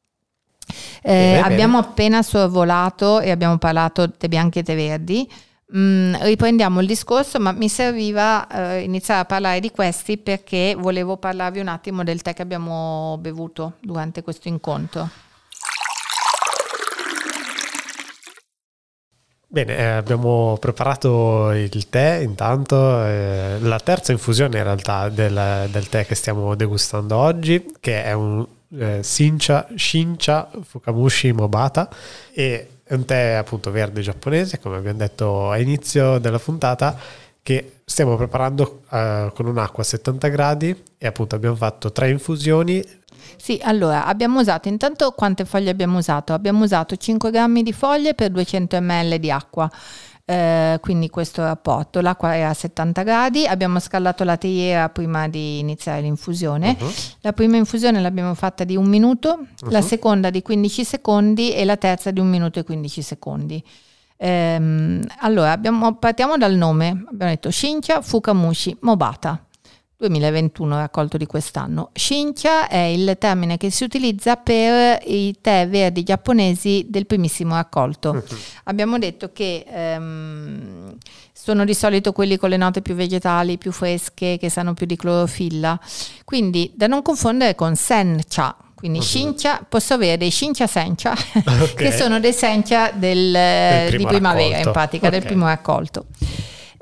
Eh, 1.02 1.38
abbiamo 1.38 1.78
appena 1.78 2.22
sorvolato 2.22 3.20
e 3.20 3.32
abbiamo 3.32 3.58
parlato 3.58 4.12
tè 4.12 4.28
bianchi 4.28 4.60
e 4.60 4.64
tè 4.64 4.76
verdi, 4.76 5.28
Mm, 5.74 6.16
riprendiamo 6.20 6.82
il 6.82 6.88
discorso, 6.88 7.40
ma 7.40 7.54
mi 7.54 7.70
serviva 7.70 8.46
eh, 8.48 8.82
iniziare 8.82 9.22
a 9.22 9.26
parlare 9.26 9.62
di 9.62 9.72
questi 9.72 10.18
perché 10.18 10.76
volevo 10.78 11.16
parlarvi 11.16 11.60
un 11.60 11.70
attimo 11.70 12.04
del 12.04 12.22
tè 12.22 12.34
che 12.34 12.42
abbiamo 12.42 13.18
bevuto 13.22 13.78
durante 13.80 14.22
questo 14.22 14.50
incontro. 14.50 15.10
Bene, 19.48 19.78
eh, 19.78 19.84
abbiamo 19.84 20.58
preparato 20.60 21.52
il 21.52 21.90
tè 21.90 22.20
intanto, 22.22 23.06
eh, 23.06 23.58
la 23.62 23.80
terza 23.80 24.12
infusione 24.12 24.58
in 24.58 24.64
realtà 24.64 25.08
del, 25.08 25.70
del, 25.70 25.90
tè 25.90 26.06
che 26.06 26.16
stiamo 26.16 26.56
degustando 26.56 27.16
oggi, 27.16 27.66
che 27.80 28.04
è 28.04 28.14
un 28.14 28.46
eh, 28.78 29.04
Shincha, 29.04 29.68
Shincha 29.76 30.50
Fukamushi 30.62 31.32
Mobata 31.32 31.90
e 32.34 32.68
è 32.84 32.94
un 32.94 33.06
tè 33.06 33.34
appunto 33.34 33.72
verde 33.72 34.02
giapponese, 34.02 34.60
come 34.60 34.76
abbiamo 34.76 34.98
detto 34.98 35.50
a 35.50 35.58
inizio 35.58 36.18
della 36.18 36.40
puntata, 36.40 36.98
che 37.42 37.78
stiamo 37.86 38.18
preparando 38.18 38.82
uh, 38.90 39.32
con 39.34 39.46
un'acqua 39.46 39.82
a 39.82 39.86
70 39.86 40.28
gradi 40.28 40.84
e 40.98 41.08
appunto 41.08 41.36
abbiamo 41.36 41.56
fatto 41.56 41.92
tre 41.94 42.10
infusioni. 42.10 42.84
Sì, 43.38 43.60
allora 43.64 44.06
abbiamo 44.06 44.42
usato 44.42 44.68
intanto 44.68 45.12
quante 45.12 45.46
foglie 45.46 45.70
abbiamo 45.70 46.00
usato? 46.00 46.34
Abbiamo 46.34 46.66
usato 46.66 46.98
5 46.98 47.32
grammi 47.32 47.64
di 47.64 47.72
foglie 47.72 48.14
per 48.14 48.30
200 48.30 48.82
ml 48.82 49.18
di 49.18 49.32
acqua. 49.32 49.72
Eh, 50.26 50.78
quindi 50.82 51.10
questo 51.10 51.44
rapporto. 51.44 52.02
L'acqua 52.02 52.36
era 52.36 52.50
a 52.50 52.54
70 52.54 53.04
gradi, 53.04 53.48
abbiamo 53.48 53.80
scaldato 53.80 54.24
la 54.24 54.38
teiera 54.38 54.90
prima 54.90 55.28
di 55.28 55.60
iniziare 55.60 56.02
l'infusione. 56.02 56.78
Uh-huh. 56.80 56.92
La 57.22 57.34
prima 57.34 57.58
infusione 57.58 58.02
l'abbiamo 58.02 58.34
fatta 58.34 58.64
di 58.64 58.76
un 58.76 58.86
minuto, 58.86 59.40
uh-huh. 59.40 59.70
la 59.70 59.82
seconda 59.82 60.30
di 60.30 60.42
15 60.42 60.84
secondi 60.86 61.54
e 61.54 61.66
la 61.66 61.78
terza 61.78 62.12
di 62.12 62.20
un 62.20 62.30
minuto 62.30 62.60
e 62.60 62.64
15 62.64 63.02
secondi. 63.02 63.64
Ehm, 64.18 65.02
allora, 65.20 65.52
abbiamo, 65.52 65.96
partiamo 65.96 66.38
dal 66.38 66.54
nome, 66.54 67.06
abbiamo 67.10 67.32
detto 67.32 67.50
Shincia 67.50 68.02
Fukamushi 68.02 68.78
Mobata. 68.82 69.46
2021 70.02 70.78
raccolto 70.78 71.18
di 71.18 71.26
quest'anno. 71.26 71.92
Shincia 71.94 72.68
è 72.68 72.78
il 72.78 73.16
termine 73.20 73.58
che 73.58 73.70
si 73.70 73.84
utilizza 73.84 74.36
per 74.36 75.02
i 75.06 75.36
tè 75.40 75.68
verdi 75.70 76.04
giapponesi 76.04 76.86
del 76.90 77.06
primissimo 77.06 77.56
raccolto. 77.56 78.10
Uh-huh. 78.10 78.24
Abbiamo 78.66 78.98
detto 78.98 79.32
che 79.32 79.64
ehm, 79.68 80.96
sono 81.32 81.66
di 81.66 81.74
solito 81.74 82.12
quelli 82.12 82.38
con 82.38 82.50
le 82.50 82.58
note 82.58 82.82
più 82.82 82.96
vegetali, 82.96 83.58
più 83.58 83.72
fresche, 83.72 84.38
che 84.40 84.50
sanno 84.50 84.74
più 84.74 84.86
di 84.86 84.96
clorofilla. 84.96 85.80
Quindi 86.26 86.72
da 86.76 86.88
non 86.88 87.02
confondere 87.02 87.56
con 87.56 87.76
sencha, 87.76 88.56
quindi 88.74 89.00
uh-huh. 89.00 89.66
Posso 89.70 89.94
avere 89.94 90.18
dei 90.18 90.32
Shincia 90.32 90.66
Sencha, 90.66 91.14
okay. 91.38 91.76
che 91.76 91.92
sono 91.92 92.20
dei 92.20 92.34
Sencha 92.34 92.90
del, 92.92 93.32
del 93.32 93.98
di 93.98 94.06
primavera, 94.08 94.58
raccolto. 94.58 94.68
in 94.68 94.74
pratica, 94.74 95.08
okay. 95.08 95.20
del 95.20 95.28
primo 95.28 95.46
raccolto. 95.46 96.06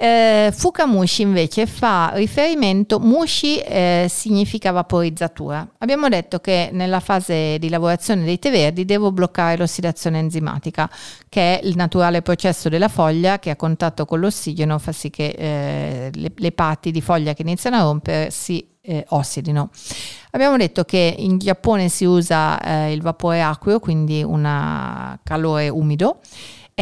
Eh, 0.01 0.53
Fukamushi 0.55 1.23
invece 1.23 1.65
fa 1.65 2.11
riferimento, 2.13 3.01
mushi 3.01 3.57
eh, 3.57 4.05
significa 4.07 4.71
vaporizzatura. 4.71 5.67
Abbiamo 5.79 6.07
detto 6.07 6.39
che 6.39 6.69
nella 6.71 7.01
fase 7.01 7.59
di 7.59 7.67
lavorazione 7.67 8.23
dei 8.23 8.39
tè 8.39 8.49
verdi 8.49 8.85
devo 8.85 9.11
bloccare 9.11 9.57
l'ossidazione 9.57 10.19
enzimatica, 10.19 10.89
che 11.27 11.59
è 11.59 11.65
il 11.65 11.75
naturale 11.75 12.21
processo 12.21 12.69
della 12.69 12.87
foglia 12.87 13.39
che 13.39 13.49
a 13.49 13.57
contatto 13.57 14.05
con 14.05 14.21
l'ossigeno 14.21 14.79
fa 14.79 14.93
sì 14.93 15.09
che 15.09 15.35
eh, 15.37 16.11
le, 16.13 16.31
le, 16.33 16.51
parti 16.53 16.91
di 16.91 17.01
foglia 17.01 17.33
che 17.33 17.41
iniziano 17.41 17.75
a 17.75 17.81
rompersi 17.81 18.65
eh, 18.79 19.03
ossidino. 19.09 19.69
Abbiamo 20.31 20.55
detto 20.55 20.85
che 20.85 21.13
in 21.17 21.39
Giappone 21.39 21.89
si 21.89 22.05
usa 22.05 22.57
eh, 22.61 22.93
il 22.93 23.01
vapore 23.01 23.41
acqueo, 23.41 23.81
quindi 23.81 24.23
un 24.23 25.17
calore 25.23 25.67
umido 25.67 26.21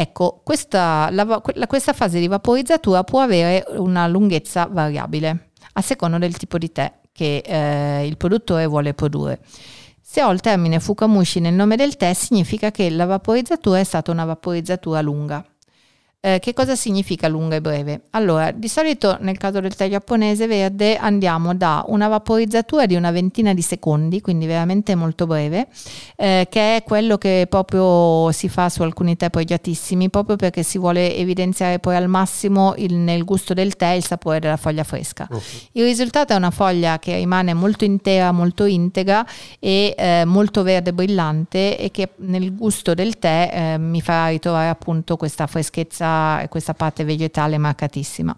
Ecco, 0.00 0.42
questa, 0.44 1.08
la, 1.10 1.42
questa 1.66 1.92
fase 1.92 2.20
di 2.20 2.28
vaporizzatura 2.28 3.02
può 3.02 3.18
avere 3.18 3.64
una 3.78 4.06
lunghezza 4.06 4.68
variabile 4.70 5.50
a 5.72 5.80
seconda 5.82 6.18
del 6.18 6.36
tipo 6.36 6.56
di 6.56 6.70
tè 6.70 7.00
che 7.10 7.42
eh, 7.44 8.06
il 8.06 8.16
produttore 8.16 8.66
vuole 8.66 8.94
produrre. 8.94 9.40
Se 10.00 10.22
ho 10.22 10.30
il 10.30 10.38
termine 10.38 10.78
Fukamushi 10.78 11.40
nel 11.40 11.54
nome 11.54 11.74
del 11.74 11.96
tè, 11.96 12.14
significa 12.14 12.70
che 12.70 12.88
la 12.90 13.06
vaporizzatura 13.06 13.80
è 13.80 13.82
stata 13.82 14.12
una 14.12 14.24
vaporizzatura 14.24 15.00
lunga. 15.00 15.44
Eh, 16.20 16.40
che 16.40 16.52
cosa 16.52 16.74
significa 16.74 17.28
lunga 17.28 17.54
e 17.54 17.60
breve? 17.60 18.00
Allora, 18.10 18.50
di 18.50 18.66
solito 18.66 19.18
nel 19.20 19.38
caso 19.38 19.60
del 19.60 19.76
tè 19.76 19.88
giapponese 19.88 20.48
verde 20.48 20.96
andiamo 20.96 21.54
da 21.54 21.84
una 21.86 22.08
vaporizzatura 22.08 22.86
di 22.86 22.96
una 22.96 23.12
ventina 23.12 23.54
di 23.54 23.62
secondi, 23.62 24.20
quindi 24.20 24.46
veramente 24.46 24.96
molto 24.96 25.28
breve, 25.28 25.68
eh, 26.16 26.48
che 26.50 26.74
è 26.74 26.82
quello 26.82 27.18
che 27.18 27.46
proprio 27.48 28.32
si 28.32 28.48
fa 28.48 28.68
su 28.68 28.82
alcuni 28.82 29.16
tè 29.16 29.30
pregiatissimi, 29.30 30.10
proprio 30.10 30.34
perché 30.34 30.64
si 30.64 30.76
vuole 30.76 31.14
evidenziare 31.14 31.78
poi 31.78 31.94
al 31.94 32.08
massimo 32.08 32.74
il, 32.78 32.94
nel 32.94 33.22
gusto 33.22 33.54
del 33.54 33.76
tè 33.76 33.90
il 33.90 34.04
sapore 34.04 34.40
della 34.40 34.56
foglia 34.56 34.82
fresca. 34.82 35.28
Okay. 35.30 35.68
Il 35.74 35.84
risultato 35.84 36.32
è 36.32 36.36
una 36.36 36.50
foglia 36.50 36.98
che 36.98 37.14
rimane 37.14 37.54
molto 37.54 37.84
intera, 37.84 38.32
molto 38.32 38.64
integra 38.64 39.24
e 39.60 39.94
eh, 39.96 40.24
molto 40.24 40.64
verde 40.64 40.92
brillante 40.92 41.78
e 41.78 41.92
che 41.92 42.08
nel 42.16 42.56
gusto 42.56 42.92
del 42.94 43.20
tè 43.20 43.50
eh, 43.52 43.78
mi 43.78 44.00
farà 44.00 44.30
ritrovare 44.30 44.68
appunto 44.68 45.16
questa 45.16 45.46
freschezza 45.46 46.06
questa, 46.08 46.46
questa 46.48 46.74
parte 46.74 47.04
vegetale 47.04 47.58
marcatissima. 47.58 48.36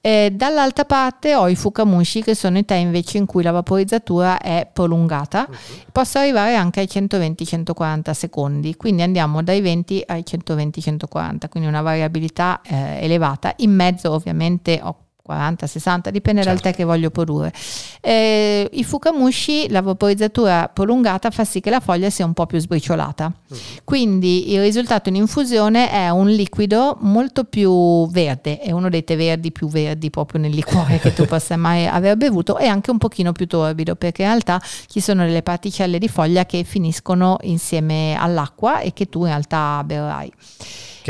E 0.00 0.30
dall'altra 0.32 0.84
parte 0.84 1.34
ho 1.34 1.48
i 1.48 1.56
fukamushi 1.56 2.22
che 2.22 2.34
sono 2.34 2.58
i 2.58 2.64
tè 2.64 2.76
invece 2.76 3.18
in 3.18 3.26
cui 3.26 3.42
la 3.42 3.50
vaporizzatura 3.50 4.38
è 4.38 4.68
prolungata, 4.72 5.46
uh-huh. 5.48 5.56
posso 5.90 6.18
arrivare 6.18 6.54
anche 6.54 6.80
ai 6.80 6.86
120-140 6.86 8.10
secondi, 8.12 8.76
quindi 8.76 9.02
andiamo 9.02 9.42
dai 9.42 9.60
20 9.60 10.04
ai 10.06 10.22
120-140, 10.26 11.48
quindi 11.48 11.68
una 11.68 11.82
variabilità 11.82 12.60
eh, 12.62 13.04
elevata. 13.04 13.52
In 13.58 13.74
mezzo 13.74 14.12
ovviamente 14.12 14.80
ho 14.82 15.07
40, 15.28 15.66
60, 15.66 16.10
dipende 16.10 16.42
certo. 16.42 16.62
dal 16.62 16.72
tè 16.72 16.76
che 16.76 16.84
voglio 16.84 17.10
produrre. 17.10 17.52
Eh, 18.00 18.66
I 18.72 18.82
fukamushi, 18.82 19.68
la 19.68 19.82
vaporizzatura 19.82 20.70
prolungata 20.72 21.30
fa 21.30 21.44
sì 21.44 21.60
che 21.60 21.68
la 21.68 21.80
foglia 21.80 22.08
sia 22.08 22.24
un 22.24 22.32
po' 22.32 22.46
più 22.46 22.58
sbriciolata. 22.58 23.28
Mm. 23.28 23.56
Quindi 23.84 24.54
il 24.54 24.62
risultato 24.62 25.10
in 25.10 25.16
infusione 25.16 25.90
è 25.90 26.08
un 26.08 26.28
liquido 26.28 26.96
molto 27.00 27.44
più 27.44 28.08
verde, 28.08 28.58
è 28.58 28.70
uno 28.70 28.88
dei 28.88 29.04
tè 29.04 29.18
verdi 29.18 29.52
più 29.52 29.68
verdi 29.68 30.08
proprio 30.08 30.40
nel 30.40 30.52
liquore 30.52 30.98
che 30.98 31.12
tu 31.12 31.26
possa 31.28 31.58
mai 31.58 31.86
aver 31.86 32.16
bevuto 32.16 32.56
e 32.56 32.66
anche 32.66 32.90
un 32.90 32.96
pochino 32.96 33.32
più 33.32 33.46
torbido 33.46 33.96
perché 33.96 34.22
in 34.22 34.28
realtà 34.28 34.58
ci 34.86 35.00
sono 35.00 35.26
delle 35.26 35.42
particelle 35.42 35.98
di 35.98 36.08
foglia 36.08 36.46
che 36.46 36.64
finiscono 36.64 37.36
insieme 37.42 38.16
all'acqua 38.18 38.80
e 38.80 38.94
che 38.94 39.10
tu 39.10 39.20
in 39.20 39.26
realtà 39.26 39.82
berrai. 39.84 40.32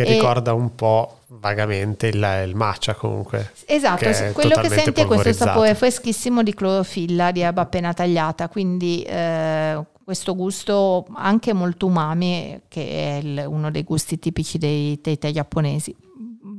Che 0.03 0.09
e 0.09 0.15
ricorda 0.15 0.53
un 0.53 0.75
po' 0.75 1.19
vagamente 1.29 2.07
il, 2.09 2.45
il 2.47 2.55
matcha 2.55 2.95
comunque. 2.95 3.53
Esatto, 3.67 4.05
che 4.05 4.33
quello 4.33 4.57
che 4.57 4.69
senti 4.69 5.01
è 5.01 5.07
questo 5.07 5.33
sapore 5.33 5.75
freschissimo 5.75 6.43
di 6.43 6.55
clorofilla, 6.55 7.33
di 7.33 7.41
erba 7.41 7.63
appena 7.63 7.93
tagliata, 7.93 8.49
quindi 8.49 9.03
eh, 9.03 9.83
questo 10.05 10.35
gusto 10.35 11.07
anche 11.15 11.53
molto 11.53 11.87
umami 11.87 12.63
che 12.69 12.89
è 12.89 13.21
il, 13.23 13.45
uno 13.47 13.71
dei 13.71 13.83
gusti 13.83 14.19
tipici 14.19 14.57
dei, 14.59 15.01
tè 15.01 15.17
giapponesi. 15.33 15.95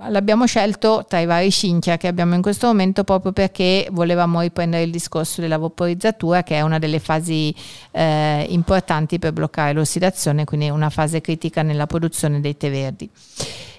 L'abbiamo 0.07 0.45
scelto 0.45 1.03
tra 1.05 1.19
i 1.19 1.25
vari 1.25 1.51
shincha 1.51 1.97
che 1.97 2.07
abbiamo 2.07 2.33
in 2.33 2.41
questo 2.41 2.67
momento 2.67 3.03
proprio 3.03 3.33
perché 3.33 3.89
volevamo 3.91 4.39
riprendere 4.39 4.83
il 4.83 4.91
discorso 4.91 5.41
della 5.41 5.57
vaporizzatura 5.57 6.41
che 6.41 6.55
è 6.55 6.61
una 6.61 6.79
delle 6.79 6.99
fasi 6.99 7.53
eh, 7.91 8.45
importanti 8.49 9.19
per 9.19 9.33
bloccare 9.33 9.73
l'ossidazione, 9.73 10.45
quindi 10.45 10.69
una 10.69 10.89
fase 10.89 11.19
critica 11.19 11.63
nella 11.63 11.85
produzione 11.85 12.39
dei 12.39 12.55
tè 12.55 12.71
verdi. 12.71 13.09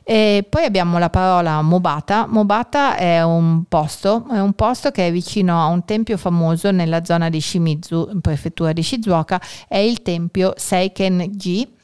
E 0.04 0.44
poi 0.46 0.64
abbiamo 0.64 0.98
la 0.98 1.08
parola 1.08 1.62
Mobata. 1.62 2.26
Mobata 2.26 2.96
è 2.96 3.22
un 3.22 3.64
posto, 3.66 4.26
è 4.30 4.40
un 4.40 4.52
posto 4.52 4.90
che 4.90 5.06
è 5.06 5.12
vicino 5.12 5.58
a 5.58 5.66
un 5.66 5.86
tempio 5.86 6.18
famoso 6.18 6.70
nella 6.70 7.02
zona 7.02 7.30
di 7.30 7.40
Shimizu, 7.40 8.10
in 8.12 8.20
prefettura 8.20 8.74
di 8.74 8.82
Shizuoka, 8.82 9.40
è 9.68 9.78
il 9.78 10.02
tempio 10.02 10.52
Seiken-ji 10.54 11.78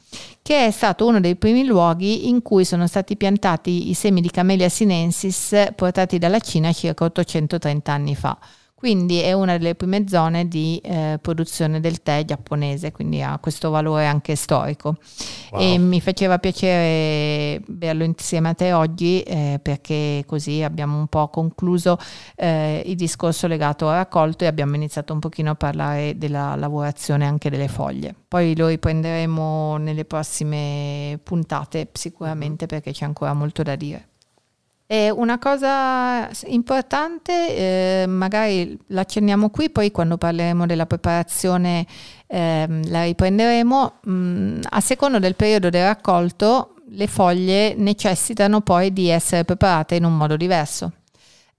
che 0.47 0.67
è 0.67 0.71
stato 0.71 1.05
uno 1.05 1.19
dei 1.19 1.35
primi 1.35 1.65
luoghi 1.65 2.29
in 2.29 2.41
cui 2.41 2.63
sono 2.63 2.87
stati 2.87 3.17
piantati 3.17 3.89
i 3.89 3.93
semi 3.93 4.21
di 4.21 4.31
Camellia 4.31 4.69
sinensis 4.69 5.73
portati 5.75 6.19
dalla 6.19 6.39
Cina 6.39 6.71
circa 6.71 7.03
830 7.03 7.91
anni 7.91 8.15
fa. 8.15 8.37
Quindi 8.77 9.21
è 9.21 9.33
una 9.33 9.57
delle 9.57 9.73
prime 9.73 10.07
zone 10.07 10.47
di 10.47 10.79
eh, 10.83 11.17
produzione 11.19 11.79
del 11.79 12.03
tè 12.03 12.23
giapponese, 12.23 12.91
quindi 12.91 13.23
ha 13.23 13.39
questo 13.39 13.71
valore 13.71 14.05
anche 14.05 14.35
storico. 14.35 14.97
Wow. 15.49 15.59
E 15.59 15.79
mi 15.79 15.99
faceva 15.99 16.37
piacere 16.37 17.59
berlo 17.65 18.03
insieme 18.03 18.49
a 18.49 18.53
te 18.53 18.73
oggi 18.73 19.21
eh, 19.21 19.59
perché 19.59 20.23
così 20.27 20.61
abbiamo 20.61 20.95
un 20.99 21.07
po' 21.07 21.27
concluso 21.29 21.97
eh, 22.35 22.83
il 22.85 22.95
discorso 22.95 23.47
legato 23.47 23.89
al 23.89 23.95
raccolto 23.95 24.43
e 24.43 24.47
abbiamo 24.47 24.75
iniziato 24.75 25.11
un 25.11 25.21
pochino 25.21 25.49
a 25.49 25.55
parlare 25.55 26.15
della 26.15 26.55
lavorazione 26.55 27.25
anche 27.25 27.49
delle 27.49 27.69
foglie. 27.69 28.13
Poi 28.27 28.55
lo 28.55 28.67
riprenderemo 28.67 29.77
nelle 29.77 30.05
prossime 30.05 31.19
puntate 31.23 31.89
sicuramente 31.93 32.67
mm-hmm. 32.67 32.67
perché 32.67 32.91
c'è 32.91 33.05
ancora 33.05 33.33
molto 33.33 33.63
da 33.63 33.75
dire. 33.75 34.09
E 34.89 35.09
una 35.09 35.37
cosa 35.37 36.29
importante, 36.45 38.03
eh, 38.03 38.05
magari 38.07 38.79
l'accenniamo 38.87 39.49
qui, 39.49 39.69
poi 39.69 39.91
quando 39.91 40.17
parleremo 40.17 40.65
della 40.65 40.85
preparazione 40.85 41.85
eh, 42.25 42.65
la 42.85 43.03
riprenderemo, 43.03 43.93
mh, 44.01 44.11
mm, 44.11 44.59
a 44.69 44.79
secondo 44.79 45.19
del 45.19 45.35
periodo 45.35 45.69
del 45.69 45.83
raccolto 45.83 46.75
le 46.91 47.07
foglie 47.07 47.73
necessitano 47.75 48.61
poi 48.61 48.93
di 48.93 49.09
essere 49.09 49.43
preparate 49.43 49.95
in 49.95 50.05
un 50.05 50.15
modo 50.15 50.37
diverso. 50.37 50.93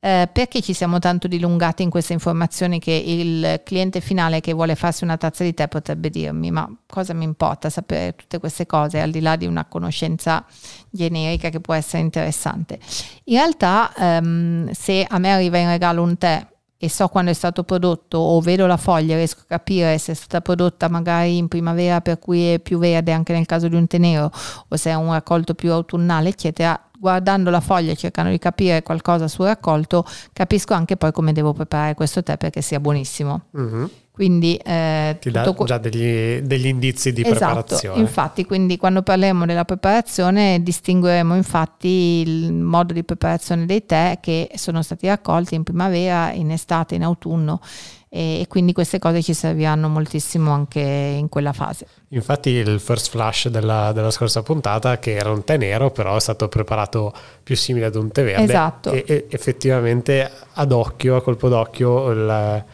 Eh, 0.01 0.29
perché 0.33 0.61
ci 0.61 0.75
siamo 0.75 1.01
tanto 1.01 1.27
dilungati 1.27 1.83
in 1.83 1.91
queste 1.91 2.13
informazioni 2.13 2.79
che 2.79 2.93
il 2.93 3.63
cliente 3.65 4.01
finale 4.01 4.39
che 4.41 4.53
vuole 4.53 4.77
farsi 4.77 5.03
una 5.03 5.17
tazza 5.17 5.43
di 5.43 5.53
tè 5.55 5.67
potrebbe 5.67 6.09
dirmi 6.09 6.53
ma 6.53 6.73
cosa 6.87 7.15
mi 7.15 7.25
importa 7.25 7.69
sapere 7.69 8.15
tutte 8.15 8.39
queste 8.39 8.65
cose 8.65 9.01
al 9.01 9.11
di 9.11 9.19
là 9.19 9.35
di 9.35 9.47
una 9.47 9.65
conoscenza 9.65 10.45
generica 10.89 11.49
che 11.49 11.59
può 11.59 11.75
essere 11.75 12.03
interessante. 12.03 12.79
In 13.25 13.39
realtà 13.39 13.93
ehm, 13.97 14.71
se 14.71 15.05
a 15.05 15.19
me 15.19 15.33
arriva 15.33 15.59
in 15.59 15.69
regalo 15.69 16.03
un 16.03 16.17
tè 16.17 16.47
e 16.81 16.89
so 16.89 17.09
quando 17.09 17.33
è 17.33 17.35
stato 17.35 17.65
prodotto 17.65 18.19
o 18.19 18.41
vedo 18.41 18.69
la 18.69 18.77
foglia 18.77 19.17
riesco 19.17 19.41
a 19.41 19.47
capire 19.49 19.99
se 19.99 20.13
è 20.13 20.15
stata 20.15 20.41
prodotta 20.41 20.89
magari 20.89 21.37
in 21.37 21.49
primavera 21.49 22.01
per 22.01 22.21
cui 22.21 22.53
è 22.53 22.61
più 22.61 22.79
verde 22.79 23.11
anche 23.11 23.33
nel 23.33 23.47
caso 23.47 23.67
di 23.67 23.75
un 23.75 23.89
tenero 23.89 24.31
o 24.69 24.77
se 24.77 24.91
è 24.91 24.95
un 24.95 25.11
raccolto 25.11 25.55
più 25.55 25.73
autunnale 25.73 26.29
eccetera 26.29 26.88
guardando 26.99 27.51
la 27.51 27.61
foglia 27.61 27.93
e 27.93 27.97
cercando 27.97 28.31
di 28.31 28.39
capire 28.39 28.83
qualcosa 28.83 29.29
sul 29.29 29.47
raccolto 29.47 30.05
capisco 30.33 30.75
anche 30.75 30.97
poi 30.97 31.13
come 31.13 31.33
devo 31.33 31.53
preparare 31.53 31.95
questo 31.95 32.23
tè 32.23 32.37
perché 32.37 32.61
sia 32.61 32.81
buonissimo 32.81 33.41
mm-hmm. 33.57 33.85
Quindi 34.19 34.57
eh, 34.57 35.17
ti 35.21 35.31
dà 35.31 35.53
que- 35.53 35.65
già 35.65 35.79
degli, 35.79 36.41
degli, 36.41 36.67
indizi 36.67 37.13
di 37.13 37.21
esatto, 37.21 37.37
preparazione. 37.37 38.01
Infatti, 38.01 38.45
quindi 38.45 38.77
quando 38.77 39.03
parleremo 39.03 39.47
della 39.47 39.65
preparazione 39.65 40.61
distingueremo 40.61 41.37
infatti 41.37 42.25
il 42.27 42.53
modo 42.53 42.93
di 42.93 43.05
preparazione 43.05 43.65
dei 43.65 43.87
tè 43.87 44.19
che 44.21 44.51
sono 44.57 44.83
stati 44.83 45.07
raccolti 45.07 45.55
in 45.55 45.63
primavera, 45.63 46.33
in 46.33 46.51
estate, 46.51 46.97
in 46.97 47.05
autunno 47.05 47.61
e, 48.09 48.41
e 48.41 48.47
quindi 48.49 48.73
queste 48.73 48.99
cose 48.99 49.23
ci 49.23 49.35
serviranno 49.35 49.89
moltissimo 49.89 50.51
anche 50.51 50.81
in 50.81 51.29
quella 51.29 51.53
fase. 51.53 51.87
Infatti 52.09 52.51
il 52.51 52.81
first 52.81 53.11
flash 53.11 53.47
della, 53.47 53.93
della, 53.93 54.11
scorsa 54.11 54.43
puntata 54.43 54.99
che 54.99 55.15
era 55.15 55.31
un 55.31 55.45
tè 55.45 55.57
nero 55.59 55.93
però 55.93 56.17
è 56.17 56.21
stato 56.21 56.49
preparato 56.49 57.15
più 57.41 57.55
simile 57.55 57.87
ad 57.87 57.95
un 57.95 58.11
tè 58.11 58.25
verde 58.25 58.43
esatto. 58.43 58.91
e, 58.91 59.05
e 59.07 59.27
effettivamente 59.31 60.29
ad 60.55 60.73
occhio, 60.73 61.15
a 61.15 61.23
colpo 61.23 61.49
d'occhio 61.49 62.11
il 62.11 62.65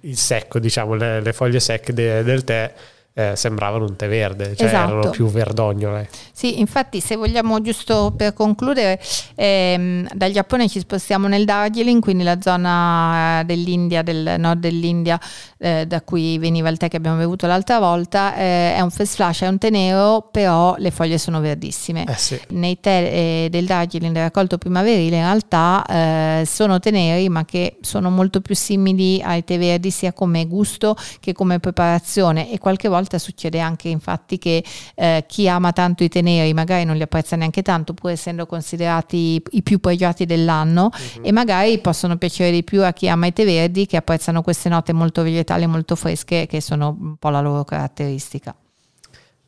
il 0.00 0.16
secco, 0.16 0.58
diciamo, 0.58 0.94
le, 0.94 1.20
le 1.20 1.32
foglie 1.32 1.60
secche 1.60 1.92
de, 1.92 2.22
del 2.22 2.44
tè 2.44 2.72
eh, 3.18 3.34
sembravano 3.34 3.84
un 3.84 3.96
tè 3.96 4.08
verde, 4.08 4.54
cioè 4.54 4.68
esatto. 4.68 4.92
erano 4.92 5.10
più 5.10 5.26
verdognole. 5.26 6.08
Sì, 6.30 6.60
infatti 6.60 7.00
se 7.00 7.16
vogliamo 7.16 7.60
giusto 7.60 8.12
per 8.16 8.32
concludere, 8.32 9.00
ehm, 9.34 10.06
dal 10.14 10.30
Giappone 10.30 10.68
ci 10.68 10.78
spostiamo 10.78 11.26
nel 11.26 11.44
Darjeeling, 11.44 12.00
quindi 12.00 12.22
la 12.22 12.40
zona 12.40 13.40
eh, 13.40 13.44
dell'India, 13.44 14.02
del 14.02 14.36
nord 14.38 14.60
dell'India, 14.60 15.18
eh, 15.58 15.84
da 15.84 16.00
cui 16.02 16.38
veniva 16.38 16.68
il 16.68 16.76
tè 16.76 16.86
che 16.86 16.96
abbiamo 16.96 17.16
bevuto 17.16 17.48
l'altra 17.48 17.80
volta, 17.80 18.36
eh, 18.36 18.76
è 18.76 18.80
un 18.82 18.90
first 18.92 19.16
flash, 19.16 19.42
è 19.42 19.48
un 19.48 19.58
tè 19.58 19.70
nero, 19.70 20.28
però 20.30 20.76
le 20.78 20.92
foglie 20.92 21.18
sono 21.18 21.40
verdissime. 21.40 22.04
Eh 22.04 22.16
sì. 22.16 22.40
Nei 22.50 22.78
tè 22.78 23.10
eh, 23.12 23.48
del 23.50 23.66
Darjeeling 23.66 24.14
del 24.14 24.22
raccolto 24.22 24.58
primaverile 24.58 25.16
in 25.16 25.22
realtà 25.22 26.44
sono 26.44 26.78
tè 26.78 26.92
neri, 26.92 27.28
ma 27.28 27.44
che 27.44 27.78
sono 27.80 28.10
molto 28.10 28.40
più 28.40 28.54
simili 28.54 29.20
ai 29.20 29.42
tè 29.42 29.58
verdi 29.58 29.90
sia 29.90 30.12
come 30.12 30.46
gusto 30.46 30.94
che 31.18 31.32
come 31.32 31.58
preparazione 31.58 32.52
e 32.52 32.58
qualche 32.58 32.88
volta 32.88 33.07
volta 33.08 33.18
succede 33.18 33.58
anche 33.58 33.88
infatti 33.88 34.38
che 34.38 34.62
eh, 34.94 35.24
chi 35.26 35.48
ama 35.48 35.72
tanto 35.72 36.04
i 36.04 36.08
teneri 36.08 36.52
magari 36.52 36.84
non 36.84 36.96
li 36.96 37.02
apprezza 37.02 37.34
neanche 37.34 37.62
tanto 37.62 37.94
pur 37.94 38.10
essendo 38.10 38.44
considerati 38.46 39.42
i 39.52 39.62
più 39.62 39.80
pregiati 39.80 40.26
dell'anno 40.26 40.90
uh-huh. 40.92 41.22
e 41.22 41.32
magari 41.32 41.78
possono 41.78 42.16
piacere 42.18 42.50
di 42.50 42.62
più 42.62 42.84
a 42.84 42.92
chi 42.92 43.08
ama 43.08 43.26
i 43.26 43.32
tè 43.32 43.44
verdi 43.44 43.86
che 43.86 43.96
apprezzano 43.96 44.42
queste 44.42 44.68
note 44.68 44.92
molto 44.92 45.22
vegetali 45.22 45.66
molto 45.66 45.96
fresche 45.96 46.46
che 46.46 46.60
sono 46.60 46.96
un 47.00 47.16
po' 47.16 47.30
la 47.30 47.40
loro 47.40 47.64
caratteristica. 47.64 48.54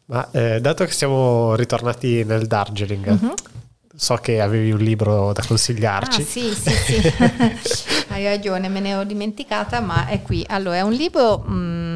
Ma 0.07 0.29
eh, 0.33 0.61
dato 0.61 0.85
che 0.85 0.93
siamo 0.93 1.55
ritornati 1.55 2.25
nel 2.25 2.49
Darjeeling, 2.49 3.07
uh-huh. 3.07 3.35
so 3.95 4.17
che 4.17 4.41
avevi 4.41 4.73
un 4.73 4.81
libro 4.81 5.33
da 5.33 5.43
consigliarci. 5.47 6.23
Ah, 6.23 6.25
sì, 6.25 6.53
sì, 6.53 6.71
sì, 6.71 7.13
hai 8.11 8.25
ragione, 8.25 8.69
me 8.69 8.81
ne 8.81 8.89
ero 8.89 9.05
dimenticata, 9.05 9.79
ma 9.79 10.09
è 10.09 10.21
qui. 10.23 10.45
Allora, 10.49 10.77
è 10.79 10.81
un 10.81 10.93
libro 10.93 11.39
mh, 11.39 11.53
mm, 11.53 11.90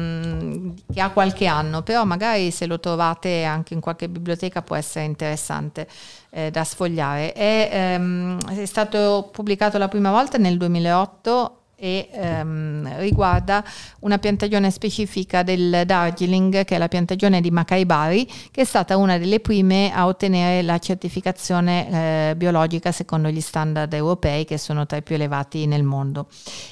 che 0.93 1.01
ha 1.01 1.09
qualche 1.09 1.45
anno, 1.45 1.81
però 1.81 2.05
magari 2.05 2.51
se 2.51 2.65
lo 2.65 2.79
trovate 2.79 3.43
anche 3.43 3.73
in 3.73 3.79
qualche 3.79 4.09
biblioteca 4.09 4.61
può 4.61 4.75
essere 4.75 5.05
interessante 5.05 5.87
eh, 6.29 6.51
da 6.51 6.63
sfogliare. 6.63 7.33
È, 7.33 7.69
ehm, 7.71 8.39
è 8.49 8.65
stato 8.65 9.29
pubblicato 9.31 9.77
la 9.77 9.87
prima 9.87 10.11
volta 10.11 10.37
nel 10.37 10.57
2008 10.57 11.59
e 11.75 12.09
ehm, 12.11 12.99
riguarda 12.99 13.63
una 13.99 14.17
piantagione 14.17 14.71
specifica 14.71 15.43
del 15.43 15.83
Darjeeling 15.85 16.63
che 16.63 16.75
è 16.75 16.77
la 16.77 16.87
piantagione 16.87 17.41
di 17.41 17.51
Macaibari 17.51 18.25
che 18.51 18.61
è 18.61 18.63
stata 18.63 18.97
una 18.97 19.17
delle 19.17 19.39
prime 19.39 19.91
a 19.93 20.07
ottenere 20.07 20.61
la 20.61 20.79
certificazione 20.79 22.29
eh, 22.29 22.35
biologica 22.35 22.91
secondo 22.91 23.29
gli 23.29 23.41
standard 23.41 23.93
europei 23.93 24.45
che 24.45 24.57
sono 24.57 24.85
tra 24.85 24.97
i 24.97 25.03
più 25.03 25.15
elevati 25.15 25.65
nel 25.65 25.83
mondo. 25.83 26.27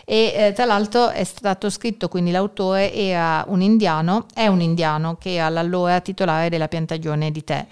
E 0.05 0.33
eh, 0.35 0.51
tra 0.53 0.65
l'altro 0.65 1.09
è 1.09 1.23
stato 1.23 1.69
scritto 1.69 2.07
quindi 2.07 2.31
l'autore 2.31 2.93
era 2.93 3.43
un 3.47 3.61
indiano 3.61 4.25
è 4.33 4.47
un 4.47 4.61
indiano 4.61 5.15
che 5.15 5.35
era 5.35 5.49
l'allora 5.49 5.99
titolare 5.99 6.49
della 6.49 6.67
piantagione 6.67 7.31
di 7.31 7.43
tè 7.43 7.65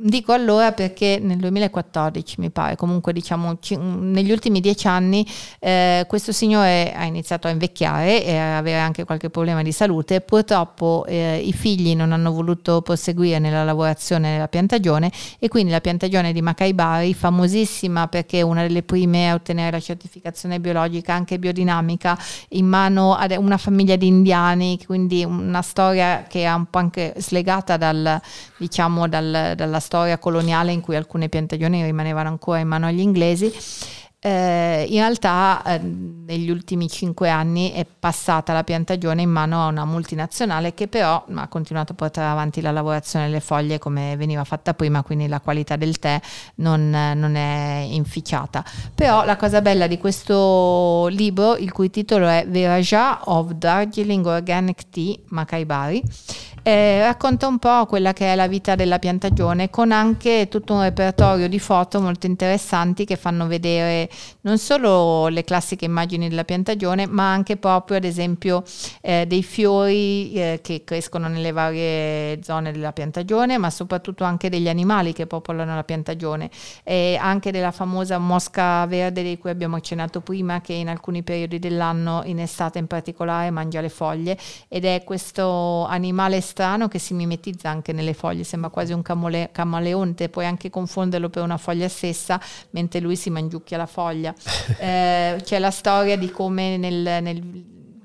Dico 0.00 0.32
allora 0.32 0.70
perché 0.70 1.18
nel 1.20 1.38
2014 1.38 2.36
mi 2.38 2.50
pare, 2.50 2.76
comunque 2.76 3.12
diciamo 3.12 3.56
c- 3.56 3.76
negli 3.76 4.30
ultimi 4.30 4.60
dieci 4.60 4.86
anni 4.86 5.26
eh, 5.58 6.04
questo 6.06 6.30
signore 6.30 6.94
ha 6.94 7.02
iniziato 7.02 7.48
a 7.48 7.50
invecchiare 7.50 8.24
e 8.24 8.36
a 8.36 8.58
avere 8.58 8.78
anche 8.78 9.02
qualche 9.02 9.28
problema 9.28 9.60
di 9.62 9.72
salute, 9.72 10.20
purtroppo 10.20 11.04
eh, 11.08 11.42
i 11.44 11.52
figli 11.52 11.96
non 11.96 12.12
hanno 12.12 12.30
voluto 12.30 12.80
proseguire 12.80 13.40
nella 13.40 13.64
lavorazione 13.64 14.34
della 14.34 14.46
piantagione 14.46 15.10
e 15.40 15.48
quindi 15.48 15.72
la 15.72 15.80
piantagione 15.80 16.32
di 16.32 16.42
Macaibari, 16.42 17.12
famosissima 17.12 18.06
perché 18.06 18.38
è 18.38 18.42
una 18.42 18.62
delle 18.62 18.84
prime 18.84 19.30
a 19.30 19.34
ottenere 19.34 19.72
la 19.72 19.80
certificazione 19.80 20.60
biologica 20.60 21.12
anche 21.12 21.40
biodinamica 21.40 22.16
in 22.50 22.66
mano 22.66 23.16
a 23.16 23.26
una 23.36 23.56
famiglia 23.56 23.96
di 23.96 24.06
indiani, 24.06 24.78
quindi 24.86 25.24
una 25.24 25.62
storia 25.62 26.22
che 26.28 26.44
è 26.44 26.52
un 26.52 26.66
po' 26.66 26.78
anche 26.78 27.14
slegata 27.16 27.76
dal, 27.76 28.20
diciamo, 28.58 29.08
dal, 29.08 29.54
dalla 29.56 29.80
storia 29.80 29.86
coloniale 30.18 30.72
in 30.72 30.80
cui 30.80 30.96
alcune 30.96 31.28
piantagioni 31.28 31.82
rimanevano 31.84 32.28
ancora 32.28 32.58
in 32.58 32.68
mano 32.68 32.86
agli 32.86 33.00
inglesi. 33.00 33.52
Eh, 34.20 34.84
in 34.88 34.98
realtà 34.98 35.62
eh, 35.64 35.78
negli 35.78 36.50
ultimi 36.50 36.88
cinque 36.88 37.30
anni 37.30 37.70
è 37.70 37.86
passata 37.86 38.52
la 38.52 38.64
piantagione 38.64 39.22
in 39.22 39.30
mano 39.30 39.62
a 39.62 39.68
una 39.68 39.84
multinazionale 39.84 40.74
che 40.74 40.88
però 40.88 41.24
ha 41.32 41.46
continuato 41.46 41.92
a 41.92 41.94
portare 41.94 42.28
avanti 42.28 42.60
la 42.60 42.72
lavorazione 42.72 43.26
delle 43.26 43.38
foglie 43.38 43.78
come 43.78 44.16
veniva 44.16 44.42
fatta 44.42 44.74
prima, 44.74 45.04
quindi 45.04 45.28
la 45.28 45.38
qualità 45.38 45.76
del 45.76 46.00
tè 46.00 46.20
non, 46.56 46.90
non 46.90 47.36
è 47.36 47.86
inficiata. 47.90 48.64
Però 48.92 49.24
la 49.24 49.36
cosa 49.36 49.62
bella 49.62 49.86
di 49.86 49.98
questo 49.98 51.06
libro, 51.10 51.56
il 51.56 51.70
cui 51.70 51.88
titolo 51.88 52.26
è 52.26 52.44
Viraja 52.48 53.20
of 53.26 53.52
Darjeeling 53.52 54.26
Organic 54.26 54.88
Tea 54.90 55.14
Macaibari, 55.28 56.02
eh, 56.68 57.02
racconta 57.02 57.46
un 57.46 57.58
po' 57.58 57.86
quella 57.86 58.12
che 58.12 58.30
è 58.30 58.34
la 58.34 58.46
vita 58.46 58.74
della 58.74 58.98
piantagione 58.98 59.70
con 59.70 59.90
anche 59.90 60.48
tutto 60.50 60.74
un 60.74 60.82
repertorio 60.82 61.48
di 61.48 61.58
foto 61.58 61.98
molto 61.98 62.26
interessanti 62.26 63.06
che 63.06 63.16
fanno 63.16 63.46
vedere 63.46 64.10
non 64.42 64.58
solo 64.58 65.28
le 65.28 65.44
classiche 65.44 65.86
immagini 65.86 66.28
della 66.28 66.44
piantagione 66.44 67.06
ma 67.06 67.32
anche 67.32 67.56
proprio 67.56 67.96
ad 67.96 68.04
esempio 68.04 68.64
eh, 69.00 69.24
dei 69.26 69.42
fiori 69.42 70.34
eh, 70.34 70.60
che 70.62 70.82
crescono 70.84 71.26
nelle 71.28 71.52
varie 71.52 72.42
zone 72.42 72.70
della 72.70 72.92
piantagione 72.92 73.56
ma 73.56 73.70
soprattutto 73.70 74.24
anche 74.24 74.50
degli 74.50 74.68
animali 74.68 75.14
che 75.14 75.26
popolano 75.26 75.74
la 75.74 75.84
piantagione. 75.84 76.50
E 76.84 77.16
anche 77.18 77.50
della 77.50 77.70
famosa 77.70 78.18
mosca 78.18 78.84
verde 78.84 79.22
di 79.22 79.38
cui 79.38 79.48
abbiamo 79.48 79.76
accennato 79.76 80.20
prima 80.20 80.60
che 80.60 80.74
in 80.74 80.90
alcuni 80.90 81.22
periodi 81.22 81.58
dell'anno 81.58 82.20
in 82.26 82.40
estate 82.40 82.78
in 82.78 82.86
particolare 82.86 83.50
mangia 83.50 83.80
le 83.80 83.88
foglie. 83.88 84.36
Ed 84.68 84.84
è 84.84 85.02
questo 85.04 85.86
animale 85.86 86.42
strano 86.42 86.56
che 86.88 86.98
si 86.98 87.14
mimetizza 87.14 87.68
anche 87.68 87.92
nelle 87.92 88.14
foglie, 88.14 88.44
sembra 88.44 88.70
quasi 88.70 88.92
un 88.92 89.02
camole- 89.02 89.50
camaleonte, 89.52 90.28
puoi 90.28 90.46
anche 90.46 90.70
confonderlo 90.70 91.28
per 91.28 91.42
una 91.42 91.56
foglia 91.56 91.88
stessa, 91.88 92.40
mentre 92.70 93.00
lui 93.00 93.16
si 93.16 93.30
mangiucchia 93.30 93.76
la 93.76 93.86
foglia. 93.86 94.34
Eh, 94.78 95.40
c'è 95.42 95.58
la 95.58 95.70
storia 95.70 96.16
di 96.16 96.30
come 96.30 96.76
nel, 96.76 97.22
nel 97.22 97.42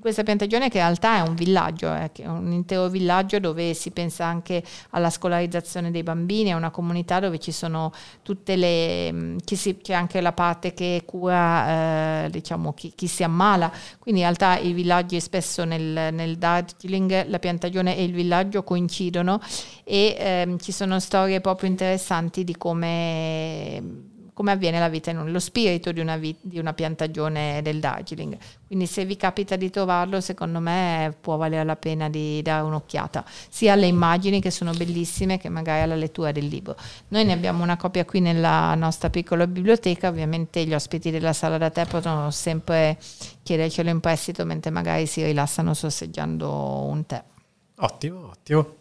questa 0.04 0.22
piantagione 0.22 0.68
che 0.68 0.76
in 0.76 0.84
realtà 0.84 1.16
è 1.16 1.26
un 1.26 1.34
villaggio, 1.34 1.90
eh, 1.94 2.12
è 2.12 2.26
un 2.26 2.52
intero 2.52 2.88
villaggio 2.88 3.38
dove 3.38 3.72
si 3.72 3.90
pensa 3.90 4.26
anche 4.26 4.62
alla 4.90 5.08
scolarizzazione 5.08 5.90
dei 5.90 6.02
bambini, 6.02 6.50
è 6.50 6.52
una 6.52 6.70
comunità 6.70 7.20
dove 7.20 7.38
ci 7.38 7.52
sono 7.52 7.90
tutte 8.20 8.54
le, 8.54 9.10
mm, 9.10 9.36
si, 9.46 9.78
c'è 9.78 9.94
anche 9.94 10.20
la 10.20 10.32
parte 10.32 10.74
che 10.74 11.04
cura 11.06 12.24
eh, 12.26 12.30
diciamo, 12.30 12.74
chi, 12.74 12.92
chi, 12.94 13.06
si 13.06 13.24
ammala, 13.24 13.72
quindi 13.98 14.20
in 14.20 14.26
realtà 14.26 14.58
i 14.58 14.74
villaggi 14.74 15.18
spesso 15.20 15.64
nel, 15.64 16.12
nel 16.12 16.36
Darjeeling, 16.36 17.26
la 17.28 17.38
piantagione 17.38 17.96
e 17.96 18.04
il 18.04 18.12
villaggio 18.12 18.62
coincidono 18.62 19.40
e 19.84 20.16
ehm, 20.18 20.58
ci 20.58 20.70
sono 20.70 21.00
storie 21.00 21.40
proprio 21.40 21.70
interessanti 21.70 22.44
di 22.44 22.54
come 22.58 24.12
come 24.34 24.50
avviene 24.50 24.80
la 24.80 24.88
vita 24.88 25.10
in 25.10 25.18
un, 25.18 25.30
lo 25.30 25.38
spirito 25.38 25.92
di 25.92 26.00
una, 26.00 26.16
vi, 26.16 26.36
di 26.40 26.58
una 26.58 26.74
piantagione 26.74 27.62
del 27.62 27.78
Darjeeling. 27.78 28.36
Quindi 28.66 28.86
se 28.86 29.04
vi 29.04 29.16
capita 29.16 29.54
di 29.54 29.70
trovarlo, 29.70 30.20
secondo 30.20 30.58
me 30.58 31.16
può 31.20 31.36
valere 31.36 31.64
la 31.64 31.76
pena 31.76 32.10
di 32.10 32.42
dare 32.42 32.64
un'occhiata, 32.64 33.24
sia 33.48 33.72
alle 33.72 33.86
immagini 33.86 34.40
che 34.40 34.50
sono 34.50 34.72
bellissime 34.72 35.38
che 35.38 35.48
magari 35.48 35.82
alla 35.82 35.94
lettura 35.94 36.32
del 36.32 36.46
libro. 36.46 36.76
Noi 37.08 37.24
ne 37.24 37.32
abbiamo 37.32 37.62
una 37.62 37.76
copia 37.76 38.04
qui 38.04 38.20
nella 38.20 38.74
nostra 38.74 39.08
piccola 39.08 39.46
biblioteca, 39.46 40.08
ovviamente 40.08 40.64
gli 40.64 40.74
ospiti 40.74 41.12
della 41.12 41.32
sala 41.32 41.56
da 41.56 41.70
tè 41.70 41.86
possono 41.86 42.30
sempre 42.32 42.98
chiedercelo 43.42 43.88
in 43.88 44.00
prestito 44.00 44.44
mentre 44.44 44.70
magari 44.72 45.06
si 45.06 45.22
rilassano 45.22 45.72
sorseggiando 45.74 46.50
un 46.50 47.06
tè. 47.06 47.22
Ottimo, 47.76 48.28
ottimo. 48.30 48.76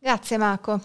Grazie 0.00 0.36
Marco. 0.36 0.80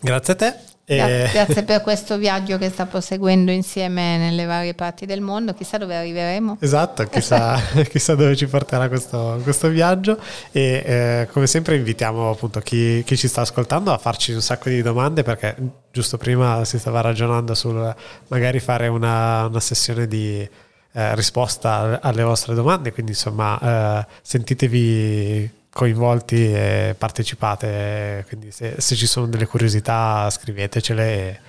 Grazie 0.00 0.32
a 0.32 0.36
te. 0.36 0.75
E... 0.88 1.28
Grazie 1.32 1.64
per 1.64 1.82
questo 1.82 2.16
viaggio 2.16 2.58
che 2.58 2.70
sta 2.70 2.86
proseguendo 2.86 3.50
insieme 3.50 4.18
nelle 4.18 4.44
varie 4.44 4.72
parti 4.72 5.04
del 5.04 5.20
mondo. 5.20 5.52
Chissà 5.52 5.78
dove 5.78 5.96
arriveremo. 5.96 6.58
Esatto, 6.60 7.04
chissà, 7.06 7.60
chissà 7.90 8.14
dove 8.14 8.36
ci 8.36 8.46
porterà 8.46 8.86
questo, 8.86 9.40
questo 9.42 9.66
viaggio. 9.68 10.16
E 10.52 10.82
eh, 10.86 11.28
come 11.32 11.48
sempre 11.48 11.74
invitiamo 11.74 12.30
appunto 12.30 12.60
chi, 12.60 13.02
chi, 13.04 13.16
ci 13.16 13.26
sta 13.26 13.40
ascoltando 13.40 13.92
a 13.92 13.98
farci 13.98 14.32
un 14.32 14.40
sacco 14.40 14.68
di 14.68 14.80
domande 14.80 15.24
perché 15.24 15.56
giusto 15.90 16.18
prima 16.18 16.64
si 16.64 16.78
stava 16.78 17.00
ragionando 17.00 17.54
sul 17.54 17.94
magari 18.28 18.60
fare 18.60 18.86
una, 18.86 19.46
una 19.46 19.60
sessione 19.60 20.06
di 20.06 20.48
eh, 20.92 21.14
risposta 21.16 21.98
alle 22.00 22.22
vostre 22.22 22.54
domande. 22.54 22.92
Quindi 22.92 23.10
insomma 23.10 23.58
eh, 24.00 24.06
sentitevi 24.22 25.50
coinvolti 25.76 26.54
e 26.54 26.94
partecipate, 26.96 28.24
quindi 28.28 28.50
se, 28.50 28.76
se 28.78 28.96
ci 28.96 29.06
sono 29.06 29.26
delle 29.26 29.44
curiosità 29.44 30.26
scrivetecele 30.30 31.04
e 31.04 31.40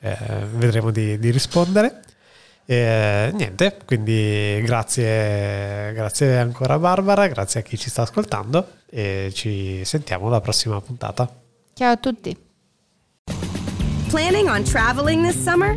eh, 0.00 0.16
vedremo 0.54 0.90
di, 0.90 1.16
di 1.20 1.30
rispondere. 1.30 2.02
E, 2.64 3.30
niente, 3.32 3.78
quindi 3.84 4.60
grazie, 4.64 5.92
grazie 5.92 6.36
ancora 6.36 6.80
Barbara, 6.80 7.28
grazie 7.28 7.60
a 7.60 7.62
chi 7.62 7.78
ci 7.78 7.88
sta 7.88 8.02
ascoltando 8.02 8.66
e 8.90 9.30
ci 9.32 9.84
sentiamo 9.84 10.26
alla 10.26 10.40
prossima 10.40 10.80
puntata. 10.80 11.32
Ciao 11.72 11.92
a 11.92 11.96
tutti. 11.96 12.36
Planning 14.08 14.48
on 14.48 14.64
traveling 14.64 15.24
this 15.24 15.40
summer? 15.40 15.76